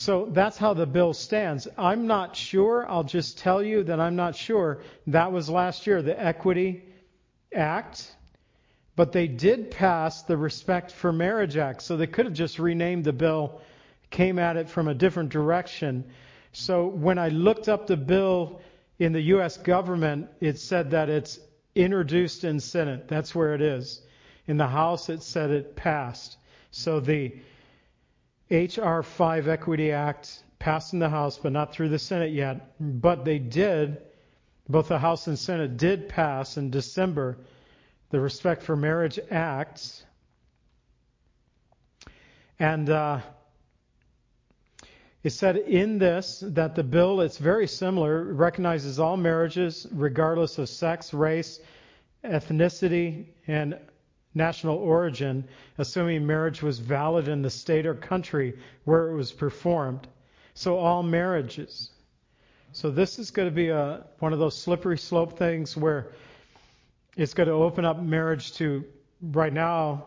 So 0.00 0.28
that's 0.30 0.56
how 0.56 0.74
the 0.74 0.86
bill 0.86 1.12
stands. 1.12 1.66
I'm 1.76 2.06
not 2.06 2.36
sure. 2.36 2.88
I'll 2.88 3.02
just 3.02 3.36
tell 3.36 3.60
you 3.60 3.82
that 3.82 3.98
I'm 3.98 4.14
not 4.14 4.36
sure. 4.36 4.80
That 5.08 5.32
was 5.32 5.50
last 5.50 5.88
year, 5.88 6.02
the 6.02 6.16
Equity 6.24 6.84
Act. 7.52 8.14
But 8.94 9.10
they 9.10 9.26
did 9.26 9.72
pass 9.72 10.22
the 10.22 10.36
Respect 10.36 10.92
for 10.92 11.12
Marriage 11.12 11.56
Act. 11.56 11.82
So 11.82 11.96
they 11.96 12.06
could 12.06 12.26
have 12.26 12.34
just 12.34 12.60
renamed 12.60 13.06
the 13.06 13.12
bill, 13.12 13.60
came 14.08 14.38
at 14.38 14.56
it 14.56 14.68
from 14.68 14.86
a 14.86 14.94
different 14.94 15.30
direction. 15.30 16.04
So 16.52 16.86
when 16.86 17.18
I 17.18 17.30
looked 17.30 17.68
up 17.68 17.88
the 17.88 17.96
bill 17.96 18.60
in 19.00 19.12
the 19.12 19.22
U.S. 19.34 19.56
government, 19.56 20.28
it 20.38 20.60
said 20.60 20.92
that 20.92 21.08
it's 21.08 21.40
introduced 21.74 22.44
in 22.44 22.60
Senate. 22.60 23.08
That's 23.08 23.34
where 23.34 23.52
it 23.52 23.60
is. 23.60 24.00
In 24.46 24.58
the 24.58 24.68
House, 24.68 25.08
it 25.08 25.24
said 25.24 25.50
it 25.50 25.74
passed. 25.74 26.36
So 26.70 27.00
the 27.00 27.34
H.R. 28.50 29.02
5 29.02 29.48
Equity 29.48 29.92
Act 29.92 30.42
passed 30.58 30.92
in 30.94 30.98
the 30.98 31.08
House, 31.08 31.38
but 31.38 31.52
not 31.52 31.72
through 31.72 31.90
the 31.90 31.98
Senate 31.98 32.32
yet. 32.32 32.74
But 32.80 33.24
they 33.24 33.38
did, 33.38 33.98
both 34.68 34.88
the 34.88 34.98
House 34.98 35.26
and 35.26 35.38
Senate 35.38 35.76
did 35.76 36.08
pass 36.08 36.56
in 36.56 36.70
December 36.70 37.38
the 38.10 38.20
Respect 38.20 38.62
for 38.62 38.74
Marriage 38.74 39.18
Acts. 39.30 40.02
And 42.58 42.88
uh, 42.88 43.20
it 45.22 45.30
said 45.30 45.56
in 45.56 45.98
this 45.98 46.42
that 46.46 46.74
the 46.74 46.82
bill, 46.82 47.20
it's 47.20 47.38
very 47.38 47.66
similar, 47.66 48.32
recognizes 48.32 48.98
all 48.98 49.16
marriages, 49.16 49.86
regardless 49.92 50.56
of 50.58 50.68
sex, 50.68 51.12
race, 51.12 51.60
ethnicity, 52.24 53.26
and 53.46 53.78
national 54.38 54.76
origin, 54.76 55.44
assuming 55.76 56.26
marriage 56.26 56.62
was 56.62 56.78
valid 56.78 57.28
in 57.28 57.42
the 57.42 57.50
state 57.50 57.84
or 57.84 57.94
country 57.94 58.58
where 58.84 59.10
it 59.10 59.14
was 59.14 59.30
performed. 59.32 60.08
So 60.54 60.78
all 60.78 61.02
marriages. 61.02 61.90
So 62.72 62.90
this 62.90 63.18
is 63.18 63.30
going 63.30 63.48
to 63.48 63.54
be 63.54 63.68
a, 63.68 64.06
one 64.20 64.32
of 64.32 64.38
those 64.38 64.56
slippery 64.56 64.96
slope 64.96 65.38
things 65.38 65.76
where 65.76 66.12
it's 67.16 67.34
going 67.34 67.48
to 67.48 67.54
open 67.54 67.84
up 67.84 68.00
marriage 68.00 68.54
to, 68.54 68.84
right 69.20 69.52
now, 69.52 70.06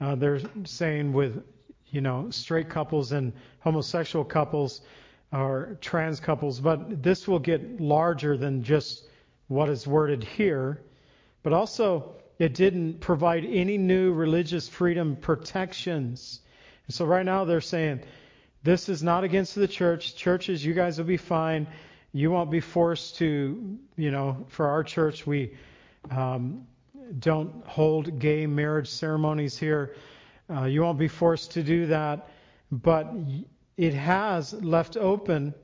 uh, 0.00 0.16
they're 0.16 0.40
saying 0.64 1.12
with, 1.12 1.42
you 1.90 2.00
know, 2.00 2.28
straight 2.30 2.68
couples 2.68 3.12
and 3.12 3.32
homosexual 3.60 4.24
couples 4.24 4.82
or 5.32 5.78
trans 5.80 6.18
couples, 6.20 6.58
but 6.60 7.02
this 7.02 7.28
will 7.28 7.38
get 7.38 7.80
larger 7.80 8.36
than 8.36 8.62
just 8.62 9.04
what 9.48 9.68
is 9.68 9.86
worded 9.86 10.24
here. 10.24 10.80
But 11.42 11.52
also, 11.52 12.16
it 12.40 12.54
didn't 12.54 13.00
provide 13.00 13.44
any 13.44 13.76
new 13.76 14.14
religious 14.14 14.66
freedom 14.66 15.14
protections. 15.14 16.40
And 16.86 16.94
so 16.94 17.04
right 17.04 17.24
now 17.24 17.44
they're 17.44 17.60
saying, 17.60 18.00
this 18.62 18.88
is 18.88 19.02
not 19.02 19.24
against 19.24 19.54
the 19.54 19.68
church. 19.68 20.16
Churches, 20.16 20.64
you 20.64 20.72
guys 20.72 20.96
will 20.96 21.04
be 21.04 21.18
fine. 21.18 21.66
You 22.12 22.30
won't 22.30 22.50
be 22.50 22.60
forced 22.60 23.18
to, 23.18 23.78
you 23.96 24.10
know, 24.10 24.46
for 24.48 24.68
our 24.68 24.82
church, 24.82 25.26
we 25.26 25.54
um, 26.10 26.66
don't 27.18 27.66
hold 27.66 28.18
gay 28.18 28.46
marriage 28.46 28.88
ceremonies 28.88 29.58
here. 29.58 29.94
Uh, 30.48 30.64
you 30.64 30.80
won't 30.80 30.98
be 30.98 31.08
forced 31.08 31.52
to 31.52 31.62
do 31.62 31.88
that. 31.88 32.30
But 32.72 33.12
it 33.76 33.92
has 33.92 34.54
left 34.54 34.96
open 34.96 35.54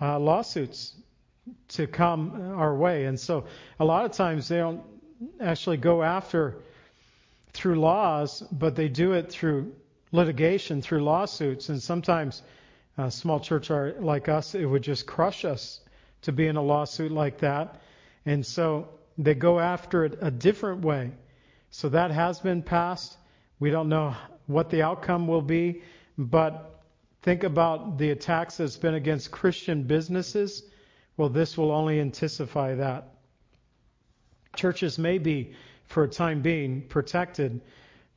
uh, 0.00 0.18
lawsuits 0.18 0.96
to 1.68 1.86
come 1.86 2.54
our 2.56 2.74
way. 2.74 3.04
And 3.04 3.18
so 3.20 3.44
a 3.78 3.84
lot 3.84 4.04
of 4.04 4.10
times 4.10 4.48
they 4.48 4.56
don't 4.56 4.82
actually 5.40 5.76
go 5.76 6.02
after 6.02 6.56
through 7.52 7.80
laws, 7.80 8.42
but 8.50 8.76
they 8.76 8.88
do 8.88 9.12
it 9.12 9.30
through 9.30 9.74
litigation, 10.12 10.82
through 10.82 11.02
lawsuits. 11.02 11.68
And 11.68 11.82
sometimes 11.82 12.42
a 12.98 13.10
small 13.10 13.40
church 13.40 13.70
like 13.70 14.28
us, 14.28 14.54
it 14.54 14.64
would 14.64 14.82
just 14.82 15.06
crush 15.06 15.44
us 15.44 15.80
to 16.22 16.32
be 16.32 16.46
in 16.46 16.56
a 16.56 16.62
lawsuit 16.62 17.12
like 17.12 17.38
that. 17.38 17.80
And 18.26 18.44
so 18.44 18.88
they 19.18 19.34
go 19.34 19.58
after 19.60 20.04
it 20.04 20.18
a 20.20 20.30
different 20.30 20.82
way. 20.82 21.12
So 21.70 21.88
that 21.90 22.10
has 22.10 22.40
been 22.40 22.62
passed. 22.62 23.16
We 23.60 23.70
don't 23.70 23.88
know 23.88 24.14
what 24.46 24.70
the 24.70 24.82
outcome 24.82 25.26
will 25.26 25.42
be, 25.42 25.82
but 26.18 26.80
think 27.22 27.44
about 27.44 27.98
the 27.98 28.10
attacks 28.10 28.58
that's 28.58 28.76
been 28.76 28.94
against 28.94 29.30
Christian 29.30 29.84
businesses. 29.84 30.62
Well, 31.16 31.28
this 31.28 31.56
will 31.56 31.70
only 31.70 31.98
intensify 31.98 32.76
that. 32.76 33.13
Churches 34.56 34.98
may 34.98 35.18
be, 35.18 35.52
for 35.86 36.04
a 36.04 36.08
time 36.08 36.42
being, 36.42 36.82
protected, 36.82 37.60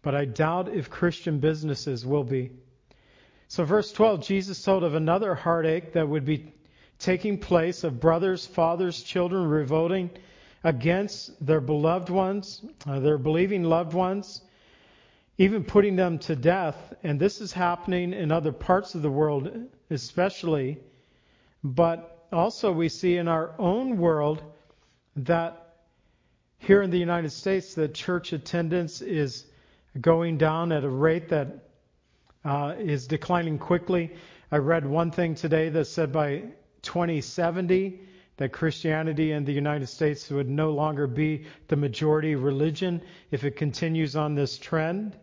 but 0.02 0.16
I 0.16 0.26
doubt 0.26 0.70
if 0.70 0.90
Christian 0.90 1.40
businesses 1.40 2.06
will 2.06 2.24
be. 2.24 2.52
So, 3.50 3.64
verse 3.64 3.92
12, 3.92 4.26
Jesus 4.26 4.62
told 4.62 4.84
of 4.84 4.96
another 4.96 5.34
heartache 5.34 5.94
that 5.94 6.08
would 6.08 6.26
be 6.26 6.54
taking 7.00 7.38
place 7.38 7.84
of 7.84 8.00
brothers, 8.00 8.46
fathers, 8.46 9.02
children 9.04 9.48
revolting 9.48 10.10
against 10.64 11.46
their 11.46 11.62
beloved 11.62 12.10
ones, 12.10 12.62
uh, 12.86 13.00
their 13.00 13.18
believing 13.18 13.64
loved 13.64 13.94
ones, 13.94 14.42
even 15.38 15.64
putting 15.64 15.96
them 15.96 16.20
to 16.20 16.36
death. 16.36 16.94
And 17.04 17.20
this 17.20 17.40
is 17.40 17.54
happening 17.54 18.14
in 18.14 18.32
other 18.32 18.52
parts 18.52 18.96
of 18.96 19.02
the 19.02 19.12
world, 19.12 19.50
especially. 19.90 20.78
But 21.64 22.28
also, 22.32 22.72
we 22.72 22.90
see 22.90 23.18
in 23.18 23.28
our 23.28 23.54
own 23.60 23.98
world 23.98 24.44
that 25.16 25.67
here 26.60 26.82
in 26.82 26.90
the 26.90 26.98
United 26.98 27.30
States, 27.30 27.74
the 27.74 27.88
church 27.88 28.34
attendance 28.34 29.02
is 29.02 29.46
going 30.02 30.38
down 30.38 30.74
at 30.74 30.84
a 30.84 30.90
rate 30.90 31.30
that 31.30 31.48
uh, 32.44 32.76
is 32.78 33.08
declining 33.08 33.58
quickly. 33.58 34.14
I 34.52 34.58
read 34.58 34.86
one 34.86 35.12
thing 35.12 35.34
today 35.36 35.70
that 35.70 35.86
said 35.86 36.12
by 36.12 36.44
2070 36.82 38.02
that 38.36 38.52
Christianity 38.52 39.32
in 39.32 39.46
the 39.46 39.54
United 39.54 39.88
States 39.88 40.30
would 40.30 40.50
no 40.50 40.72
longer 40.72 41.08
be 41.08 41.46
the 41.70 41.78
majority 41.78 42.36
religion 42.36 43.02
if 43.32 43.44
it 43.44 43.56
continues 43.56 44.16
on 44.16 44.36
this 44.36 44.58
trend. 44.58 45.16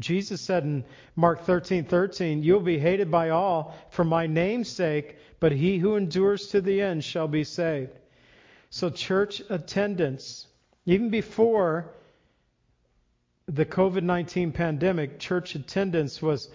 Jesus 0.00 0.40
said 0.40 0.64
in 0.64 0.84
Mark 1.16 1.44
13:13, 1.44 2.42
"You'll 2.42 2.60
be 2.60 2.78
hated 2.78 3.10
by 3.10 3.30
all 3.30 3.74
for 3.90 4.04
my 4.04 4.26
name's 4.26 4.68
sake, 4.68 5.16
but 5.40 5.50
he 5.50 5.78
who 5.78 5.96
endures 5.96 6.48
to 6.48 6.60
the 6.60 6.80
end 6.80 7.02
shall 7.04 7.26
be 7.26 7.42
saved." 7.42 7.98
So 8.70 8.90
church 8.90 9.42
attendance 9.48 10.46
even 10.88 11.10
before 11.10 11.94
the 13.46 13.66
COVID 13.66 14.02
19 14.02 14.52
pandemic, 14.52 15.18
church 15.18 15.54
attendance 15.54 16.22
was 16.22 16.48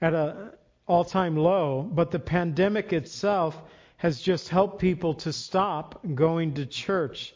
at 0.00 0.14
an 0.14 0.50
all 0.86 1.04
time 1.04 1.36
low, 1.36 1.82
but 1.82 2.10
the 2.10 2.18
pandemic 2.18 2.94
itself 2.94 3.60
has 3.98 4.20
just 4.20 4.48
helped 4.48 4.78
people 4.78 5.12
to 5.12 5.32
stop 5.32 6.00
going 6.14 6.54
to 6.54 6.64
church, 6.64 7.34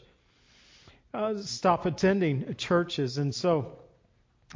uh, 1.13 1.37
stop 1.37 1.85
attending 1.85 2.55
churches. 2.55 3.19
And 3.19 3.35
so, 3.35 3.77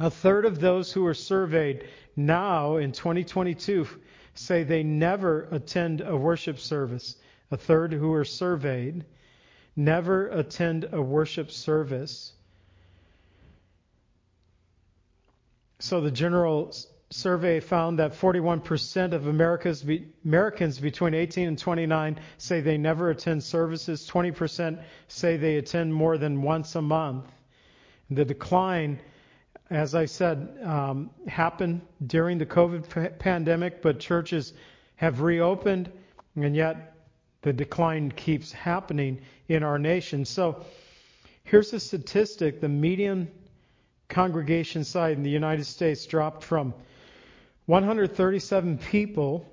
a 0.00 0.10
third 0.10 0.44
of 0.44 0.58
those 0.58 0.92
who 0.92 1.06
are 1.06 1.14
surveyed 1.14 1.88
now 2.16 2.78
in 2.78 2.90
2022 2.90 3.86
say 4.34 4.64
they 4.64 4.82
never 4.82 5.46
attend 5.52 6.00
a 6.00 6.16
worship 6.16 6.58
service. 6.58 7.16
A 7.52 7.56
third 7.56 7.92
who 7.92 8.12
are 8.12 8.24
surveyed 8.24 9.04
never 9.76 10.28
attend 10.28 10.88
a 10.92 11.00
worship 11.00 11.50
service. 11.50 12.32
So 15.78 16.00
the 16.00 16.10
general 16.10 16.74
survey 17.10 17.60
found 17.60 17.98
that 17.98 18.12
41% 18.12 19.12
of 19.12 19.26
America's 19.26 19.84
Americans 20.24 20.78
between 20.78 21.14
18 21.14 21.48
and 21.48 21.58
29 21.58 22.18
say 22.38 22.60
they 22.60 22.78
never 22.78 23.10
attend 23.10 23.44
services. 23.44 24.08
20% 24.10 24.82
say 25.08 25.36
they 25.36 25.56
attend 25.56 25.94
more 25.94 26.18
than 26.18 26.42
once 26.42 26.74
a 26.74 26.82
month. 26.82 27.26
The 28.10 28.24
decline, 28.24 28.98
as 29.70 29.94
I 29.94 30.06
said, 30.06 30.58
um, 30.64 31.10
happened 31.28 31.82
during 32.06 32.38
the 32.38 32.46
COVID 32.46 33.18
pandemic, 33.18 33.82
but 33.82 34.00
churches 34.00 34.52
have 34.96 35.20
reopened, 35.20 35.92
and 36.34 36.56
yet 36.56 36.95
the 37.46 37.52
decline 37.52 38.10
keeps 38.10 38.50
happening 38.50 39.20
in 39.46 39.62
our 39.62 39.78
nation. 39.78 40.24
So 40.24 40.64
here's 41.44 41.72
a 41.72 41.78
statistic 41.78 42.60
the 42.60 42.68
median 42.68 43.30
congregation 44.08 44.82
size 44.82 45.16
in 45.16 45.22
the 45.22 45.30
United 45.30 45.64
States 45.64 46.06
dropped 46.06 46.42
from 46.42 46.74
137 47.66 48.78
people 48.78 49.46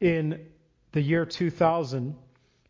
in 0.00 0.44
the 0.92 1.00
year 1.00 1.24
2000. 1.24 2.14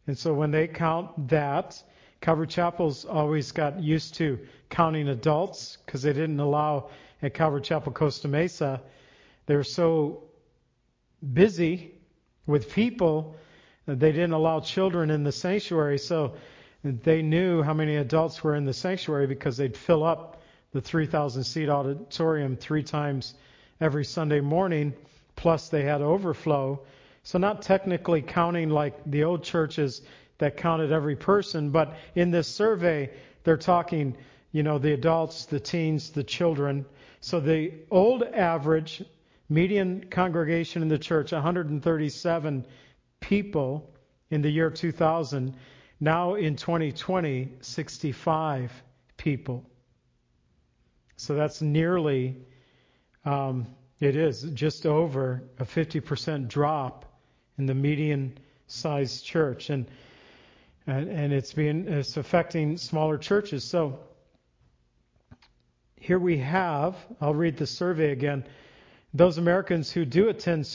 And 0.06 0.16
so 0.16 0.32
when 0.32 0.52
they 0.52 0.68
count 0.68 1.26
that, 1.26 1.82
Calvary 2.20 2.46
Chapel's 2.46 3.04
always 3.04 3.50
got 3.50 3.82
used 3.82 4.14
to 4.14 4.38
counting 4.70 5.08
adults 5.08 5.78
because 5.84 6.02
they 6.02 6.12
didn't 6.12 6.38
allow 6.38 6.88
at 7.20 7.34
Calvary 7.34 7.62
Chapel 7.62 7.90
Costa 7.90 8.28
Mesa. 8.28 8.80
They 9.46 9.56
were 9.56 9.64
so 9.64 10.22
busy 11.32 11.94
with 12.46 12.72
people 12.72 13.34
they 13.86 14.12
didn't 14.12 14.32
allow 14.32 14.60
children 14.60 15.10
in 15.10 15.24
the 15.24 15.32
sanctuary, 15.32 15.98
so 15.98 16.34
they 16.84 17.22
knew 17.22 17.62
how 17.62 17.74
many 17.74 17.96
adults 17.96 18.42
were 18.42 18.54
in 18.54 18.64
the 18.64 18.72
sanctuary 18.72 19.26
because 19.26 19.56
they'd 19.56 19.76
fill 19.76 20.04
up 20.04 20.42
the 20.72 20.80
3,000 20.80 21.44
seat 21.44 21.68
auditorium 21.68 22.56
three 22.56 22.82
times 22.82 23.34
every 23.80 24.04
Sunday 24.04 24.40
morning, 24.40 24.94
plus 25.36 25.68
they 25.68 25.82
had 25.82 26.00
overflow. 26.00 26.80
So, 27.24 27.38
not 27.38 27.62
technically 27.62 28.22
counting 28.22 28.70
like 28.70 28.94
the 29.04 29.24
old 29.24 29.44
churches 29.44 30.02
that 30.38 30.56
counted 30.56 30.90
every 30.90 31.14
person, 31.14 31.70
but 31.70 31.96
in 32.14 32.30
this 32.30 32.48
survey, 32.48 33.10
they're 33.44 33.56
talking, 33.56 34.16
you 34.50 34.62
know, 34.62 34.78
the 34.78 34.92
adults, 34.92 35.44
the 35.46 35.60
teens, 35.60 36.10
the 36.10 36.24
children. 36.24 36.84
So, 37.20 37.38
the 37.38 37.74
old 37.90 38.24
average 38.24 39.04
median 39.48 40.06
congregation 40.10 40.82
in 40.82 40.88
the 40.88 40.98
church, 40.98 41.32
137 41.32 42.64
people 43.22 43.90
in 44.30 44.42
the 44.42 44.50
year 44.50 44.70
2000. 44.70 45.54
Now 46.00 46.34
in 46.34 46.56
2020, 46.56 47.48
65 47.60 48.70
people. 49.16 49.64
So 51.16 51.34
that's 51.34 51.62
nearly 51.62 52.36
um, 53.24 53.66
It 54.02 54.16
is 54.16 54.42
just 54.42 54.84
over 54.84 55.44
a 55.60 55.64
50% 55.64 56.48
drop 56.48 57.04
in 57.56 57.66
the 57.66 57.74
median 57.74 58.36
sized 58.66 59.24
church. 59.24 59.70
And, 59.70 59.86
and, 60.88 61.08
and 61.08 61.32
it's 61.32 61.52
being, 61.52 61.86
it's 61.86 62.16
affecting 62.16 62.78
smaller 62.78 63.16
churches. 63.16 63.62
So 63.62 64.00
here 66.00 66.18
we 66.18 66.38
have, 66.38 66.96
I'll 67.20 67.32
read 67.32 67.56
the 67.56 67.66
survey 67.66 68.10
again. 68.10 68.44
Those 69.14 69.38
Americans 69.38 69.92
who 69.92 70.04
do 70.04 70.28
attend 70.28 70.66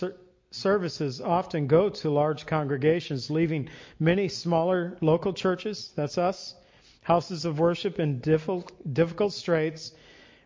services 0.51 1.21
often 1.21 1.67
go 1.67 1.89
to 1.89 2.09
large 2.09 2.45
congregations, 2.45 3.29
leaving 3.29 3.69
many 3.99 4.27
smaller 4.27 4.97
local 5.01 5.33
churches, 5.33 5.91
that's 5.95 6.17
us, 6.17 6.55
houses 7.03 7.45
of 7.45 7.59
worship 7.59 7.99
in 7.99 8.19
difficult, 8.19 9.33
straits. 9.33 9.93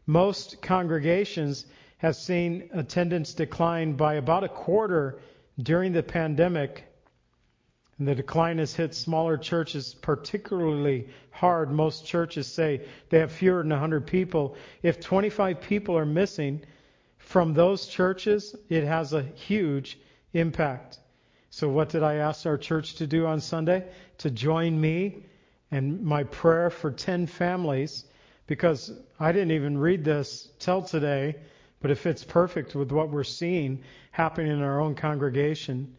Most 0.06 0.62
congregations 0.62 1.66
have 1.98 2.16
seen 2.16 2.70
attendance 2.74 3.34
decline 3.34 3.94
by 3.94 4.16
about 4.16 4.44
a 4.44 4.50
quarter 4.50 5.20
during 5.60 5.94
the 5.94 6.04
pandemic. 6.04 6.86
And 8.00 8.08
the 8.08 8.16
decline 8.16 8.58
has 8.58 8.74
hit 8.74 8.96
smaller 8.96 9.38
churches 9.38 9.94
particularly 9.94 11.10
hard. 11.30 11.72
Most 11.72 12.06
churches 12.06 12.48
say 12.48 12.82
they 13.10 13.20
have 13.20 13.32
fewer 13.32 13.62
than 13.62 13.70
100 13.70 14.08
people. 14.08 14.56
If 14.82 15.00
25 15.00 15.62
people 15.62 15.96
are 15.96 16.06
missing 16.06 16.62
from 17.22 17.54
those 17.54 17.88
churches, 17.88 18.56
it 18.70 18.84
has 18.84 19.14
a 19.14 19.24
huge 19.24 20.00
impact. 20.34 21.00
So, 21.50 21.70
what 21.70 21.90
did 21.90 22.04
I 22.04 22.16
ask 22.16 22.46
our 22.46 22.58
church 22.58 22.96
to 22.96 23.08
do 23.08 23.26
on 23.26 23.40
Sunday? 23.42 23.86
To 24.20 24.30
join 24.30 24.80
me 24.80 25.26
and 25.72 26.02
my 26.04 26.24
prayer 26.24 26.70
for 26.70 26.92
10 26.92 27.28
families, 27.28 28.06
because 28.48 28.92
I 29.20 29.32
didn't 29.32 29.52
even 29.52 29.78
read 29.78 30.04
this 30.04 30.50
till 30.60 30.82
today 30.82 31.36
but 31.82 31.90
it 31.92 31.96
fits 31.96 32.24
perfect 32.24 32.76
with 32.76 32.92
what 32.92 33.10
we're 33.10 33.24
seeing 33.24 33.84
happening 34.12 34.52
in 34.52 34.62
our 34.62 34.80
own 34.80 34.96
congregation. 34.96 35.98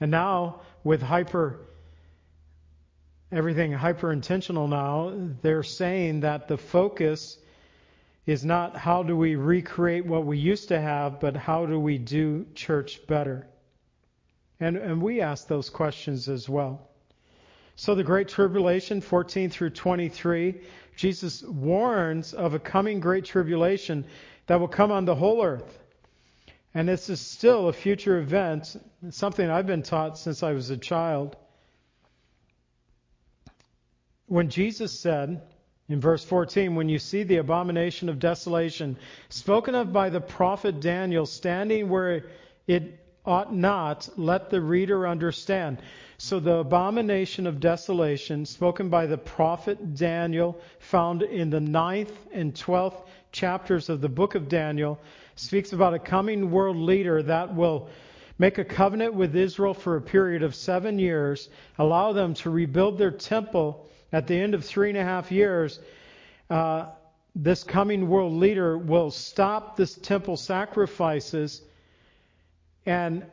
And 0.00 0.10
now, 0.10 0.60
with 0.84 1.02
hyper, 1.02 1.58
everything 3.32 3.72
hyper 3.72 4.12
intentional 4.12 4.68
now, 4.68 5.12
they're 5.42 5.64
saying 5.64 6.20
that 6.20 6.46
the 6.46 6.56
focus 6.56 7.38
is 8.26 8.44
not 8.44 8.76
how 8.76 9.02
do 9.02 9.16
we 9.16 9.36
recreate 9.36 10.06
what 10.06 10.24
we 10.24 10.38
used 10.38 10.68
to 10.68 10.80
have, 10.80 11.20
but 11.20 11.36
how 11.36 11.66
do 11.66 11.78
we 11.78 11.98
do 11.98 12.46
church 12.54 13.06
better? 13.06 13.46
And, 14.60 14.76
and 14.76 15.02
we 15.02 15.20
ask 15.20 15.46
those 15.46 15.68
questions 15.68 16.28
as 16.28 16.48
well. 16.48 16.88
So 17.76 17.94
the 17.94 18.04
Great 18.04 18.28
Tribulation, 18.28 19.00
14 19.00 19.50
through 19.50 19.70
23, 19.70 20.60
Jesus 20.96 21.42
warns 21.42 22.32
of 22.32 22.54
a 22.54 22.58
coming 22.58 23.00
Great 23.00 23.24
Tribulation 23.24 24.06
that 24.46 24.60
will 24.60 24.68
come 24.68 24.92
on 24.92 25.04
the 25.04 25.14
whole 25.14 25.44
earth. 25.44 25.80
And 26.72 26.88
this 26.88 27.10
is 27.10 27.20
still 27.20 27.68
a 27.68 27.72
future 27.72 28.18
event, 28.18 28.76
something 29.10 29.48
I've 29.48 29.66
been 29.66 29.82
taught 29.82 30.18
since 30.18 30.42
I 30.42 30.52
was 30.52 30.70
a 30.70 30.76
child. 30.76 31.36
When 34.26 34.48
Jesus 34.48 34.98
said 34.98 35.42
in 35.88 36.00
verse 36.00 36.24
14, 36.24 36.74
when 36.74 36.88
you 36.88 36.98
see 36.98 37.24
the 37.24 37.36
abomination 37.36 38.08
of 38.08 38.18
desolation 38.18 38.96
spoken 39.28 39.74
of 39.74 39.92
by 39.92 40.08
the 40.08 40.20
prophet 40.20 40.80
Daniel 40.80 41.26
standing 41.26 41.90
where 41.90 42.24
it 42.66 42.98
ought 43.26 43.54
not, 43.54 44.08
let 44.16 44.48
the 44.48 44.60
reader 44.60 45.06
understand. 45.06 45.78
So 46.16 46.40
the 46.40 46.56
abomination 46.56 47.46
of 47.46 47.60
desolation 47.60 48.46
spoken 48.46 48.88
by 48.88 49.06
the 49.06 49.18
prophet 49.18 49.94
Daniel, 49.94 50.58
found 50.78 51.22
in 51.22 51.50
the 51.50 51.60
ninth 51.60 52.12
and 52.32 52.56
twelfth 52.56 53.02
chapters 53.32 53.90
of 53.90 54.00
the 54.00 54.08
book 54.08 54.34
of 54.34 54.48
Daniel 54.48 54.98
speaks 55.36 55.72
about 55.72 55.92
a 55.92 55.98
coming 55.98 56.50
world 56.50 56.76
leader 56.76 57.22
that 57.22 57.54
will 57.54 57.90
make 58.38 58.56
a 58.56 58.64
covenant 58.64 59.14
with 59.14 59.36
Israel 59.36 59.74
for 59.74 59.96
a 59.96 60.02
period 60.02 60.42
of 60.42 60.54
seven 60.54 60.98
years, 60.98 61.48
allow 61.78 62.12
them 62.12 62.34
to 62.34 62.50
rebuild 62.50 62.96
their 62.96 63.10
temple 63.10 63.86
at 64.12 64.26
the 64.26 64.34
end 64.34 64.54
of 64.54 64.64
three 64.64 64.88
and 64.88 64.98
a 64.98 65.04
half 65.04 65.30
years. 65.32 65.80
Uh, 66.50 66.86
this 67.34 67.64
coming 67.64 68.08
world 68.08 68.32
leader 68.32 68.78
will 68.78 69.10
stop 69.10 69.76
this 69.76 69.94
temple 69.94 70.36
sacrifices 70.36 71.62
and 72.86 73.24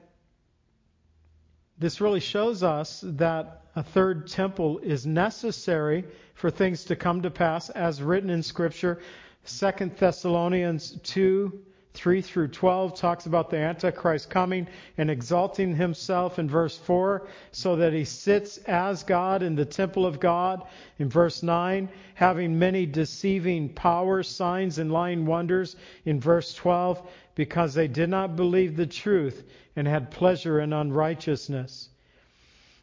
this 1.77 1.99
really 1.99 2.19
shows 2.19 2.63
us 2.63 3.03
that 3.03 3.63
a 3.75 3.84
third 3.84 4.27
temple 4.27 4.79
is 4.79 5.05
necessary 5.05 6.05
for 6.34 6.49
things 6.49 6.86
to 6.86 6.95
come 6.95 7.21
to 7.21 7.29
pass 7.29 7.69
as 7.69 8.01
written 8.01 8.29
in 8.29 8.41
scripture 8.41 8.99
2 9.45 9.91
Thessalonians 9.97 10.99
2 11.03 11.60
3 11.93 12.21
through 12.21 12.47
12 12.47 12.95
talks 12.95 13.25
about 13.25 13.49
the 13.49 13.58
Antichrist 13.58 14.30
coming 14.30 14.67
and 14.97 15.12
exalting 15.12 15.75
himself 15.75 16.39
in 16.39 16.49
verse 16.49 16.77
4 16.77 17.27
so 17.51 17.75
that 17.75 17.91
he 17.91 18.06
sits 18.06 18.58
as 18.60 19.04
God 19.04 19.43
in 19.43 19.56
the 19.56 19.65
temple 19.65 20.06
of 20.06 20.19
God. 20.19 20.63
In 20.99 21.10
verse 21.10 21.43
9, 21.43 21.89
having 22.13 22.58
many 22.58 22.86
deceiving 22.86 23.67
powers, 23.69 24.30
signs, 24.30 24.77
and 24.77 24.91
lying 24.91 25.25
wonders. 25.25 25.75
In 26.06 26.19
verse 26.19 26.54
12, 26.54 27.06
because 27.36 27.73
they 27.73 27.89
did 27.89 28.10
not 28.10 28.38
believe 28.38 28.77
the 28.77 28.88
truth 28.88 29.43
and 29.75 29.86
had 29.88 30.12
pleasure 30.12 30.62
in 30.62 30.71
unrighteousness. 30.71 31.89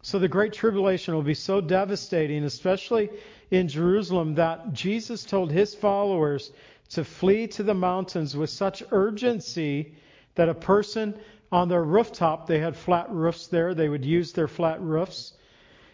So 0.02 0.18
the 0.18 0.28
Great 0.28 0.52
Tribulation 0.52 1.14
will 1.14 1.22
be 1.22 1.34
so 1.34 1.60
devastating, 1.60 2.44
especially 2.44 3.10
in 3.50 3.68
Jerusalem 3.68 4.34
that 4.34 4.72
Jesus 4.72 5.24
told 5.24 5.50
his 5.50 5.74
followers 5.74 6.52
to 6.90 7.04
flee 7.04 7.46
to 7.48 7.62
the 7.62 7.74
mountains 7.74 8.36
with 8.36 8.50
such 8.50 8.82
urgency 8.90 9.94
that 10.34 10.48
a 10.48 10.54
person 10.54 11.18
on 11.50 11.68
their 11.68 11.82
rooftop, 11.82 12.46
they 12.46 12.58
had 12.58 12.76
flat 12.76 13.10
roofs 13.10 13.46
there, 13.46 13.74
they 13.74 13.88
would 13.88 14.04
use 14.04 14.32
their 14.32 14.48
flat 14.48 14.80
roofs. 14.80 15.34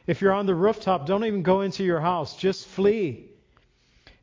If 0.06 0.20
you're 0.20 0.32
on 0.32 0.46
the 0.46 0.54
rooftop, 0.54 1.06
don't 1.06 1.24
even 1.24 1.42
go 1.42 1.62
into 1.62 1.84
your 1.84 2.00
house, 2.00 2.36
just 2.36 2.66
flee. 2.66 3.26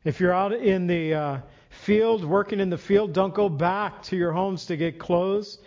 If 0.04 0.20
you're 0.20 0.32
out 0.32 0.52
in 0.52 0.86
the 0.86 1.14
uh, 1.14 1.38
field, 1.70 2.24
working 2.24 2.60
in 2.60 2.70
the 2.70 2.78
field, 2.78 3.12
don't 3.12 3.34
go 3.34 3.48
back 3.48 4.02
to 4.04 4.16
your 4.16 4.32
homes 4.32 4.66
to 4.66 4.76
get 4.76 4.98
clothes. 4.98 5.58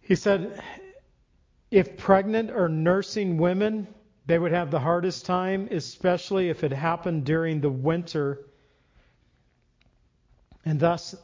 He 0.00 0.14
said, 0.14 0.62
if 1.70 1.96
pregnant 1.96 2.50
or 2.50 2.68
nursing 2.68 3.36
women 3.38 3.88
they 4.28 4.38
would 4.38 4.52
have 4.52 4.70
the 4.70 4.78
hardest 4.78 5.24
time, 5.24 5.68
especially 5.70 6.50
if 6.50 6.62
it 6.62 6.70
happened 6.70 7.24
during 7.24 7.62
the 7.62 7.70
winter. 7.70 8.44
And 10.68 10.78
thus, 10.78 11.14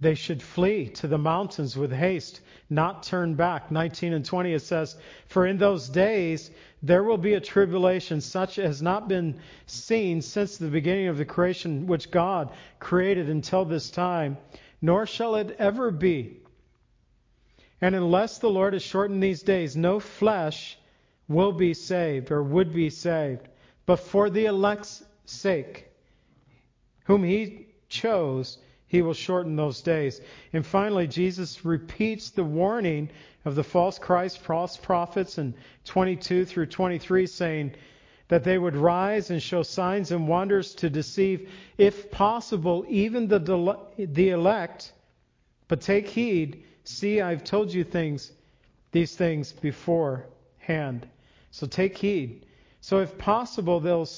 they 0.00 0.14
should 0.14 0.42
flee 0.42 0.90
to 0.90 1.06
the 1.06 1.16
mountains 1.16 1.78
with 1.78 1.90
haste, 1.90 2.42
not 2.68 3.04
turn 3.04 3.34
back. 3.34 3.70
19 3.70 4.12
and 4.12 4.22
20 4.22 4.52
it 4.52 4.60
says, 4.60 4.98
For 5.28 5.46
in 5.46 5.56
those 5.56 5.88
days 5.88 6.50
there 6.82 7.02
will 7.02 7.16
be 7.16 7.32
a 7.32 7.40
tribulation 7.40 8.20
such 8.20 8.58
as 8.58 8.66
has 8.66 8.82
not 8.82 9.08
been 9.08 9.40
seen 9.64 10.20
since 10.20 10.58
the 10.58 10.68
beginning 10.68 11.08
of 11.08 11.16
the 11.16 11.24
creation 11.24 11.86
which 11.86 12.10
God 12.10 12.52
created 12.78 13.30
until 13.30 13.64
this 13.64 13.88
time, 13.90 14.36
nor 14.82 15.06
shall 15.06 15.36
it 15.36 15.56
ever 15.58 15.90
be. 15.90 16.36
And 17.80 17.94
unless 17.94 18.36
the 18.36 18.50
Lord 18.50 18.74
has 18.74 18.82
shortened 18.82 19.22
these 19.22 19.42
days, 19.42 19.74
no 19.74 20.00
flesh 20.00 20.76
will 21.28 21.52
be 21.52 21.72
saved 21.72 22.30
or 22.30 22.42
would 22.42 22.74
be 22.74 22.90
saved, 22.90 23.48
but 23.86 24.00
for 24.00 24.28
the 24.28 24.44
elect's 24.44 25.02
sake, 25.24 25.86
whom 27.04 27.24
he 27.24 27.68
chose, 27.88 28.58
he 28.88 29.02
will 29.02 29.14
shorten 29.14 29.56
those 29.56 29.82
days. 29.82 30.20
And 30.52 30.64
finally, 30.64 31.06
Jesus 31.06 31.64
repeats 31.64 32.30
the 32.30 32.44
warning 32.44 33.10
of 33.44 33.54
the 33.54 33.64
false 33.64 33.98
Christ, 33.98 34.38
false 34.38 34.76
prophets 34.76 35.38
in 35.38 35.54
22 35.84 36.44
through 36.44 36.66
23, 36.66 37.26
saying 37.26 37.74
that 38.28 38.44
they 38.44 38.58
would 38.58 38.76
rise 38.76 39.30
and 39.30 39.42
show 39.42 39.62
signs 39.62 40.10
and 40.10 40.26
wonders 40.26 40.74
to 40.76 40.90
deceive, 40.90 41.48
if 41.78 42.10
possible, 42.10 42.84
even 42.88 43.28
the, 43.28 43.38
the 43.98 44.30
elect. 44.30 44.92
But 45.68 45.80
take 45.80 46.08
heed, 46.08 46.64
see, 46.84 47.20
I've 47.20 47.44
told 47.44 47.72
you 47.72 47.84
things, 47.84 48.32
these 48.92 49.14
things 49.14 49.52
beforehand. 49.52 51.06
So 51.50 51.66
take 51.66 51.96
heed. 51.96 52.46
So 52.80 53.00
if 53.00 53.16
possible, 53.18 53.80
they'll 53.80 54.08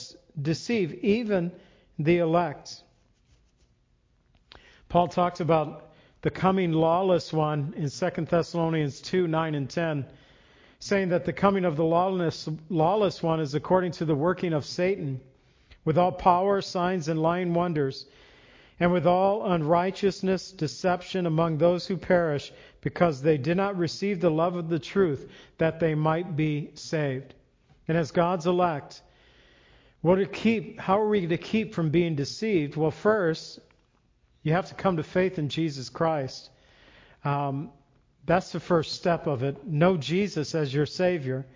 deceive 0.41 0.95
even 1.05 1.53
the 1.99 2.19
elect. 2.19 2.83
Paul 4.89 5.09
talks 5.09 5.41
about 5.41 5.91
the 6.23 6.31
coming 6.31 6.73
lawless 6.73 7.33
one 7.33 7.75
in 7.77 7.91
2 7.91 8.25
Thessalonians 8.25 9.01
2 9.01 9.29
9 9.29 9.55
and 9.55 9.69
10, 9.69 10.07
saying 10.79 11.11
that 11.11 11.27
the 11.27 11.33
coming 11.33 11.67
of 11.67 11.77
the 11.77 11.85
lawless, 11.85 12.49
lawless 12.71 13.23
one 13.23 13.41
is 13.41 13.55
according 13.55 13.93
to 13.93 14.07
the 14.07 14.15
working 14.15 14.55
of 14.55 14.65
Satan, 14.65 15.21
with 15.85 15.99
all 15.99 16.11
power, 16.11 16.63
signs, 16.63 17.09
and 17.09 17.21
lying 17.21 17.53
wonders, 17.53 18.07
and 18.81 18.91
with 18.91 19.07
all 19.07 19.53
unrighteousness, 19.53 20.53
deception 20.53 21.27
among 21.27 21.59
those 21.59 21.87
who 21.87 21.97
perish 21.97 22.51
because 22.81 23.21
they 23.21 23.37
did 23.37 23.57
not 23.57 23.77
receive 23.77 24.21
the 24.21 24.31
love 24.31 24.57
of 24.57 24.69
the 24.69 24.79
truth 24.79 25.31
that 25.59 25.81
they 25.81 25.95
might 25.95 26.35
be 26.35 26.71
saved. 26.75 27.35
And 27.89 27.99
as 27.99 28.11
God's 28.11 28.47
elect, 28.47 29.03
what 30.01 30.17
to 30.17 30.27
keep, 30.27 30.79
how 30.81 31.01
are 31.01 31.09
we 31.09 31.27
to 31.27 31.37
keep 31.37 31.75
from 31.75 31.91
being 31.91 32.15
deceived? 32.15 32.77
Well, 32.77 32.91
first, 32.91 33.59
you 34.43 34.53
have 34.53 34.69
to 34.69 34.75
come 34.75 34.97
to 34.97 35.03
faith 35.03 35.39
in 35.39 35.49
Jesus 35.49 35.89
Christ. 35.89 36.51
Um, 37.25 37.71
that's 38.25 38.53
the 38.53 38.61
first 38.61 38.93
step 38.93 39.27
of 39.27 39.43
it. 39.43 39.67
Know 39.67 39.97
Jesus 39.97 40.55
as 40.55 40.73
your 40.73 40.87
Savior. 40.87 41.47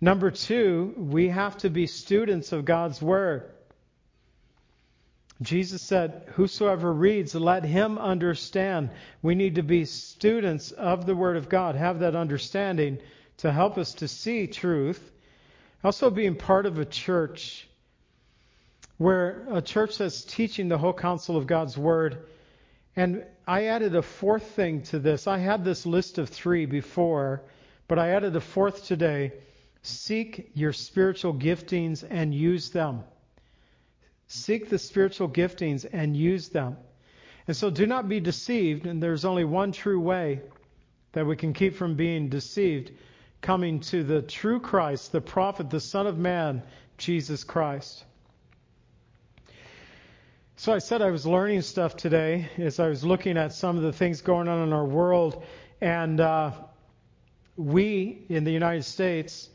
Number 0.00 0.30
two, 0.30 0.94
we 0.96 1.28
have 1.28 1.58
to 1.58 1.70
be 1.70 1.86
students 1.86 2.52
of 2.52 2.64
God's 2.64 3.02
Word. 3.02 3.50
Jesus 5.42 5.82
said, 5.82 6.24
Whosoever 6.34 6.92
reads, 6.92 7.34
let 7.34 7.64
him 7.64 7.98
understand. 7.98 8.90
We 9.22 9.34
need 9.34 9.54
to 9.54 9.62
be 9.62 9.84
students 9.86 10.70
of 10.70 11.06
the 11.06 11.16
Word 11.16 11.36
of 11.36 11.48
God, 11.48 11.76
have 11.76 12.00
that 12.00 12.14
understanding 12.14 12.98
to 13.38 13.50
help 13.50 13.78
us 13.78 13.94
to 13.94 14.08
see 14.08 14.46
truth. 14.46 15.10
Also, 15.82 16.10
being 16.10 16.34
part 16.34 16.66
of 16.66 16.78
a 16.78 16.84
church 16.84 17.66
where 19.00 19.46
a 19.50 19.62
church 19.62 19.96
that's 19.96 20.24
teaching 20.24 20.68
the 20.68 20.76
whole 20.76 20.92
counsel 20.92 21.38
of 21.38 21.46
God's 21.46 21.74
Word. 21.78 22.18
And 22.94 23.24
I 23.46 23.68
added 23.68 23.96
a 23.96 24.02
fourth 24.02 24.42
thing 24.50 24.82
to 24.82 24.98
this. 24.98 25.26
I 25.26 25.38
had 25.38 25.64
this 25.64 25.86
list 25.86 26.18
of 26.18 26.28
three 26.28 26.66
before, 26.66 27.40
but 27.88 27.98
I 27.98 28.10
added 28.10 28.36
a 28.36 28.42
fourth 28.42 28.84
today. 28.84 29.32
Seek 29.80 30.50
your 30.52 30.74
spiritual 30.74 31.32
giftings 31.32 32.04
and 32.10 32.34
use 32.34 32.68
them. 32.72 33.04
Seek 34.26 34.68
the 34.68 34.78
spiritual 34.78 35.30
giftings 35.30 35.86
and 35.90 36.14
use 36.14 36.50
them. 36.50 36.76
And 37.48 37.56
so 37.56 37.70
do 37.70 37.86
not 37.86 38.06
be 38.06 38.20
deceived, 38.20 38.84
and 38.84 39.02
there's 39.02 39.24
only 39.24 39.46
one 39.46 39.72
true 39.72 39.98
way 39.98 40.42
that 41.12 41.24
we 41.24 41.36
can 41.36 41.54
keep 41.54 41.74
from 41.74 41.94
being 41.94 42.28
deceived 42.28 42.92
coming 43.40 43.80
to 43.80 44.04
the 44.04 44.20
true 44.20 44.60
Christ, 44.60 45.10
the 45.10 45.22
prophet, 45.22 45.70
the 45.70 45.80
Son 45.80 46.06
of 46.06 46.18
Man, 46.18 46.62
Jesus 46.98 47.44
Christ. 47.44 48.04
So 50.60 50.74
I 50.74 50.78
said 50.78 51.00
I 51.00 51.10
was 51.10 51.24
learning 51.24 51.62
stuff 51.62 51.96
today 51.96 52.50
as 52.58 52.80
I 52.80 52.88
was 52.88 53.02
looking 53.02 53.38
at 53.38 53.54
some 53.54 53.78
of 53.78 53.82
the 53.82 53.94
things 53.94 54.20
going 54.20 54.46
on 54.46 54.62
in 54.62 54.74
our 54.74 54.84
world, 54.84 55.42
and 55.80 56.20
uh, 56.20 56.52
we 57.56 58.26
in 58.28 58.44
the 58.44 58.50
United 58.50 58.82
States 58.82 59.48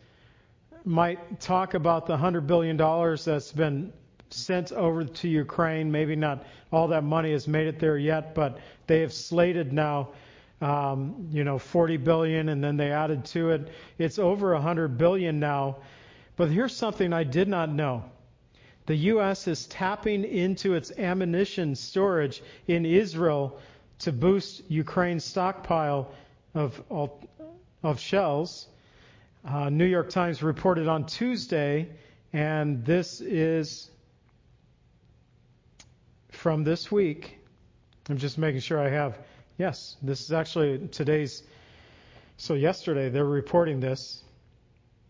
might 0.84 1.40
talk 1.40 1.76
about 1.76 2.08
the 2.08 2.18
hundred 2.18 2.48
billion 2.48 2.76
dollars 2.76 3.24
that's 3.24 3.52
been 3.52 3.94
sent 4.32 4.72
over 4.72 5.04
to 5.04 5.28
Ukraine. 5.28 5.92
Maybe 5.92 6.16
not 6.16 6.44
all 6.72 6.88
that 6.88 7.04
money 7.04 7.34
has 7.34 7.48
made 7.48 7.68
it 7.68 7.78
there 7.78 8.00
yet, 8.00 8.34
but 8.34 8.58
they 8.88 9.02
have 9.02 9.14
slated 9.14 9.72
now, 9.72 10.10
um, 10.60 11.28
you 11.30 11.44
know, 11.44 11.60
40 11.60 11.98
billion, 11.98 12.50
and 12.50 12.64
then 12.64 12.78
they 12.78 12.92
added 12.92 13.26
to 13.26 13.52
it. 13.52 13.70
It's 14.00 14.18
over 14.18 14.54
100 14.54 14.98
billion 14.98 15.40
now. 15.40 15.78
But 16.36 16.50
here's 16.50 16.76
something 16.76 17.14
I 17.14 17.26
did 17.26 17.48
not 17.48 17.70
know. 17.70 18.06
The 18.86 18.96
U.S. 18.96 19.48
is 19.48 19.66
tapping 19.66 20.24
into 20.24 20.76
its 20.76 20.92
ammunition 20.98 21.76
storage 21.76 22.44
in 22.68 22.86
Israel 22.86 23.60
to 24.00 24.12
boost 24.12 24.64
Ukraine's 24.70 25.24
stockpile 25.24 26.12
of 26.54 26.82
of 27.84 28.00
shells. 28.00 28.68
Uh, 29.44 29.70
New 29.70 29.86
York 29.86 30.10
Times 30.10 30.42
reported 30.42 30.88
on 30.88 31.06
Tuesday, 31.06 31.90
and 32.34 32.84
this 32.86 33.22
is 33.22 33.90
from 36.32 36.64
this 36.64 36.92
week. 36.92 37.38
I'm 38.10 38.18
just 38.18 38.38
making 38.38 38.62
sure 38.62 38.80
I 38.80 38.90
have. 38.90 39.18
Yes, 39.58 39.98
this 40.02 40.22
is 40.22 40.32
actually 40.32 40.88
today's. 40.90 41.44
So 42.38 42.54
yesterday 42.54 43.10
they're 43.10 43.26
reporting 43.26 43.80
this. 43.80 44.25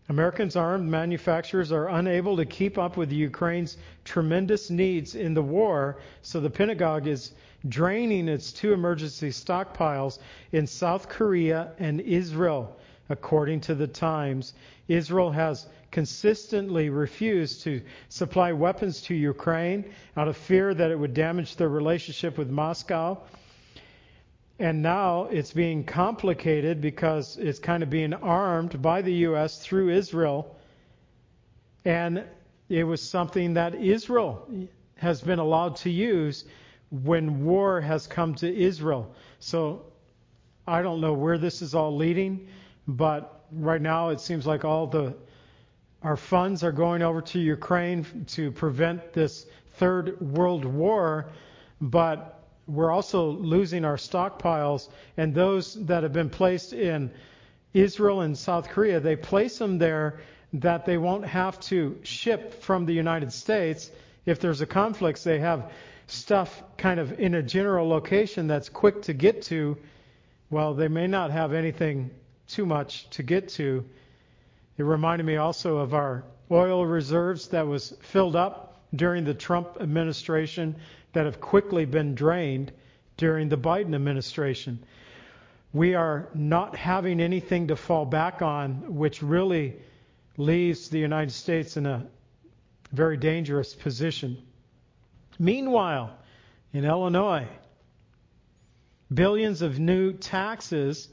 Americans' 0.08 0.54
armed 0.54 0.88
manufacturers 0.88 1.72
are 1.72 1.88
unable 1.88 2.36
to 2.36 2.44
keep 2.44 2.78
up 2.78 2.96
with 2.96 3.10
Ukraine's 3.10 3.76
tremendous 4.04 4.70
needs 4.70 5.16
in 5.16 5.34
the 5.34 5.42
war, 5.42 5.98
so 6.22 6.38
the 6.38 6.48
Pentagon 6.48 7.08
is 7.08 7.32
draining 7.68 8.28
its 8.28 8.52
two 8.52 8.72
emergency 8.72 9.30
stockpiles 9.30 10.20
in 10.52 10.64
South 10.64 11.08
Korea 11.08 11.72
and 11.80 12.00
Israel, 12.00 12.76
according 13.08 13.60
to 13.62 13.74
the 13.74 13.88
Times. 13.88 14.54
Israel 14.86 15.32
has 15.32 15.66
consistently 15.90 16.88
refused 16.88 17.62
to 17.62 17.82
supply 18.08 18.52
weapons 18.52 19.00
to 19.02 19.14
Ukraine 19.14 19.84
out 20.16 20.28
of 20.28 20.36
fear 20.36 20.72
that 20.72 20.92
it 20.92 20.98
would 20.98 21.14
damage 21.14 21.56
their 21.56 21.68
relationship 21.68 22.38
with 22.38 22.48
Moscow. 22.48 23.18
And 24.58 24.82
now 24.82 25.24
it's 25.24 25.52
being 25.52 25.84
complicated 25.84 26.80
because 26.80 27.36
it's 27.36 27.58
kind 27.58 27.82
of 27.82 27.90
being 27.90 28.14
armed 28.14 28.80
by 28.80 29.02
the 29.02 29.12
U.S. 29.12 29.58
through 29.58 29.90
Israel. 29.90 30.56
And 31.84 32.24
it 32.68 32.84
was 32.84 33.02
something 33.02 33.54
that 33.54 33.74
Israel 33.74 34.48
has 34.96 35.20
been 35.20 35.38
allowed 35.38 35.76
to 35.76 35.90
use 35.90 36.44
when 36.90 37.44
war 37.44 37.80
has 37.80 38.06
come 38.06 38.34
to 38.36 38.56
Israel. 38.56 39.14
So 39.40 39.84
I 40.66 40.82
don't 40.82 41.00
know 41.00 41.12
where 41.12 41.38
this 41.38 41.60
is 41.60 41.74
all 41.74 41.94
leading, 41.94 42.48
but 42.88 43.44
right 43.52 43.80
now 43.80 44.08
it 44.08 44.20
seems 44.20 44.46
like 44.46 44.64
all 44.64 44.86
the 44.86 45.14
our 46.02 46.16
funds 46.16 46.62
are 46.62 46.72
going 46.72 47.02
over 47.02 47.20
to 47.20 47.40
Ukraine 47.40 48.04
to 48.28 48.52
prevent 48.52 49.12
this 49.12 49.46
third 49.74 50.20
world 50.20 50.64
war, 50.64 51.30
but 51.80 52.35
we're 52.66 52.90
also 52.90 53.30
losing 53.30 53.84
our 53.84 53.96
stockpiles. 53.96 54.88
And 55.16 55.34
those 55.34 55.74
that 55.86 56.02
have 56.02 56.12
been 56.12 56.30
placed 56.30 56.72
in 56.72 57.10
Israel 57.72 58.22
and 58.22 58.36
South 58.36 58.68
Korea, 58.68 59.00
they 59.00 59.16
place 59.16 59.58
them 59.58 59.78
there 59.78 60.20
that 60.54 60.86
they 60.86 60.96
won't 60.96 61.26
have 61.26 61.60
to 61.60 61.98
ship 62.02 62.62
from 62.62 62.86
the 62.86 62.92
United 62.92 63.32
States. 63.32 63.90
If 64.24 64.40
there's 64.40 64.60
a 64.60 64.66
conflict, 64.66 65.22
they 65.24 65.38
have 65.38 65.70
stuff 66.06 66.62
kind 66.76 67.00
of 67.00 67.18
in 67.18 67.34
a 67.34 67.42
general 67.42 67.88
location 67.88 68.46
that's 68.46 68.68
quick 68.68 69.02
to 69.02 69.12
get 69.12 69.42
to. 69.42 69.76
Well, 70.50 70.74
they 70.74 70.88
may 70.88 71.06
not 71.06 71.30
have 71.30 71.52
anything 71.52 72.10
too 72.48 72.64
much 72.64 73.10
to 73.10 73.22
get 73.22 73.48
to. 73.50 73.84
It 74.78 74.82
reminded 74.82 75.24
me 75.26 75.36
also 75.36 75.78
of 75.78 75.94
our 75.94 76.24
oil 76.50 76.86
reserves 76.86 77.48
that 77.48 77.66
was 77.66 77.94
filled 78.00 78.36
up 78.36 78.80
during 78.94 79.24
the 79.24 79.34
Trump 79.34 79.78
administration 79.80 80.76
that 81.16 81.24
have 81.24 81.40
quickly 81.40 81.86
been 81.86 82.14
drained 82.14 82.70
during 83.16 83.48
the 83.48 83.56
Biden 83.56 83.94
administration. 83.94 84.84
We 85.72 85.94
are 85.94 86.28
not 86.34 86.76
having 86.76 87.20
anything 87.20 87.68
to 87.68 87.76
fall 87.76 88.04
back 88.04 88.42
on, 88.42 88.96
which 88.96 89.22
really 89.22 89.76
leaves 90.36 90.90
the 90.90 90.98
United 90.98 91.30
States 91.30 91.78
in 91.78 91.86
a 91.86 92.06
very 92.92 93.16
dangerous 93.16 93.74
position. 93.74 94.36
Meanwhile, 95.38 96.10
in 96.74 96.84
Illinois, 96.84 97.48
billions 99.12 99.62
of 99.62 99.78
new 99.78 100.12
taxes 100.12 101.08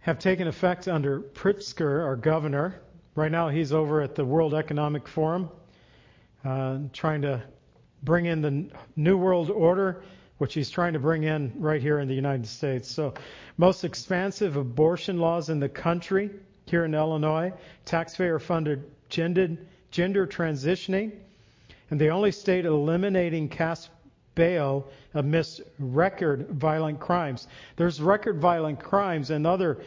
have 0.00 0.18
taken 0.18 0.48
effect 0.48 0.88
under 0.88 1.20
Pritzker, 1.20 2.04
our 2.04 2.16
governor. 2.16 2.80
Right 3.14 3.30
now, 3.30 3.48
he's 3.48 3.72
over 3.72 4.00
at 4.00 4.16
the 4.16 4.24
World 4.24 4.54
Economic 4.54 5.06
Forum, 5.06 5.50
uh, 6.44 6.78
trying 6.92 7.22
to 7.22 7.44
bring 8.04 8.26
in 8.26 8.42
the 8.42 8.66
New 8.96 9.16
World 9.16 9.50
Order, 9.50 10.02
which 10.38 10.54
he's 10.54 10.70
trying 10.70 10.92
to 10.92 10.98
bring 10.98 11.24
in 11.24 11.52
right 11.56 11.80
here 11.80 11.98
in 12.00 12.08
the 12.08 12.14
United 12.14 12.46
States. 12.46 12.90
So, 12.90 13.14
most 13.56 13.84
expansive 13.84 14.56
abortion 14.56 15.18
laws 15.18 15.48
in 15.48 15.60
the 15.60 15.68
country 15.68 16.30
here 16.66 16.84
in 16.84 16.94
Illinois, 16.94 17.52
taxpayer 17.84 18.38
funded 18.38 18.84
gender, 19.08 19.56
gender 19.90 20.26
transitioning, 20.26 21.12
and 21.90 22.00
the 22.00 22.08
only 22.08 22.32
state 22.32 22.64
eliminating 22.64 23.48
cash 23.48 23.88
bail 24.34 24.88
amidst 25.14 25.60
record 25.78 26.48
violent 26.50 26.98
crimes. 26.98 27.46
There's 27.76 28.00
record 28.00 28.40
violent 28.40 28.80
crimes, 28.80 29.30
and 29.30 29.46
other 29.46 29.82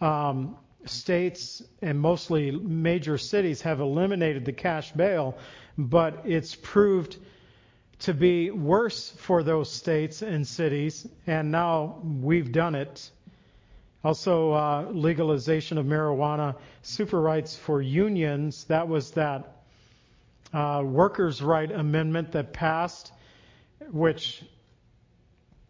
um, 0.00 0.56
states 0.84 1.62
and 1.82 1.98
mostly 1.98 2.50
major 2.52 3.18
cities 3.18 3.60
have 3.62 3.80
eliminated 3.80 4.44
the 4.44 4.52
cash 4.52 4.92
bail, 4.92 5.36
but 5.76 6.22
it's 6.24 6.54
proved 6.54 7.16
to 8.00 8.14
be 8.14 8.50
worse 8.50 9.10
for 9.10 9.42
those 9.42 9.70
states 9.70 10.22
and 10.22 10.46
cities, 10.46 11.06
and 11.26 11.50
now 11.50 12.00
we've 12.02 12.52
done 12.52 12.74
it. 12.74 13.10
Also, 14.02 14.52
uh, 14.52 14.86
legalization 14.90 15.76
of 15.76 15.86
marijuana, 15.86 16.56
super 16.82 17.20
rights 17.20 17.56
for 17.56 17.82
unions. 17.82 18.64
That 18.64 18.88
was 18.88 19.10
that 19.12 19.62
uh, 20.52 20.82
workers' 20.84 21.42
right 21.42 21.70
amendment 21.70 22.32
that 22.32 22.52
passed 22.52 23.12
which, 23.92 24.42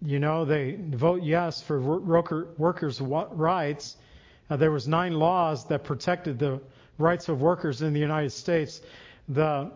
you 0.03 0.18
know, 0.18 0.45
they 0.45 0.76
vote 0.78 1.22
yes 1.22 1.62
for 1.62 1.81
worker, 1.81 2.49
workers' 2.59 3.01
rights. 3.01 3.97
Uh, 4.49 4.57
there 4.57 4.70
was 4.70 4.89
nine 4.89 5.14
laws 5.14 5.66
that 5.66 5.85
protected 5.85 6.39
the 6.39 6.61
rights 6.99 7.28
of 7.28 7.41
workers 7.41 7.83
in 7.83 7.93
the 7.93 8.01
United 8.01 8.31
States. 8.31 8.81
The 9.28 9.72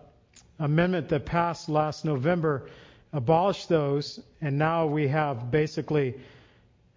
amendment 0.59 1.09
that 1.09 1.27
passed 1.27 1.69
last 1.69 2.05
November 2.05 2.69
abolished 3.13 3.69
those, 3.69 4.21
and 4.41 4.59
now 4.59 4.87
we 4.87 5.09
have 5.09 5.51
basically 5.51 6.15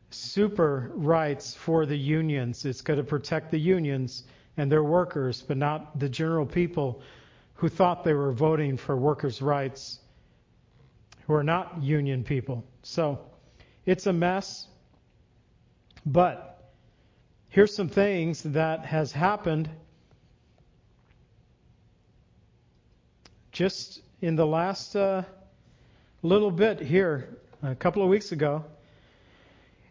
super 0.09 0.91
rights 0.95 1.53
for 1.53 1.85
the 1.85 1.97
unions. 1.97 2.65
It's 2.65 2.81
going 2.81 2.97
to 2.97 3.03
protect 3.03 3.51
the 3.51 3.59
unions 3.59 4.23
and 4.57 4.71
their 4.71 4.83
workers, 4.83 5.43
but 5.47 5.57
not 5.57 5.99
the 5.99 6.09
general 6.09 6.45
people 6.45 7.01
who 7.55 7.69
thought 7.69 8.03
they 8.03 8.13
were 8.13 8.31
voting 8.31 8.77
for 8.77 8.95
workers' 8.95 9.41
rights 9.41 9.99
who 11.27 11.33
are 11.33 11.43
not 11.43 11.83
union 11.83 12.23
people. 12.23 12.63
So 12.83 13.19
it's 13.85 14.07
a 14.07 14.13
mess. 14.13 14.67
But 16.05 16.71
here's 17.49 17.75
some 17.75 17.89
things 17.89 18.43
that 18.43 18.85
has 18.85 19.11
happened 19.11 19.69
just 23.57 24.01
in 24.21 24.35
the 24.35 24.45
last 24.45 24.95
uh, 24.95 25.23
little 26.21 26.51
bit 26.51 26.79
here, 26.79 27.27
a 27.63 27.73
couple 27.73 28.03
of 28.03 28.07
weeks 28.07 28.31
ago. 28.31 28.63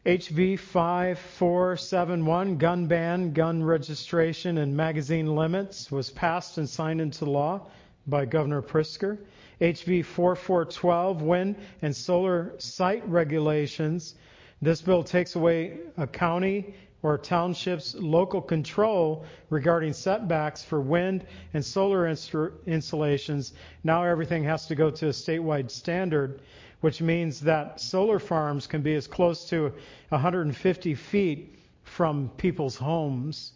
HB 0.07 0.61
5471, 0.61 2.59
gun 2.59 2.87
ban, 2.87 3.33
gun 3.33 3.65
registration, 3.65 4.59
and 4.59 4.77
magazine 4.77 5.35
limits, 5.35 5.91
was 5.91 6.11
passed 6.11 6.59
and 6.59 6.69
signed 6.69 7.01
into 7.01 7.25
law 7.25 7.67
by 8.07 8.25
Governor 8.25 8.63
Pritzker. 8.63 9.19
HB 9.61 10.05
4412, 10.05 11.23
wind 11.23 11.57
and 11.83 11.97
solar 11.97 12.55
site 12.59 13.03
regulations. 13.09 14.15
This 14.63 14.81
bill 14.81 15.03
takes 15.03 15.35
away 15.35 15.79
a 15.97 16.07
county 16.07 16.73
or 17.07 17.17
township's 17.17 17.95
local 17.95 18.43
control 18.43 19.25
regarding 19.51 19.93
setbacks 19.93 20.65
for 20.65 20.81
wind 20.81 21.25
and 21.55 21.65
solar 21.65 22.09
installations. 22.09 23.53
Now 23.85 24.03
everything 24.03 24.43
has 24.43 24.67
to 24.67 24.75
go 24.75 24.91
to 24.91 25.07
a 25.07 25.11
statewide 25.11 25.71
standard 25.71 26.41
which 26.81 27.01
means 27.01 27.41
that 27.41 27.81
solar 27.81 28.19
farms 28.19 28.67
can 28.67 28.83
be 28.83 28.95
as 28.95 29.07
close 29.07 29.49
to 29.49 29.73
150 30.11 30.95
feet 30.95 31.59
from 31.85 32.29
people's 32.37 32.77
homes 32.77 33.53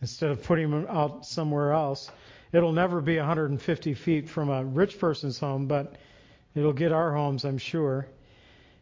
instead 0.00 0.30
of 0.30 0.42
putting 0.42 0.70
them 0.70 0.86
out 0.88 1.26
somewhere 1.26 1.72
else. 1.72 2.10
It'll 2.52 2.72
never 2.72 3.00
be 3.00 3.16
150 3.16 3.94
feet 3.94 4.28
from 4.28 4.48
a 4.50 4.64
rich 4.64 4.98
person's 4.98 5.38
home, 5.38 5.66
but 5.66 5.96
it'll 6.54 6.72
get 6.72 6.92
our 6.92 7.12
homes, 7.12 7.44
I'm 7.44 7.58
sure. 7.58 8.06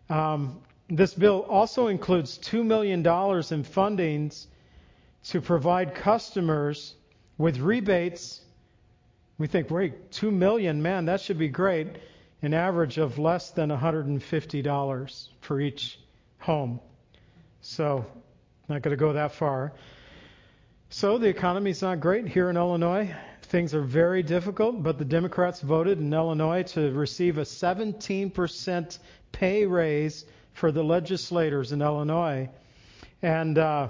Um, 0.08 0.60
this 0.90 1.14
bill 1.14 1.46
also 1.48 1.86
includes 1.86 2.38
$2 2.38 2.64
million 2.64 3.00
in 3.00 3.04
fundings 3.04 4.46
to 5.24 5.40
provide 5.40 5.94
customers 5.94 6.94
with 7.38 7.58
rebates. 7.58 8.40
We 9.38 9.46
think, 9.46 9.68
great, 9.68 10.10
2 10.12 10.30
million, 10.30 10.82
man, 10.82 11.06
that 11.06 11.20
should 11.20 11.38
be 11.38 11.48
great 11.48 11.96
an 12.42 12.54
average 12.54 12.98
of 12.98 13.18
less 13.18 13.50
than 13.50 13.70
$150 13.70 15.28
for 15.40 15.60
each 15.60 15.98
home. 16.38 16.80
So, 17.60 18.06
not 18.68 18.82
going 18.82 18.96
to 18.96 19.00
go 19.00 19.12
that 19.12 19.32
far. 19.32 19.72
So, 20.88 21.18
the 21.18 21.28
economy's 21.28 21.82
not 21.82 22.00
great 22.00 22.26
here 22.26 22.48
in 22.48 22.56
Illinois. 22.56 23.14
Things 23.42 23.74
are 23.74 23.82
very 23.82 24.22
difficult, 24.22 24.82
but 24.82 24.96
the 24.96 25.04
Democrats 25.04 25.60
voted 25.60 25.98
in 25.98 26.12
Illinois 26.12 26.62
to 26.62 26.92
receive 26.92 27.36
a 27.36 27.42
17% 27.42 28.98
pay 29.32 29.66
raise 29.66 30.24
for 30.52 30.72
the 30.72 30.82
legislators 30.82 31.72
in 31.72 31.82
Illinois. 31.82 32.48
And 33.22 33.58
uh, 33.58 33.88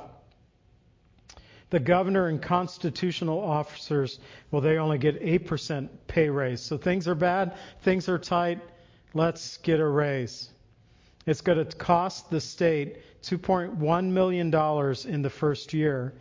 the 1.70 1.80
governor 1.80 2.26
and 2.26 2.42
constitutional 2.42 3.40
officers, 3.40 4.18
well, 4.50 4.60
they 4.60 4.78
only 4.78 4.98
get 4.98 5.22
8% 5.22 5.88
pay 6.08 6.28
raise. 6.28 6.60
So 6.60 6.76
things 6.76 7.06
are 7.08 7.14
bad, 7.14 7.56
things 7.82 8.08
are 8.08 8.18
tight. 8.18 8.60
Let's 9.14 9.56
get 9.58 9.80
a 9.80 9.86
raise. 9.86 10.50
It's 11.26 11.40
going 11.40 11.64
to 11.64 11.76
cost 11.76 12.30
the 12.30 12.40
state 12.40 12.98
$2.1 13.22 14.10
million 14.10 14.46
in 15.06 15.22
the 15.22 15.30
first 15.30 15.72
year. 15.72 16.12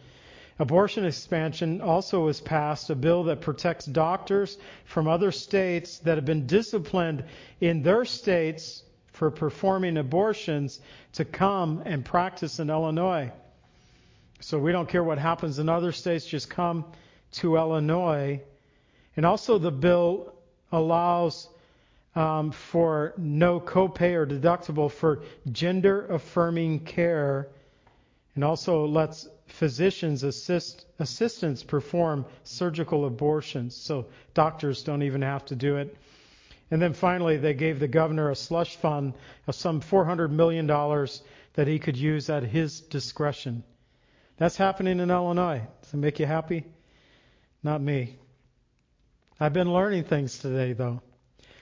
Abortion 0.60 1.06
expansion 1.06 1.82
also 1.82 2.26
was 2.26 2.42
passed, 2.42 2.90
a 2.90 2.96
bill 2.96 3.24
that 3.26 3.40
protects 3.40 3.86
doctors 3.86 4.58
from 4.84 5.08
other 5.08 5.32
states 5.32 6.00
that 6.00 6.18
have 6.18 6.26
been 6.26 6.48
disciplined 6.48 7.24
in 7.62 7.82
their 7.82 8.04
states 8.04 8.84
for 9.20 9.30
performing 9.30 9.98
abortions 9.98 10.80
to 11.12 11.26
come 11.26 11.84
and 11.86 12.06
practice 12.06 12.60
in 12.60 12.70
Illinois. 12.70 13.30
So 14.40 14.58
we 14.58 14.72
don't 14.72 14.88
care 14.88 15.04
what 15.04 15.18
happens 15.18 15.60
in 15.60 15.68
other 15.68 15.92
states, 15.92 16.26
just 16.26 16.50
come 16.50 16.86
to 17.34 17.58
Illinois. 17.58 18.40
And 19.18 19.26
also, 19.26 19.58
the 19.58 19.72
bill 19.72 20.34
allows 20.72 21.50
um, 22.16 22.52
for 22.52 23.14
no 23.18 23.60
copay 23.60 24.14
or 24.14 24.26
deductible 24.26 24.90
for 24.90 25.24
gender 25.52 26.06
affirming 26.06 26.80
care, 26.86 27.50
and 28.36 28.46
also 28.46 28.86
lets 28.88 29.28
physicians 29.48 30.24
assist 30.24 30.86
assistants 31.00 31.62
perform 31.62 32.26
surgical 32.46 33.06
abortions, 33.06 33.76
so 33.76 34.06
doctors 34.34 34.82
don't 34.84 35.04
even 35.04 35.22
have 35.24 35.44
to 35.46 35.56
do 35.58 35.76
it. 35.76 35.98
And 36.72 36.82
then 36.82 36.94
finally, 36.94 37.38
they 37.38 37.54
gave 37.54 37.80
the 37.80 37.88
governor 37.88 38.30
a 38.30 38.36
slush 38.36 38.76
fund 38.76 39.14
of 39.48 39.56
some 39.56 39.82
$400 39.82 40.30
million 40.30 40.68
that 40.68 41.68
he 41.68 41.80
could 41.80 41.98
use 41.98 42.30
at 42.30 42.44
his 42.44 42.82
discretion. 42.82 43.64
That's 44.38 44.56
happening 44.56 45.00
in 45.00 45.10
Illinois. 45.10 45.62
Does 45.82 45.94
it 45.94 45.98
make 45.98 46.20
you 46.20 46.26
happy? 46.26 46.66
Not 47.64 47.82
me. 47.82 48.18
I've 49.40 49.54
been 49.54 49.74
learning 49.74 50.04
things 50.06 50.38
today, 50.38 50.74
though. 50.74 51.02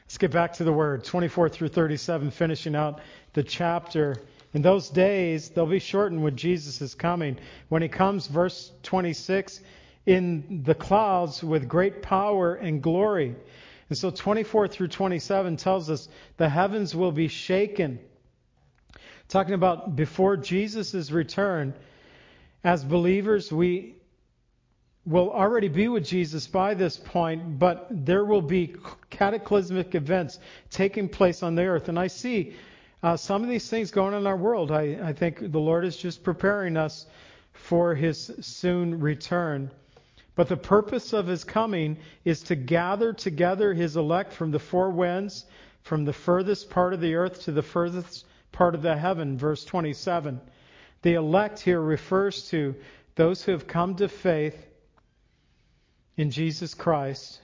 Let's 0.03 0.17
get 0.17 0.31
back 0.31 0.53
to 0.53 0.63
the 0.63 0.73
word. 0.73 1.03
24 1.03 1.49
through 1.49 1.69
37, 1.69 2.31
finishing 2.31 2.75
out 2.75 3.01
the 3.33 3.43
chapter. 3.43 4.15
In 4.53 4.61
those 4.61 4.89
days, 4.89 5.49
they'll 5.49 5.65
be 5.65 5.79
shortened 5.79 6.23
when 6.23 6.35
Jesus 6.35 6.81
is 6.81 6.95
coming. 6.95 7.37
When 7.69 7.81
he 7.81 7.87
comes, 7.87 8.27
verse 8.27 8.71
26, 8.83 9.59
in 10.05 10.63
the 10.63 10.75
clouds 10.75 11.43
with 11.43 11.67
great 11.67 12.01
power 12.01 12.55
and 12.55 12.81
glory. 12.81 13.35
And 13.89 13.97
so 13.97 14.09
24 14.09 14.67
through 14.67 14.89
27 14.89 15.57
tells 15.57 15.89
us 15.89 16.09
the 16.37 16.49
heavens 16.49 16.95
will 16.95 17.11
be 17.11 17.27
shaken. 17.27 17.99
Talking 19.29 19.53
about 19.53 19.95
before 19.95 20.37
Jesus' 20.37 21.11
return, 21.11 21.73
as 22.63 22.83
believers, 22.83 23.51
we 23.51 23.95
will 25.05 25.31
already 25.31 25.69
be 25.69 25.87
with 25.87 26.05
Jesus 26.05 26.47
by 26.47 26.73
this 26.73 26.97
point, 26.97 27.59
but 27.59 27.87
there 27.89 28.25
will 28.25 28.41
be 28.41 28.75
cataclysmic 29.09 29.95
events 29.95 30.37
taking 30.69 31.07
place 31.07 31.43
on 31.43 31.55
the 31.55 31.63
earth. 31.63 31.87
And 31.87 31.97
I 31.97 32.07
see 32.07 32.55
uh, 33.01 33.15
some 33.15 33.41
of 33.41 33.49
these 33.49 33.69
things 33.69 33.91
going 33.91 34.13
on 34.13 34.21
in 34.21 34.27
our 34.27 34.35
world. 34.35 34.71
I, 34.71 34.99
I 35.01 35.13
think 35.13 35.51
the 35.51 35.59
Lord 35.59 35.85
is 35.85 35.95
just 35.95 36.23
preparing 36.23 36.75
us 36.75 37.05
for 37.53 37.95
his 37.95 38.31
soon 38.41 38.99
return. 38.99 39.71
But 40.37 40.49
the 40.49 40.55
purpose 40.55 41.13
of 41.13 41.25
his 41.25 41.43
coming 41.43 41.97
is 42.23 42.43
to 42.43 42.55
gather 42.55 43.11
together 43.11 43.73
his 43.73 43.97
elect 43.97 44.31
from 44.31 44.51
the 44.51 44.59
four 44.59 44.91
winds, 44.91 45.45
from 45.81 46.05
the 46.05 46.13
furthest 46.13 46.69
part 46.69 46.93
of 46.93 47.01
the 47.01 47.15
earth 47.15 47.41
to 47.45 47.51
the 47.51 47.63
furthest 47.63 48.23
part 48.51 48.75
of 48.75 48.83
the 48.83 48.95
heaven, 48.95 49.39
verse 49.39 49.65
27. 49.65 50.39
The 51.01 51.15
elect 51.15 51.61
here 51.61 51.81
refers 51.81 52.49
to 52.49 52.75
those 53.15 53.43
who 53.43 53.51
have 53.51 53.65
come 53.65 53.95
to 53.95 54.07
faith 54.07 54.63
in 56.17 56.29
Jesus 56.29 56.75
Christ. 56.75 57.41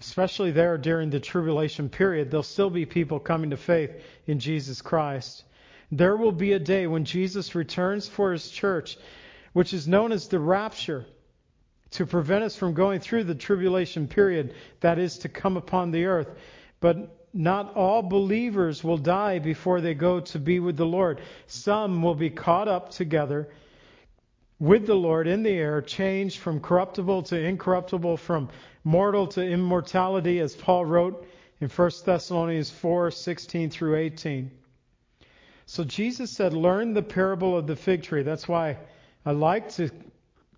Especially 0.00 0.52
there 0.52 0.78
during 0.78 1.10
the 1.10 1.20
tribulation 1.20 1.90
period, 1.90 2.30
there'll 2.30 2.44
still 2.44 2.70
be 2.70 2.86
people 2.86 3.20
coming 3.20 3.50
to 3.50 3.58
faith 3.58 3.90
in 4.26 4.38
Jesus 4.38 4.80
Christ. 4.80 5.44
There 5.92 6.16
will 6.16 6.32
be 6.32 6.54
a 6.54 6.58
day 6.58 6.86
when 6.86 7.04
Jesus 7.04 7.54
returns 7.54 8.08
for 8.08 8.32
his 8.32 8.48
church, 8.48 8.96
which 9.52 9.74
is 9.74 9.86
known 9.86 10.12
as 10.12 10.28
the 10.28 10.40
rapture, 10.40 11.04
to 11.92 12.06
prevent 12.06 12.44
us 12.44 12.56
from 12.56 12.74
going 12.74 13.00
through 13.00 13.24
the 13.24 13.34
tribulation 13.34 14.08
period 14.08 14.54
that 14.80 14.98
is 14.98 15.18
to 15.18 15.28
come 15.28 15.56
upon 15.56 15.90
the 15.90 16.06
earth. 16.06 16.28
But 16.80 17.16
not 17.32 17.74
all 17.74 18.02
believers 18.02 18.82
will 18.82 18.98
die 18.98 19.38
before 19.38 19.80
they 19.80 19.94
go 19.94 20.20
to 20.20 20.38
be 20.38 20.58
with 20.58 20.76
the 20.76 20.86
Lord. 20.86 21.20
Some 21.46 22.02
will 22.02 22.14
be 22.14 22.30
caught 22.30 22.68
up 22.68 22.90
together 22.90 23.48
with 24.58 24.86
the 24.86 24.94
Lord 24.94 25.26
in 25.26 25.42
the 25.42 25.50
air, 25.50 25.82
changed 25.82 26.38
from 26.38 26.60
corruptible 26.60 27.24
to 27.24 27.38
incorruptible, 27.38 28.16
from 28.16 28.48
mortal 28.84 29.26
to 29.28 29.42
immortality, 29.42 30.40
as 30.40 30.56
Paul 30.56 30.86
wrote 30.86 31.26
in 31.60 31.68
1 31.68 31.90
Thessalonians 32.04 32.70
4 32.70 33.10
16 33.10 33.70
through 33.70 33.96
18. 33.96 34.50
So 35.66 35.84
Jesus 35.84 36.30
said, 36.30 36.54
Learn 36.54 36.94
the 36.94 37.02
parable 37.02 37.56
of 37.56 37.66
the 37.66 37.76
fig 37.76 38.02
tree. 38.02 38.22
That's 38.22 38.48
why 38.48 38.78
I 39.26 39.32
like 39.32 39.70
to 39.74 39.90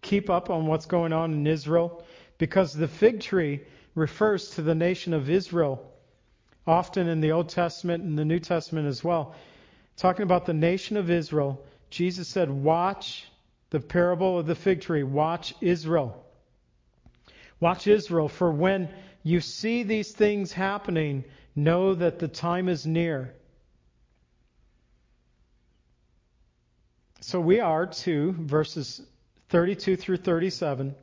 keep 0.09 0.31
up 0.31 0.49
on 0.49 0.67
what's 0.67 0.87
going 0.87 1.13
on 1.13 1.35
in 1.35 1.47
Israel, 1.47 2.03
because 2.39 2.73
the 2.73 2.89
fig 2.89 3.21
tree 3.21 3.61
refers 3.95 4.51
to 4.51 4.63
the 4.63 4.75
nation 4.75 5.13
of 5.13 5.29
Israel 5.29 5.93
often 6.67 7.09
in 7.09 7.21
the 7.21 7.33
Old 7.33 7.49
Testament 7.51 8.05
and 8.05 8.19
the 8.19 8.25
New 8.25 8.39
Testament 8.39 8.87
as 8.87 9.05
well. 9.05 9.35
Talking 9.97 10.23
about 10.23 10.47
the 10.47 10.55
nation 10.55 10.97
of 10.97 11.11
Israel, 11.11 11.63
Jesus 11.91 12.27
said, 12.27 12.51
Watch 12.51 13.27
the 13.71 13.81
parable 13.81 14.39
of 14.39 14.47
the 14.47 14.55
fig 14.55 14.81
tree. 14.81 15.03
Watch 15.03 15.55
Israel. 15.61 16.25
Watch 17.61 17.87
Israel, 17.87 18.29
for 18.29 18.51
when 18.51 18.89
you 19.23 19.41
see 19.41 19.83
these 19.83 20.13
things 20.13 20.53
happening, 20.53 21.25
know 21.55 21.95
that 21.95 22.19
the 22.19 22.29
time 22.29 22.69
is 22.69 22.87
near. 22.87 23.35
So 27.21 27.41
we 27.41 27.61
are 27.61 27.87
to, 27.87 28.33
verses 28.39 29.03
32 29.49 29.97
through 29.97 30.19
37, 30.19 30.95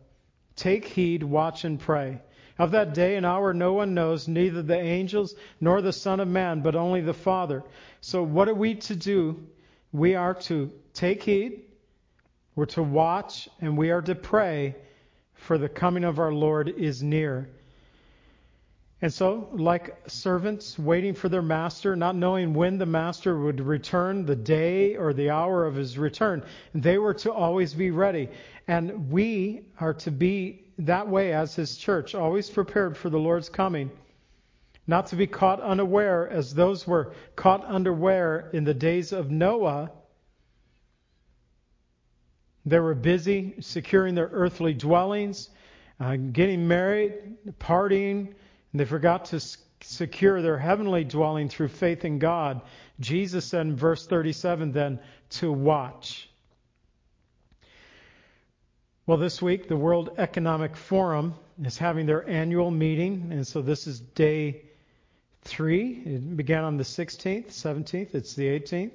take 0.56 0.86
heed, 0.86 1.24
watch, 1.24 1.64
and 1.64 1.80
pray. 1.80 2.22
Of 2.58 2.72
that 2.72 2.94
day 2.94 3.16
and 3.16 3.26
hour 3.26 3.54
no 3.54 3.74
one 3.74 3.94
knows, 3.94 4.28
neither 4.28 4.62
the 4.62 4.80
angels 4.80 5.36
nor 5.60 5.82
the 5.82 5.92
Son 5.92 6.20
of 6.20 6.28
Man, 6.28 6.62
but 6.62 6.76
only 6.76 7.02
the 7.02 7.14
Father. 7.14 7.64
So 8.02 8.24
what 8.24 8.48
are 8.48 8.54
we 8.54 8.76
to 8.76 8.96
do 8.96 9.48
we 9.96 10.16
are 10.16 10.34
to 10.34 10.72
take 10.94 11.24
heed, 11.24 11.62
we're 12.54 12.66
to 12.66 12.84
watch, 12.84 13.48
and 13.62 13.78
we 13.78 13.92
are 13.92 14.02
to 14.02 14.14
pray, 14.14 14.76
for 15.34 15.58
the 15.58 15.70
coming 15.70 16.04
of 16.04 16.20
our 16.20 16.34
Lord 16.34 16.68
is 16.68 17.02
near. 17.02 17.50
And 19.02 19.14
so, 19.14 19.50
like 19.52 19.98
servants 20.08 20.80
waiting 20.80 21.14
for 21.14 21.28
their 21.28 21.42
master, 21.42 21.96
not 21.96 22.16
knowing 22.16 22.54
when 22.54 22.78
the 22.78 22.86
master 22.86 23.38
would 23.38 23.60
return, 23.60 24.26
the 24.26 24.38
day 24.38 24.96
or 24.96 25.14
the 25.14 25.30
hour 25.32 25.66
of 25.66 25.76
his 25.76 25.98
return, 25.98 26.44
they 26.74 26.98
were 26.98 27.14
to 27.16 27.34
always 27.34 27.74
be 27.74 27.92
ready. 27.92 28.30
And 28.68 29.12
we 29.12 29.68
are 29.80 29.94
to 29.96 30.12
be 30.12 30.64
that 30.80 31.10
way 31.10 31.34
as 31.34 31.56
his 31.56 31.76
church, 31.76 32.16
always 32.16 32.50
prepared 32.50 32.96
for 32.96 33.10
the 33.10 33.20
Lord's 33.20 33.50
coming, 33.50 33.92
not 34.88 35.08
to 35.08 35.18
be 35.18 35.28
caught 35.28 35.60
unaware 35.60 36.30
as 36.30 36.54
those 36.54 36.88
were 36.88 37.14
caught 37.36 37.66
unaware 37.66 38.50
in 38.54 38.64
the 38.64 38.74
days 38.74 39.12
of 39.12 39.30
Noah. 39.30 39.92
They 42.66 42.80
were 42.80 42.96
busy 42.96 43.56
securing 43.60 44.16
their 44.16 44.30
earthly 44.32 44.74
dwellings, 44.74 45.50
uh, 46.00 46.16
getting 46.16 46.68
married, 46.68 47.14
partying 47.60 48.34
they 48.80 48.86
forgot 48.86 49.26
to 49.26 49.40
secure 49.82 50.42
their 50.42 50.58
heavenly 50.58 51.04
dwelling 51.04 51.50
through 51.50 51.68
faith 51.68 52.06
in 52.06 52.20
God. 52.20 52.62
Jesus 53.00 53.46
said 53.46 53.62
in 53.62 53.76
verse 53.76 54.08
37 54.08 54.72
then 54.72 55.00
to 55.30 55.52
watch. 55.52 56.30
Well, 59.08 59.18
this 59.18 59.42
week 59.42 59.68
the 59.68 59.78
World 59.78 60.16
Economic 60.18 60.76
Forum 60.76 61.36
is 61.64 61.78
having 61.78 62.06
their 62.06 62.28
annual 62.28 62.72
meeting, 62.72 63.30
and 63.32 63.46
so 63.46 63.62
this 63.62 63.86
is 63.86 64.00
day 64.00 64.64
three. 65.44 66.02
It 66.06 66.36
began 66.36 66.64
on 66.64 66.78
the 66.78 66.84
16th, 66.84 67.50
17th, 67.50 68.16
it's 68.16 68.34
the 68.34 68.48
18th. 68.48 68.92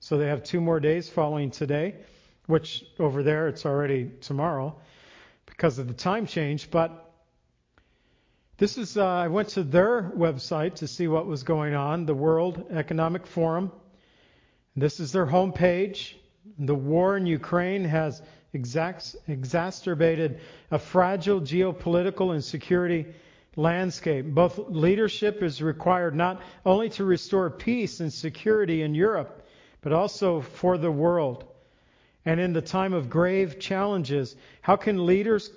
So 0.00 0.18
they 0.18 0.26
have 0.26 0.42
two 0.42 0.60
more 0.60 0.80
days 0.80 1.08
following 1.08 1.52
today, 1.52 1.94
which 2.46 2.84
over 2.98 3.22
there 3.22 3.46
it's 3.46 3.64
already 3.64 4.10
tomorrow 4.20 4.74
because 5.46 5.78
of 5.78 5.86
the 5.86 5.94
time 5.94 6.26
change. 6.26 6.68
But 6.72 7.11
this 8.58 8.78
is, 8.78 8.96
uh, 8.96 9.04
I 9.04 9.28
went 9.28 9.48
to 9.50 9.62
their 9.62 10.12
website 10.16 10.76
to 10.76 10.86
see 10.86 11.08
what 11.08 11.26
was 11.26 11.42
going 11.42 11.74
on, 11.74 12.06
the 12.06 12.14
World 12.14 12.66
Economic 12.70 13.26
Forum. 13.26 13.72
This 14.76 15.00
is 15.00 15.12
their 15.12 15.26
homepage. 15.26 16.14
The 16.58 16.74
war 16.74 17.16
in 17.16 17.26
Ukraine 17.26 17.84
has 17.84 18.22
exacerbated 18.52 20.40
a 20.70 20.78
fragile 20.78 21.40
geopolitical 21.40 22.34
and 22.34 22.44
security 22.44 23.06
landscape. 23.56 24.26
Both 24.26 24.58
leadership 24.58 25.42
is 25.42 25.62
required 25.62 26.14
not 26.14 26.42
only 26.64 26.90
to 26.90 27.04
restore 27.04 27.50
peace 27.50 28.00
and 28.00 28.12
security 28.12 28.82
in 28.82 28.94
Europe, 28.94 29.46
but 29.80 29.92
also 29.92 30.40
for 30.40 30.78
the 30.78 30.90
world. 30.90 31.44
And 32.24 32.38
in 32.38 32.52
the 32.52 32.62
time 32.62 32.92
of 32.92 33.10
grave 33.10 33.58
challenges, 33.58 34.36
how 34.60 34.76
can 34.76 35.06
leaders 35.06 35.50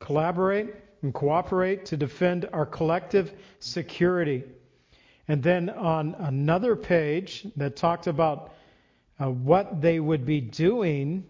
collaborate 0.00 0.74
and 1.02 1.14
cooperate 1.14 1.86
to 1.86 1.96
defend 1.96 2.48
our 2.52 2.66
collective 2.66 3.32
security. 3.60 4.44
And 5.28 5.42
then 5.42 5.70
on 5.70 6.14
another 6.18 6.74
page 6.74 7.46
that 7.56 7.76
talked 7.76 8.06
about 8.06 8.54
uh, 9.20 9.30
what 9.30 9.80
they 9.80 10.00
would 10.00 10.24
be 10.24 10.40
doing, 10.40 11.24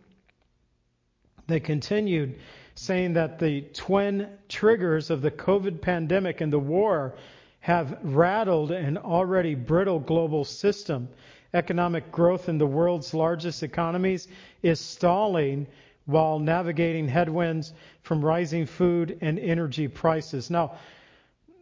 they 1.47 1.61
continued 1.61 2.39
saying 2.75 3.15
that 3.15 3.41
the 3.41 3.63
twin 3.75 4.29
triggers 4.49 5.11
of 5.11 5.21
the 5.21 5.31
COVID 5.33 5.81
pandemic 5.81 6.41
and 6.41 6.53
the 6.53 6.59
war 6.59 7.17
have 7.61 7.99
rattled 8.03 8.71
an 8.71 8.97
already 8.97 9.57
brittle 9.57 9.99
global 9.99 10.45
system. 10.45 11.09
Economic 11.53 12.13
growth 12.13 12.49
in 12.49 12.57
the 12.57 12.67
world's 12.67 13.13
largest 13.15 13.65
economies 13.65 14.29
is 14.63 14.79
stalling 14.79 15.67
while 16.09 16.39
navigating 16.39 17.07
headwinds 17.07 17.75
from 18.01 18.25
rising 18.25 18.65
food 18.65 19.19
and 19.21 19.39
energy 19.39 19.89
prices. 19.89 20.49
Now, 20.49 20.77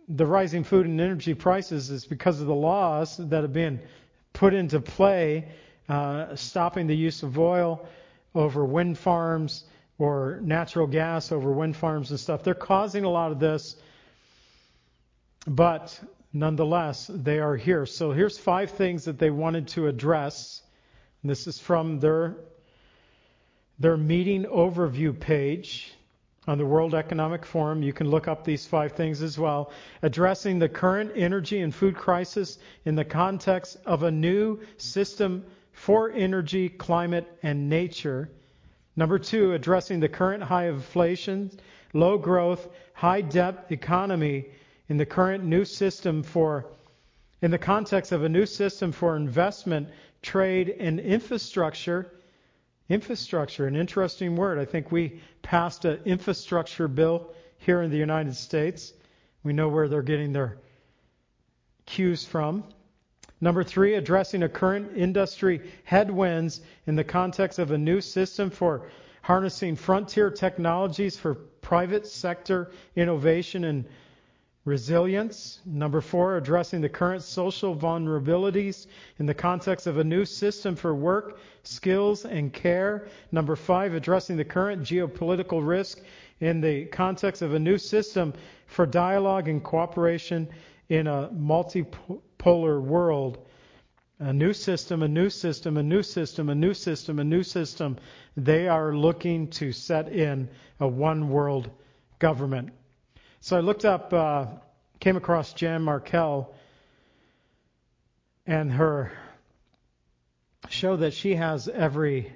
the 0.09 0.25
rising 0.25 0.63
food 0.63 0.87
and 0.87 1.01
energy 1.01 1.35
prices 1.35 1.91
is 1.91 2.07
because 2.07 2.41
of 2.41 2.47
the 2.47 2.55
laws 2.55 3.17
that 3.17 3.43
have 3.43 3.53
been 3.53 3.81
put 4.33 4.55
into 4.55 4.79
play, 4.79 5.49
uh, 5.89 6.37
stopping 6.37 6.87
the 6.87 6.95
use 6.95 7.25
of 7.25 7.37
oil 7.37 7.89
over 8.37 8.65
wind 8.65 8.97
farms 8.97 9.65
or 9.99 10.39
natural 10.45 10.87
gas 10.87 11.33
over 11.33 11.51
wind 11.51 11.75
farms 11.75 12.13
and 12.13 12.21
stuff. 12.21 12.45
They're 12.45 12.55
causing 12.55 13.03
a 13.03 13.11
lot 13.11 13.33
of 13.33 13.41
this, 13.41 13.75
but 15.45 15.99
nonetheless, 16.33 17.11
they 17.13 17.41
are 17.41 17.57
here. 17.57 17.85
So 17.85 18.13
here's 18.13 18.39
five 18.39 18.71
things 18.71 19.07
that 19.07 19.19
they 19.19 19.31
wanted 19.31 19.67
to 19.69 19.89
address. 19.89 20.63
This 21.25 21.49
is 21.49 21.59
from 21.59 21.99
their 21.99 22.37
their 23.79 23.97
meeting 23.97 24.45
overview 24.45 25.19
page 25.19 25.93
on 26.47 26.59
the 26.59 26.65
World 26.65 26.95
Economic 26.95 27.45
Forum. 27.45 27.83
You 27.83 27.93
can 27.93 28.09
look 28.09 28.29
up 28.29 28.45
these 28.45 28.67
five 28.67 28.93
things 28.93 29.21
as 29.21 29.39
well. 29.39 29.73
Addressing 30.03 30.59
the 30.59 30.69
current 30.69 31.13
energy 31.15 31.61
and 31.61 31.75
food 31.75 31.97
crisis 31.97 32.59
in 32.85 32.95
the 32.95 33.05
context 33.05 33.77
of 33.85 34.03
a 34.03 34.11
new 34.11 34.61
system 34.79 35.45
for 35.73 36.11
energy, 36.13 36.69
climate, 36.69 37.27
and 37.43 37.69
nature. 37.69 38.31
Number 38.97 39.19
two, 39.19 39.53
addressing 39.53 40.01
the 40.01 40.09
current 40.09 40.43
high 40.43 40.69
inflation, 40.69 41.51
low 41.93 42.17
growth, 42.17 42.69
high 42.95 43.21
debt 43.21 43.67
economy 43.69 44.47
in 44.89 44.97
the 44.97 45.05
current 45.05 45.45
new 45.45 45.67
system 45.67 46.23
for, 46.23 46.67
in 47.43 47.51
the 47.51 47.59
context 47.59 48.13
of 48.13 48.23
a 48.23 48.29
new 48.29 48.47
system 48.47 48.93
for 48.93 49.17
investment, 49.17 49.89
trade, 50.23 50.75
and 50.79 50.99
infrastructure 50.99 52.11
Infrastructure, 52.89 53.67
an 53.67 53.75
interesting 53.75 54.37
word. 54.37 54.59
I 54.59 54.65
think 54.65 54.93
we 54.93 55.21
passed 55.43 55.85
an 55.85 56.01
infrastructure 56.05 56.87
bill 56.87 57.33
here 57.59 57.83
in 57.83 57.91
the 57.91 57.97
United 57.97 58.37
States. 58.37 58.93
We 59.43 59.53
know 59.53 59.69
where 59.69 59.89
they're 59.89 60.03
getting 60.03 60.33
their 60.33 60.59
cues 61.85 62.25
from. 62.25 62.65
Number 63.41 63.65
three, 63.65 63.95
addressing 63.95 64.43
a 64.45 64.49
current 64.49 64.97
industry 64.97 65.61
headwinds 65.85 66.61
in 66.87 66.97
the 66.97 67.05
context 67.05 67.59
of 67.59 67.71
a 67.71 67.79
new 67.79 68.01
system 68.01 68.51
for 68.51 68.89
harnessing 69.23 69.77
frontier 69.77 70.31
technologies 70.31 71.17
for 71.17 71.35
private 71.35 72.07
sector 72.07 72.71
innovation 72.95 73.65
and 73.65 73.85
resilience. 74.67 75.61
Number 75.65 76.01
four, 76.01 76.37
addressing 76.37 76.81
the 76.81 76.89
current 76.89 77.23
social 77.23 77.75
vulnerabilities 77.75 78.89
in 79.19 79.25
the 79.25 79.33
context 79.33 79.87
of 79.87 79.97
a 79.97 80.05
new 80.05 80.25
system 80.25 80.75
for 80.75 80.95
work, 80.95 81.39
skills, 81.63 82.25
and 82.27 82.53
care. 82.53 83.09
Number 83.31 83.55
five, 83.55 83.95
addressing 83.95 84.37
the 84.37 84.45
current 84.45 84.83
geopolitical 84.83 85.67
risk 85.67 86.01
in 86.41 86.61
the 86.61 86.85
context 86.87 87.43
of 87.43 87.55
a 87.55 87.59
new 87.59 87.79
system 87.79 88.35
for 88.67 88.87
dialogue 88.87 89.49
and 89.49 89.63
cooperation 89.63 90.49
in 90.89 91.07
a 91.07 91.29
multipolar 91.29 92.83
world. 92.83 93.39
A 94.19 94.33
new 94.33 94.53
system, 94.53 95.03
a 95.03 95.09
new 95.09 95.31
system, 95.31 95.77
a 95.77 95.83
new 95.83 96.03
system, 96.03 96.49
a 96.49 96.55
new 96.55 96.75
system, 96.75 97.21
a 97.21 97.25
new 97.25 97.45
system. 97.45 97.99
They 98.37 98.67
are 98.67 98.97
looking 98.97 99.49
to 99.51 99.71
set 99.71 100.09
in 100.09 100.49
a 100.81 100.89
one 100.89 101.29
world 101.29 101.71
government. 102.19 102.71
So 103.47 103.57
I 103.57 103.61
looked 103.61 103.85
up, 103.85 104.13
uh, 104.13 104.47
came 104.99 105.17
across 105.17 105.53
Jan 105.53 105.81
Markell 105.81 106.49
and 108.45 108.73
her 108.73 109.13
show 110.69 110.97
that 110.97 111.15
she 111.15 111.37
has 111.37 111.69
every 111.69 112.35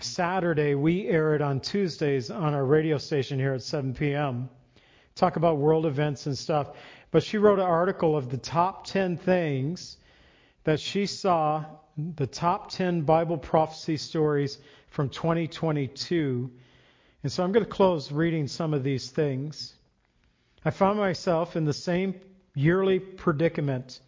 Saturday. 0.00 0.74
We 0.74 1.06
air 1.06 1.36
it 1.36 1.40
on 1.40 1.60
Tuesdays 1.60 2.32
on 2.32 2.52
our 2.52 2.64
radio 2.64 2.98
station 2.98 3.38
here 3.38 3.52
at 3.52 3.62
7 3.62 3.94
p.m. 3.94 4.48
Talk 5.14 5.36
about 5.36 5.58
world 5.58 5.86
events 5.86 6.26
and 6.26 6.36
stuff. 6.36 6.72
But 7.12 7.22
she 7.22 7.38
wrote 7.38 7.60
an 7.60 7.66
article 7.66 8.16
of 8.16 8.28
the 8.28 8.38
top 8.38 8.88
10 8.88 9.18
things 9.18 9.98
that 10.64 10.80
she 10.80 11.06
saw, 11.06 11.64
the 11.96 12.26
top 12.26 12.72
10 12.72 13.02
Bible 13.02 13.38
prophecy 13.38 13.98
stories 13.98 14.58
from 14.88 15.10
2022. 15.10 16.50
And 17.22 17.30
so 17.30 17.44
I'm 17.44 17.52
going 17.52 17.64
to 17.64 17.70
close 17.70 18.10
reading 18.10 18.48
some 18.48 18.74
of 18.74 18.82
these 18.82 19.10
things. 19.10 19.74
I 20.64 20.70
found 20.70 20.98
myself 20.98 21.56
in 21.56 21.64
the 21.64 21.74
same 21.74 22.14
yearly 22.54 22.98
predicament. 22.98 24.00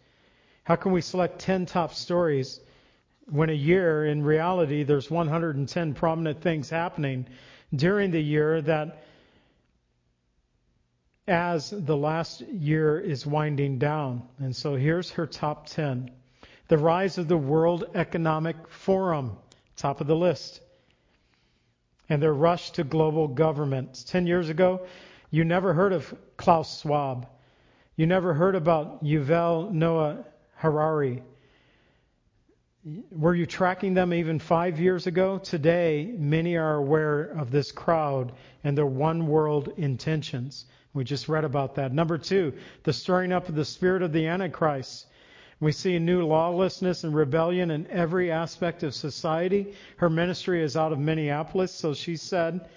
How 0.63 0.75
can 0.75 0.91
we 0.91 1.01
select 1.01 1.39
10 1.39 1.67
top 1.67 1.93
stories 1.93 2.59
when 3.29 3.49
a 3.49 3.53
year, 3.53 4.05
in 4.05 4.23
reality, 4.23 4.83
there's 4.83 5.11
110 5.11 5.93
prominent 5.93 6.41
things 6.41 6.69
happening 6.69 7.27
during 7.75 8.11
the 8.11 8.21
year 8.21 8.61
that 8.61 9.03
as 11.27 11.69
the 11.69 11.95
last 11.95 12.41
year 12.41 12.99
is 12.99 13.25
winding 13.25 13.77
down. 13.77 14.23
And 14.39 14.55
so 14.55 14.75
here's 14.75 15.11
her 15.11 15.27
top 15.27 15.67
10. 15.67 16.09
The 16.69 16.77
rise 16.77 17.17
of 17.17 17.27
the 17.27 17.37
World 17.37 17.85
Economic 17.93 18.55
Forum, 18.69 19.37
top 19.75 19.99
of 19.99 20.07
the 20.07 20.15
list. 20.15 20.61
And 22.09 22.23
their 22.23 22.33
rush 22.33 22.71
to 22.71 22.85
global 22.85 23.27
government. 23.27 24.05
10 24.07 24.25
years 24.25 24.47
ago, 24.47 24.87
you 25.29 25.43
never 25.43 25.73
heard 25.73 25.93
of 25.93 26.13
Klaus 26.37 26.81
Schwab. 26.81 27.27
You 27.95 28.05
never 28.05 28.33
heard 28.33 28.55
about 28.55 29.03
Yuval 29.03 29.71
Noah 29.71 30.25
Harari. 30.55 31.23
were 33.11 33.35
you 33.35 33.45
tracking 33.45 33.93
them 33.93 34.13
even 34.13 34.39
five 34.39 34.79
years 34.79 35.07
ago? 35.07 35.39
Today, 35.39 36.13
many 36.17 36.55
are 36.55 36.75
aware 36.75 37.23
of 37.23 37.51
this 37.51 37.71
crowd 37.71 38.31
and 38.63 38.77
their 38.77 38.85
one 38.85 39.27
world 39.27 39.73
intentions. 39.77 40.65
We 40.93 41.03
just 41.03 41.27
read 41.27 41.43
about 41.43 41.75
that. 41.75 41.93
Number 41.93 42.17
two, 42.17 42.53
the 42.83 42.93
stirring 42.93 43.33
up 43.33 43.49
of 43.49 43.55
the 43.55 43.65
spirit 43.65 44.01
of 44.01 44.13
the 44.13 44.27
Antichrist. 44.27 45.07
We 45.59 45.71
see 45.71 45.97
new 45.99 46.25
lawlessness 46.25 47.03
and 47.03 47.15
rebellion 47.15 47.71
in 47.71 47.87
every 47.87 48.31
aspect 48.31 48.83
of 48.83 48.93
society. 48.93 49.73
Her 49.97 50.09
ministry 50.09 50.61
is 50.61 50.77
out 50.77 50.91
of 50.91 50.99
Minneapolis, 50.99 51.71
so 51.71 51.93
she 51.93 52.15
said, 52.15 52.69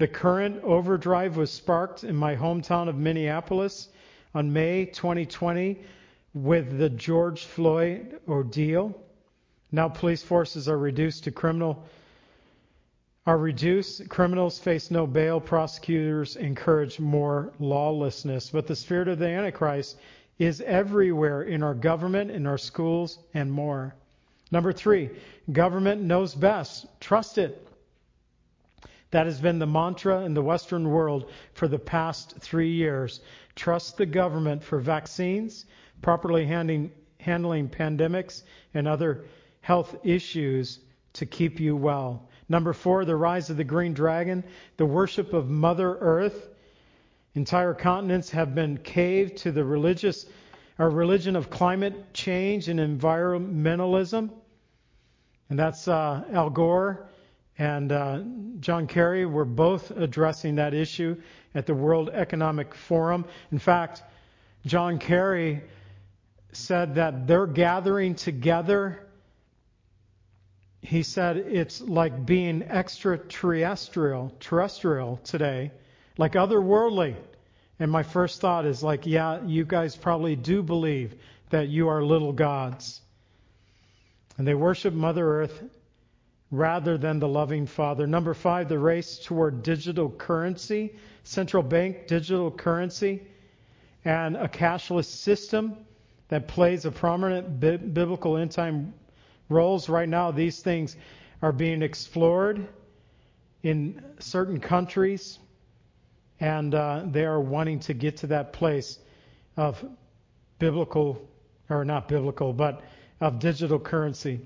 The 0.00 0.08
current 0.08 0.64
overdrive 0.64 1.36
was 1.36 1.50
sparked 1.50 2.04
in 2.04 2.16
my 2.16 2.34
hometown 2.34 2.88
of 2.88 2.96
Minneapolis 2.96 3.90
on 4.34 4.50
May 4.50 4.86
2020 4.86 5.78
with 6.32 6.78
the 6.78 6.88
George 6.88 7.44
Floyd 7.44 8.18
ordeal. 8.26 8.98
Now 9.70 9.90
police 9.90 10.22
forces 10.22 10.70
are 10.70 10.78
reduced 10.78 11.24
to 11.24 11.30
criminal 11.30 11.84
are 13.26 13.36
reduced. 13.36 14.08
Criminals 14.08 14.58
face 14.58 14.90
no 14.90 15.06
bail. 15.06 15.38
Prosecutors 15.38 16.36
encourage 16.36 16.98
more 16.98 17.52
lawlessness. 17.58 18.48
But 18.48 18.66
the 18.66 18.76
spirit 18.76 19.06
of 19.06 19.18
the 19.18 19.28
Antichrist 19.28 19.98
is 20.38 20.62
everywhere 20.62 21.42
in 21.42 21.62
our 21.62 21.74
government, 21.74 22.30
in 22.30 22.46
our 22.46 22.56
schools, 22.56 23.18
and 23.34 23.52
more. 23.52 23.94
Number 24.50 24.72
three, 24.72 25.10
government 25.52 26.00
knows 26.00 26.34
best. 26.34 26.86
Trust 27.00 27.36
it. 27.36 27.66
That 29.10 29.26
has 29.26 29.40
been 29.40 29.58
the 29.58 29.66
mantra 29.66 30.22
in 30.22 30.34
the 30.34 30.42
Western 30.42 30.88
world 30.88 31.30
for 31.52 31.66
the 31.66 31.78
past 31.78 32.36
three 32.38 32.70
years. 32.70 33.20
Trust 33.56 33.96
the 33.96 34.06
government 34.06 34.62
for 34.62 34.78
vaccines, 34.78 35.66
properly 36.00 36.46
handling, 36.46 36.92
handling 37.18 37.68
pandemics, 37.68 38.42
and 38.72 38.86
other 38.86 39.24
health 39.62 39.96
issues 40.04 40.78
to 41.14 41.26
keep 41.26 41.58
you 41.58 41.76
well. 41.76 42.28
Number 42.48 42.72
four, 42.72 43.04
the 43.04 43.16
rise 43.16 43.50
of 43.50 43.56
the 43.56 43.64
green 43.64 43.94
dragon, 43.94 44.44
the 44.76 44.86
worship 44.86 45.32
of 45.32 45.48
Mother 45.48 45.96
Earth. 46.00 46.48
Entire 47.34 47.74
continents 47.74 48.30
have 48.30 48.54
been 48.54 48.78
caved 48.78 49.38
to 49.38 49.52
the 49.52 49.64
religious 49.64 50.26
or 50.78 50.88
religion 50.88 51.36
of 51.36 51.50
climate 51.50 52.14
change 52.14 52.68
and 52.68 52.80
environmentalism. 52.80 54.30
And 55.48 55.58
that's 55.58 55.88
uh, 55.88 56.24
Al 56.32 56.50
Gore 56.50 57.08
and 57.60 57.92
uh, 57.92 58.22
John 58.60 58.86
Kerry 58.86 59.26
were 59.26 59.44
both 59.44 59.90
addressing 59.90 60.54
that 60.54 60.72
issue 60.72 61.20
at 61.54 61.66
the 61.66 61.74
World 61.74 62.08
Economic 62.08 62.74
Forum. 62.74 63.26
In 63.52 63.58
fact, 63.58 64.02
John 64.64 64.98
Kerry 64.98 65.62
said 66.52 66.94
that 66.94 67.26
they're 67.26 67.46
gathering 67.46 68.14
together 68.14 69.06
he 70.82 71.02
said 71.02 71.36
it's 71.36 71.82
like 71.82 72.24
being 72.24 72.62
extraterrestrial 72.62 74.34
terrestrial 74.40 75.20
today, 75.24 75.72
like 76.16 76.32
otherworldly. 76.32 77.16
And 77.78 77.90
my 77.90 78.02
first 78.02 78.40
thought 78.40 78.64
is 78.64 78.82
like, 78.82 79.06
yeah, 79.06 79.44
you 79.44 79.66
guys 79.66 79.94
probably 79.94 80.36
do 80.36 80.62
believe 80.62 81.14
that 81.50 81.68
you 81.68 81.88
are 81.88 82.02
little 82.02 82.32
gods. 82.32 83.02
And 84.38 84.48
they 84.48 84.54
worship 84.54 84.94
Mother 84.94 85.42
Earth 85.42 85.62
rather 86.50 86.98
than 86.98 87.18
the 87.18 87.28
loving 87.28 87.66
Father. 87.66 88.06
Number 88.06 88.34
five, 88.34 88.68
the 88.68 88.78
race 88.78 89.18
toward 89.18 89.62
digital 89.62 90.10
currency, 90.10 90.94
central 91.22 91.62
bank 91.62 92.06
digital 92.06 92.50
currency, 92.50 93.22
and 94.04 94.36
a 94.36 94.48
cashless 94.48 95.04
system 95.04 95.76
that 96.28 96.48
plays 96.48 96.84
a 96.84 96.90
prominent 96.90 97.60
biblical 97.60 98.36
end 98.36 98.50
time 98.50 98.94
roles. 99.48 99.88
Right 99.88 100.08
now, 100.08 100.30
these 100.30 100.60
things 100.60 100.96
are 101.42 101.52
being 101.52 101.82
explored 101.82 102.66
in 103.62 104.02
certain 104.18 104.58
countries, 104.58 105.38
and 106.40 106.74
uh, 106.74 107.04
they 107.06 107.24
are 107.24 107.40
wanting 107.40 107.80
to 107.80 107.94
get 107.94 108.16
to 108.18 108.28
that 108.28 108.52
place 108.52 108.98
of 109.56 109.84
biblical, 110.58 111.28
or 111.68 111.84
not 111.84 112.08
biblical, 112.08 112.52
but 112.52 112.82
of 113.20 113.38
digital 113.38 113.78
currency. 113.78 114.40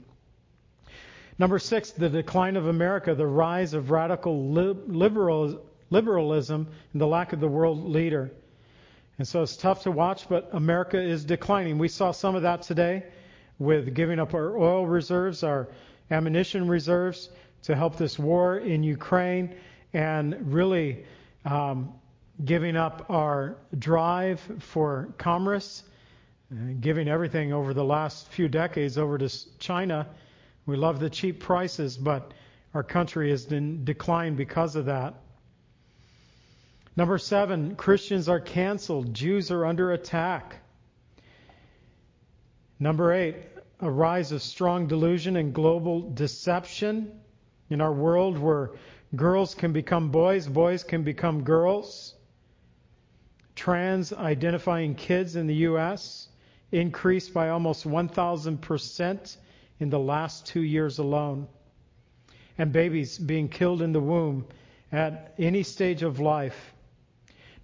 Number 1.38 1.58
six, 1.58 1.90
the 1.90 2.08
decline 2.08 2.56
of 2.56 2.68
America, 2.68 3.14
the 3.14 3.26
rise 3.26 3.74
of 3.74 3.90
radical 3.90 4.50
liberal, 4.50 5.60
liberalism, 5.90 6.68
and 6.92 7.00
the 7.00 7.06
lack 7.06 7.32
of 7.32 7.40
the 7.40 7.48
world 7.48 7.84
leader. 7.84 8.30
And 9.18 9.26
so 9.26 9.42
it's 9.42 9.56
tough 9.56 9.82
to 9.82 9.90
watch, 9.90 10.28
but 10.28 10.50
America 10.52 11.00
is 11.00 11.24
declining. 11.24 11.78
We 11.78 11.88
saw 11.88 12.12
some 12.12 12.34
of 12.34 12.42
that 12.42 12.62
today 12.62 13.04
with 13.58 13.94
giving 13.94 14.18
up 14.18 14.34
our 14.34 14.56
oil 14.58 14.86
reserves, 14.86 15.42
our 15.42 15.68
ammunition 16.10 16.68
reserves 16.68 17.30
to 17.62 17.74
help 17.74 17.96
this 17.96 18.18
war 18.18 18.58
in 18.58 18.82
Ukraine, 18.82 19.54
and 19.92 20.52
really 20.52 21.04
um, 21.44 21.94
giving 22.44 22.76
up 22.76 23.06
our 23.08 23.56
drive 23.78 24.40
for 24.58 25.14
commerce, 25.18 25.84
uh, 26.52 26.74
giving 26.80 27.08
everything 27.08 27.52
over 27.52 27.72
the 27.72 27.84
last 27.84 28.28
few 28.28 28.48
decades 28.48 28.98
over 28.98 29.18
to 29.18 29.58
China. 29.58 30.08
We 30.66 30.76
love 30.76 30.98
the 30.98 31.10
cheap 31.10 31.40
prices, 31.40 31.96
but 31.96 32.32
our 32.72 32.82
country 32.82 33.30
has 33.30 33.44
been 33.44 33.84
declined 33.84 34.36
because 34.36 34.76
of 34.76 34.86
that. 34.86 35.14
Number 36.96 37.18
seven, 37.18 37.76
Christians 37.76 38.28
are 38.28 38.40
canceled. 38.40 39.12
Jews 39.12 39.50
are 39.50 39.66
under 39.66 39.92
attack. 39.92 40.56
Number 42.78 43.12
eight, 43.12 43.36
a 43.80 43.90
rise 43.90 44.32
of 44.32 44.42
strong 44.42 44.86
delusion 44.86 45.36
and 45.36 45.52
global 45.52 46.00
deception 46.00 47.20
in 47.68 47.80
our 47.80 47.92
world 47.92 48.38
where 48.38 48.70
girls 49.16 49.54
can 49.54 49.72
become 49.72 50.10
boys, 50.10 50.46
boys 50.46 50.84
can 50.84 51.02
become 51.02 51.44
girls. 51.44 52.14
Trans 53.54 54.12
identifying 54.12 54.94
kids 54.94 55.36
in 55.36 55.46
the 55.46 55.54
U.S. 55.68 56.28
increased 56.72 57.34
by 57.34 57.50
almost 57.50 57.86
1,000% 57.86 59.36
in 59.80 59.90
the 59.90 59.98
last 59.98 60.46
two 60.46 60.62
years 60.62 60.98
alone. 60.98 61.48
And 62.56 62.72
babies 62.72 63.18
being 63.18 63.48
killed 63.48 63.82
in 63.82 63.92
the 63.92 64.00
womb 64.00 64.46
at 64.92 65.34
any 65.38 65.62
stage 65.62 66.02
of 66.02 66.20
life. 66.20 66.72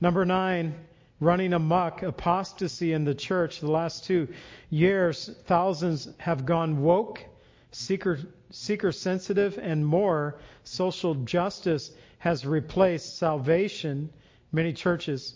Number 0.01 0.25
nine, 0.25 0.75
running 1.21 1.53
amok, 1.53 2.03
apostasy 2.03 2.93
in 2.93 3.05
the 3.05 3.15
church. 3.15 3.61
The 3.61 3.71
last 3.71 4.05
two 4.05 4.29
years, 4.71 5.31
thousands 5.45 6.09
have 6.19 6.47
gone 6.47 6.83
woke, 6.83 7.25
seeker, 7.71 8.19
seeker 8.51 8.91
sensitive, 8.91 9.59
and 9.59 9.87
more. 9.87 10.41
Social 10.65 11.15
justice 11.15 11.93
has 12.19 12.45
replaced 12.45 13.19
salvation. 13.19 14.11
Many 14.51 14.73
churches. 14.73 15.35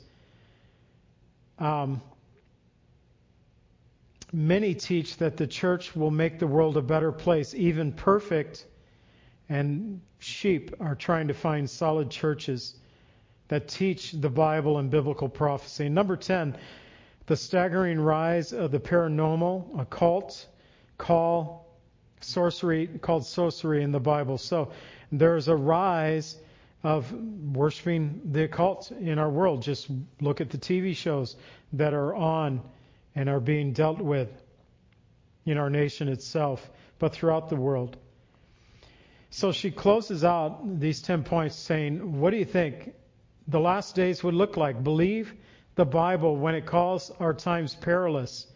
Um, 1.58 2.00
many 4.34 4.74
teach 4.74 5.16
that 5.18 5.36
the 5.36 5.46
church 5.46 5.94
will 5.94 6.10
make 6.10 6.40
the 6.40 6.46
world 6.46 6.76
a 6.76 6.82
better 6.82 7.12
place, 7.12 7.54
even 7.54 7.92
perfect, 7.92 8.66
and 9.48 10.00
sheep 10.18 10.74
are 10.80 10.96
trying 10.96 11.28
to 11.28 11.34
find 11.34 11.70
solid 11.70 12.10
churches 12.10 12.74
that 13.46 13.68
teach 13.68 14.10
the 14.12 14.28
Bible 14.28 14.78
and 14.78 14.90
biblical 14.90 15.28
prophecy. 15.28 15.88
Number 15.88 16.16
10, 16.16 16.56
the 17.26 17.36
staggering 17.36 18.00
rise 18.00 18.52
of 18.52 18.72
the 18.72 18.80
paranormal, 18.80 19.80
occult, 19.80 20.46
call, 20.98 21.78
sorcery, 22.20 22.88
called 23.00 23.24
sorcery 23.24 23.84
in 23.84 23.92
the 23.92 24.00
Bible. 24.00 24.36
So 24.36 24.72
there's 25.12 25.46
a 25.46 25.54
rise 25.54 26.38
of 26.82 27.12
worshiping 27.54 28.20
the 28.32 28.44
occult 28.44 28.90
in 28.90 29.18
our 29.20 29.30
world. 29.30 29.62
Just 29.62 29.88
look 30.20 30.40
at 30.40 30.50
the 30.50 30.58
TV 30.58 30.96
shows 30.96 31.36
that 31.74 31.94
are 31.94 32.16
on 32.16 32.60
and 33.14 33.28
are 33.28 33.40
being 33.40 33.72
dealt 33.72 34.00
with 34.00 34.28
in 35.44 35.58
our 35.58 35.70
nation 35.70 36.08
itself, 36.08 36.70
but 36.98 37.12
throughout 37.12 37.48
the 37.48 37.56
world. 37.56 37.96
So 39.30 39.52
she 39.52 39.70
closes 39.70 40.24
out 40.24 40.80
these 40.80 41.02
10 41.02 41.24
points 41.24 41.56
saying, 41.56 42.20
What 42.20 42.30
do 42.30 42.36
you 42.36 42.44
think 42.44 42.94
the 43.48 43.60
last 43.60 43.94
days 43.94 44.22
would 44.22 44.34
look 44.34 44.56
like. 44.56 44.82
Believe 44.82 45.34
the 45.74 45.84
Bible 45.84 46.36
when 46.36 46.54
it 46.54 46.66
calls 46.66 47.10
our 47.20 47.34
times 47.34 47.74
perilous 47.74 48.46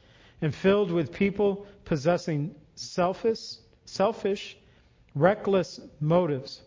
and 0.41 0.55
filled 0.55 0.91
with 0.91 1.13
people 1.13 1.67
possessing 1.85 2.55
selfish, 2.75 3.57
selfish, 3.85 4.57
reckless 5.15 5.81
motives. 6.01 6.63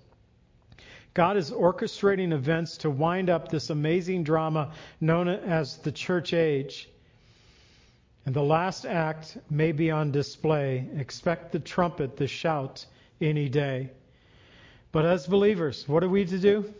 God 1.13 1.37
is 1.37 1.51
orchestrating 1.51 2.31
events 2.31 2.77
to 2.77 2.89
wind 2.89 3.29
up 3.29 3.49
this 3.49 3.69
amazing 3.69 4.23
drama 4.23 4.71
known 4.99 5.27
as 5.27 5.77
the 5.77 5.91
church 5.91 6.33
age. 6.33 6.89
And 8.25 8.35
the 8.35 8.43
last 8.43 8.85
act 8.85 9.37
may 9.49 9.71
be 9.71 9.89
on 9.89 10.11
display. 10.11 10.87
Expect 10.95 11.51
the 11.51 11.59
trumpet, 11.59 12.17
the 12.17 12.27
shout, 12.27 12.85
any 13.19 13.49
day. 13.49 13.89
But 14.91 15.05
as 15.05 15.25
believers, 15.25 15.87
what 15.87 16.03
are 16.03 16.09
we 16.09 16.25
to 16.25 16.37
do? 16.37 16.71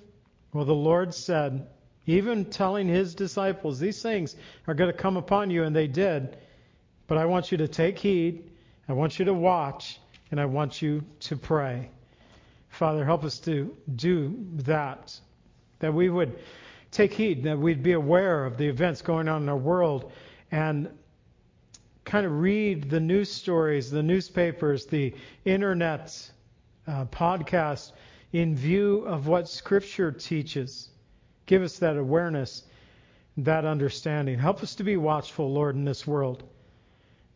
Well, 0.53 0.65
the 0.65 0.73
Lord 0.73 1.13
said, 1.13 1.67
even 2.05 2.45
telling 2.45 2.87
his 2.87 3.15
disciples, 3.15 3.79
these 3.79 4.01
things 4.01 4.35
are 4.67 4.73
going 4.73 4.91
to 4.91 4.97
come 4.97 5.17
upon 5.17 5.49
you, 5.49 5.63
and 5.63 5.75
they 5.75 5.87
did. 5.87 6.37
But 7.07 7.17
I 7.17 7.25
want 7.25 7.51
you 7.51 7.57
to 7.59 7.67
take 7.67 7.97
heed. 7.97 8.51
I 8.87 8.93
want 8.93 9.17
you 9.17 9.25
to 9.25 9.33
watch, 9.33 9.99
and 10.29 10.39
I 10.39 10.45
want 10.45 10.81
you 10.81 11.03
to 11.21 11.37
pray. 11.37 11.89
Father, 12.69 13.03
help 13.03 13.23
us 13.23 13.39
to 13.39 13.75
do 13.95 14.35
that, 14.55 15.19
that 15.79 15.93
we 15.93 16.09
would 16.09 16.37
take 16.91 17.13
heed, 17.13 17.43
that 17.43 17.57
we'd 17.57 17.83
be 17.83 17.93
aware 17.93 18.45
of 18.45 18.57
the 18.57 18.67
events 18.67 19.01
going 19.01 19.27
on 19.27 19.43
in 19.43 19.49
our 19.49 19.57
world 19.57 20.11
and 20.51 20.89
kind 22.12 22.26
of 22.26 22.41
read 22.41 22.89
the 22.89 22.99
news 22.99 23.32
stories, 23.32 23.89
the 23.89 24.03
newspapers, 24.03 24.86
the 24.86 25.14
internet, 25.45 26.30
uh, 26.86 27.05
podcasts 27.05 27.93
in 28.34 28.53
view 28.53 28.97
of 29.05 29.28
what 29.28 29.47
Scripture 29.47 30.12
teaches. 30.12 30.89
Give 31.45 31.62
us 31.62 31.80
that 31.80 31.95
awareness, 31.95 32.64
that 33.38 33.64
understanding. 33.64 34.38
Help 34.38 34.62
us 34.62 34.76
to 34.76 34.84
be 34.84 34.97
watchful, 34.97 35.53
Lord, 35.53 35.78
in 35.78 35.86
this 35.86 36.05
world, 36.05 36.43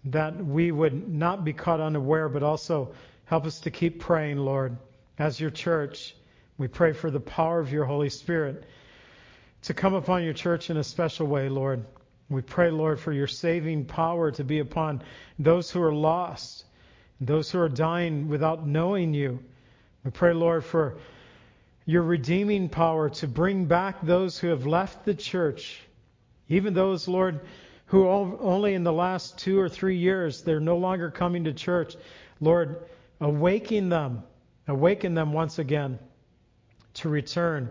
that 0.03 0.45
we 0.45 0.73
would 0.73 1.07
not 1.07 1.45
be 1.45 1.53
caught 1.53 1.79
unaware, 1.79 2.27
but 2.27 2.43
also 2.43 2.93
help 3.23 3.45
us 3.45 3.61
to 3.61 3.71
keep 3.71 4.01
praying, 4.01 4.39
Lord. 4.39 4.75
As 5.17 5.39
your 5.39 5.51
church, 5.51 6.13
we 6.57 6.67
pray 6.67 6.91
for 6.91 7.09
the 7.09 7.21
power 7.21 7.61
of 7.61 7.71
your 7.71 7.85
Holy 7.85 8.09
Spirit 8.09 8.65
to 9.61 9.73
come 9.73 9.93
upon 9.93 10.25
your 10.25 10.33
church 10.33 10.69
in 10.69 10.75
a 10.75 10.83
special 10.83 11.27
way, 11.27 11.47
Lord. 11.47 11.85
We 12.29 12.41
pray, 12.41 12.71
Lord, 12.71 12.99
for 12.99 13.13
your 13.13 13.27
saving 13.27 13.85
power 13.85 14.31
to 14.31 14.43
be 14.43 14.59
upon 14.59 15.03
those 15.37 15.69
who 15.69 15.81
are 15.81 15.93
lost, 15.93 16.65
those 17.21 17.51
who 17.51 17.59
are 17.59 17.69
dying 17.69 18.29
without 18.29 18.67
knowing 18.67 19.13
you. 19.13 19.39
We 20.03 20.11
pray, 20.11 20.33
Lord, 20.33 20.63
for 20.63 20.97
your 21.85 22.01
redeeming 22.01 22.69
power 22.69 23.09
to 23.09 23.27
bring 23.27 23.65
back 23.65 24.01
those 24.01 24.39
who 24.39 24.47
have 24.47 24.65
left 24.65 25.05
the 25.05 25.13
church, 25.13 25.79
even 26.49 26.73
those, 26.73 27.07
Lord, 27.07 27.41
who 27.87 28.07
only 28.07 28.73
in 28.73 28.83
the 28.83 28.93
last 28.93 29.37
two 29.37 29.59
or 29.59 29.69
three 29.69 29.97
years 29.97 30.41
they're 30.41 30.59
no 30.59 30.77
longer 30.77 31.11
coming 31.11 31.43
to 31.43 31.53
church. 31.53 31.95
Lord, 32.39 32.85
awaken 33.21 33.89
them, 33.89 34.23
awaken 34.67 35.13
them 35.13 35.31
once 35.31 35.59
again 35.59 35.99
to 36.95 37.09
return 37.09 37.69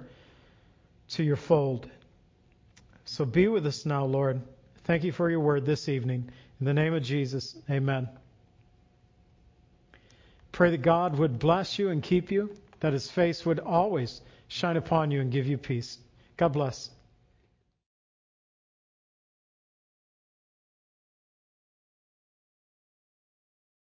to 1.09 1.25
your 1.25 1.37
fold. 1.37 1.91
So 3.05 3.25
be 3.25 3.49
with 3.49 3.67
us 3.67 3.85
now, 3.85 4.05
Lord. 4.05 4.41
Thank 4.85 5.05
you 5.05 5.13
for 5.13 5.31
your 5.31 5.41
word 5.41 5.65
this 5.65 5.89
evening. 5.89 6.31
In 6.61 6.67
the 6.67 6.75
name 6.75 6.95
of 6.95 7.03
Jesus, 7.03 7.57
amen. 7.71 8.09
Pray 10.53 10.71
that 10.71 10.83
God 10.83 11.19
would 11.19 11.39
bless 11.39 11.79
you 11.79 11.91
and 11.91 12.03
keep 12.03 12.31
you, 12.31 12.55
that 12.81 12.93
his 12.93 13.11
face 13.11 13.45
would 13.45 13.61
always 13.61 14.21
shine 14.49 14.77
upon 14.77 15.11
you 15.11 15.21
and 15.21 15.33
give 15.33 15.47
you 15.47 15.59
peace. 15.59 15.99
God 16.37 16.53
bless. 16.53 16.91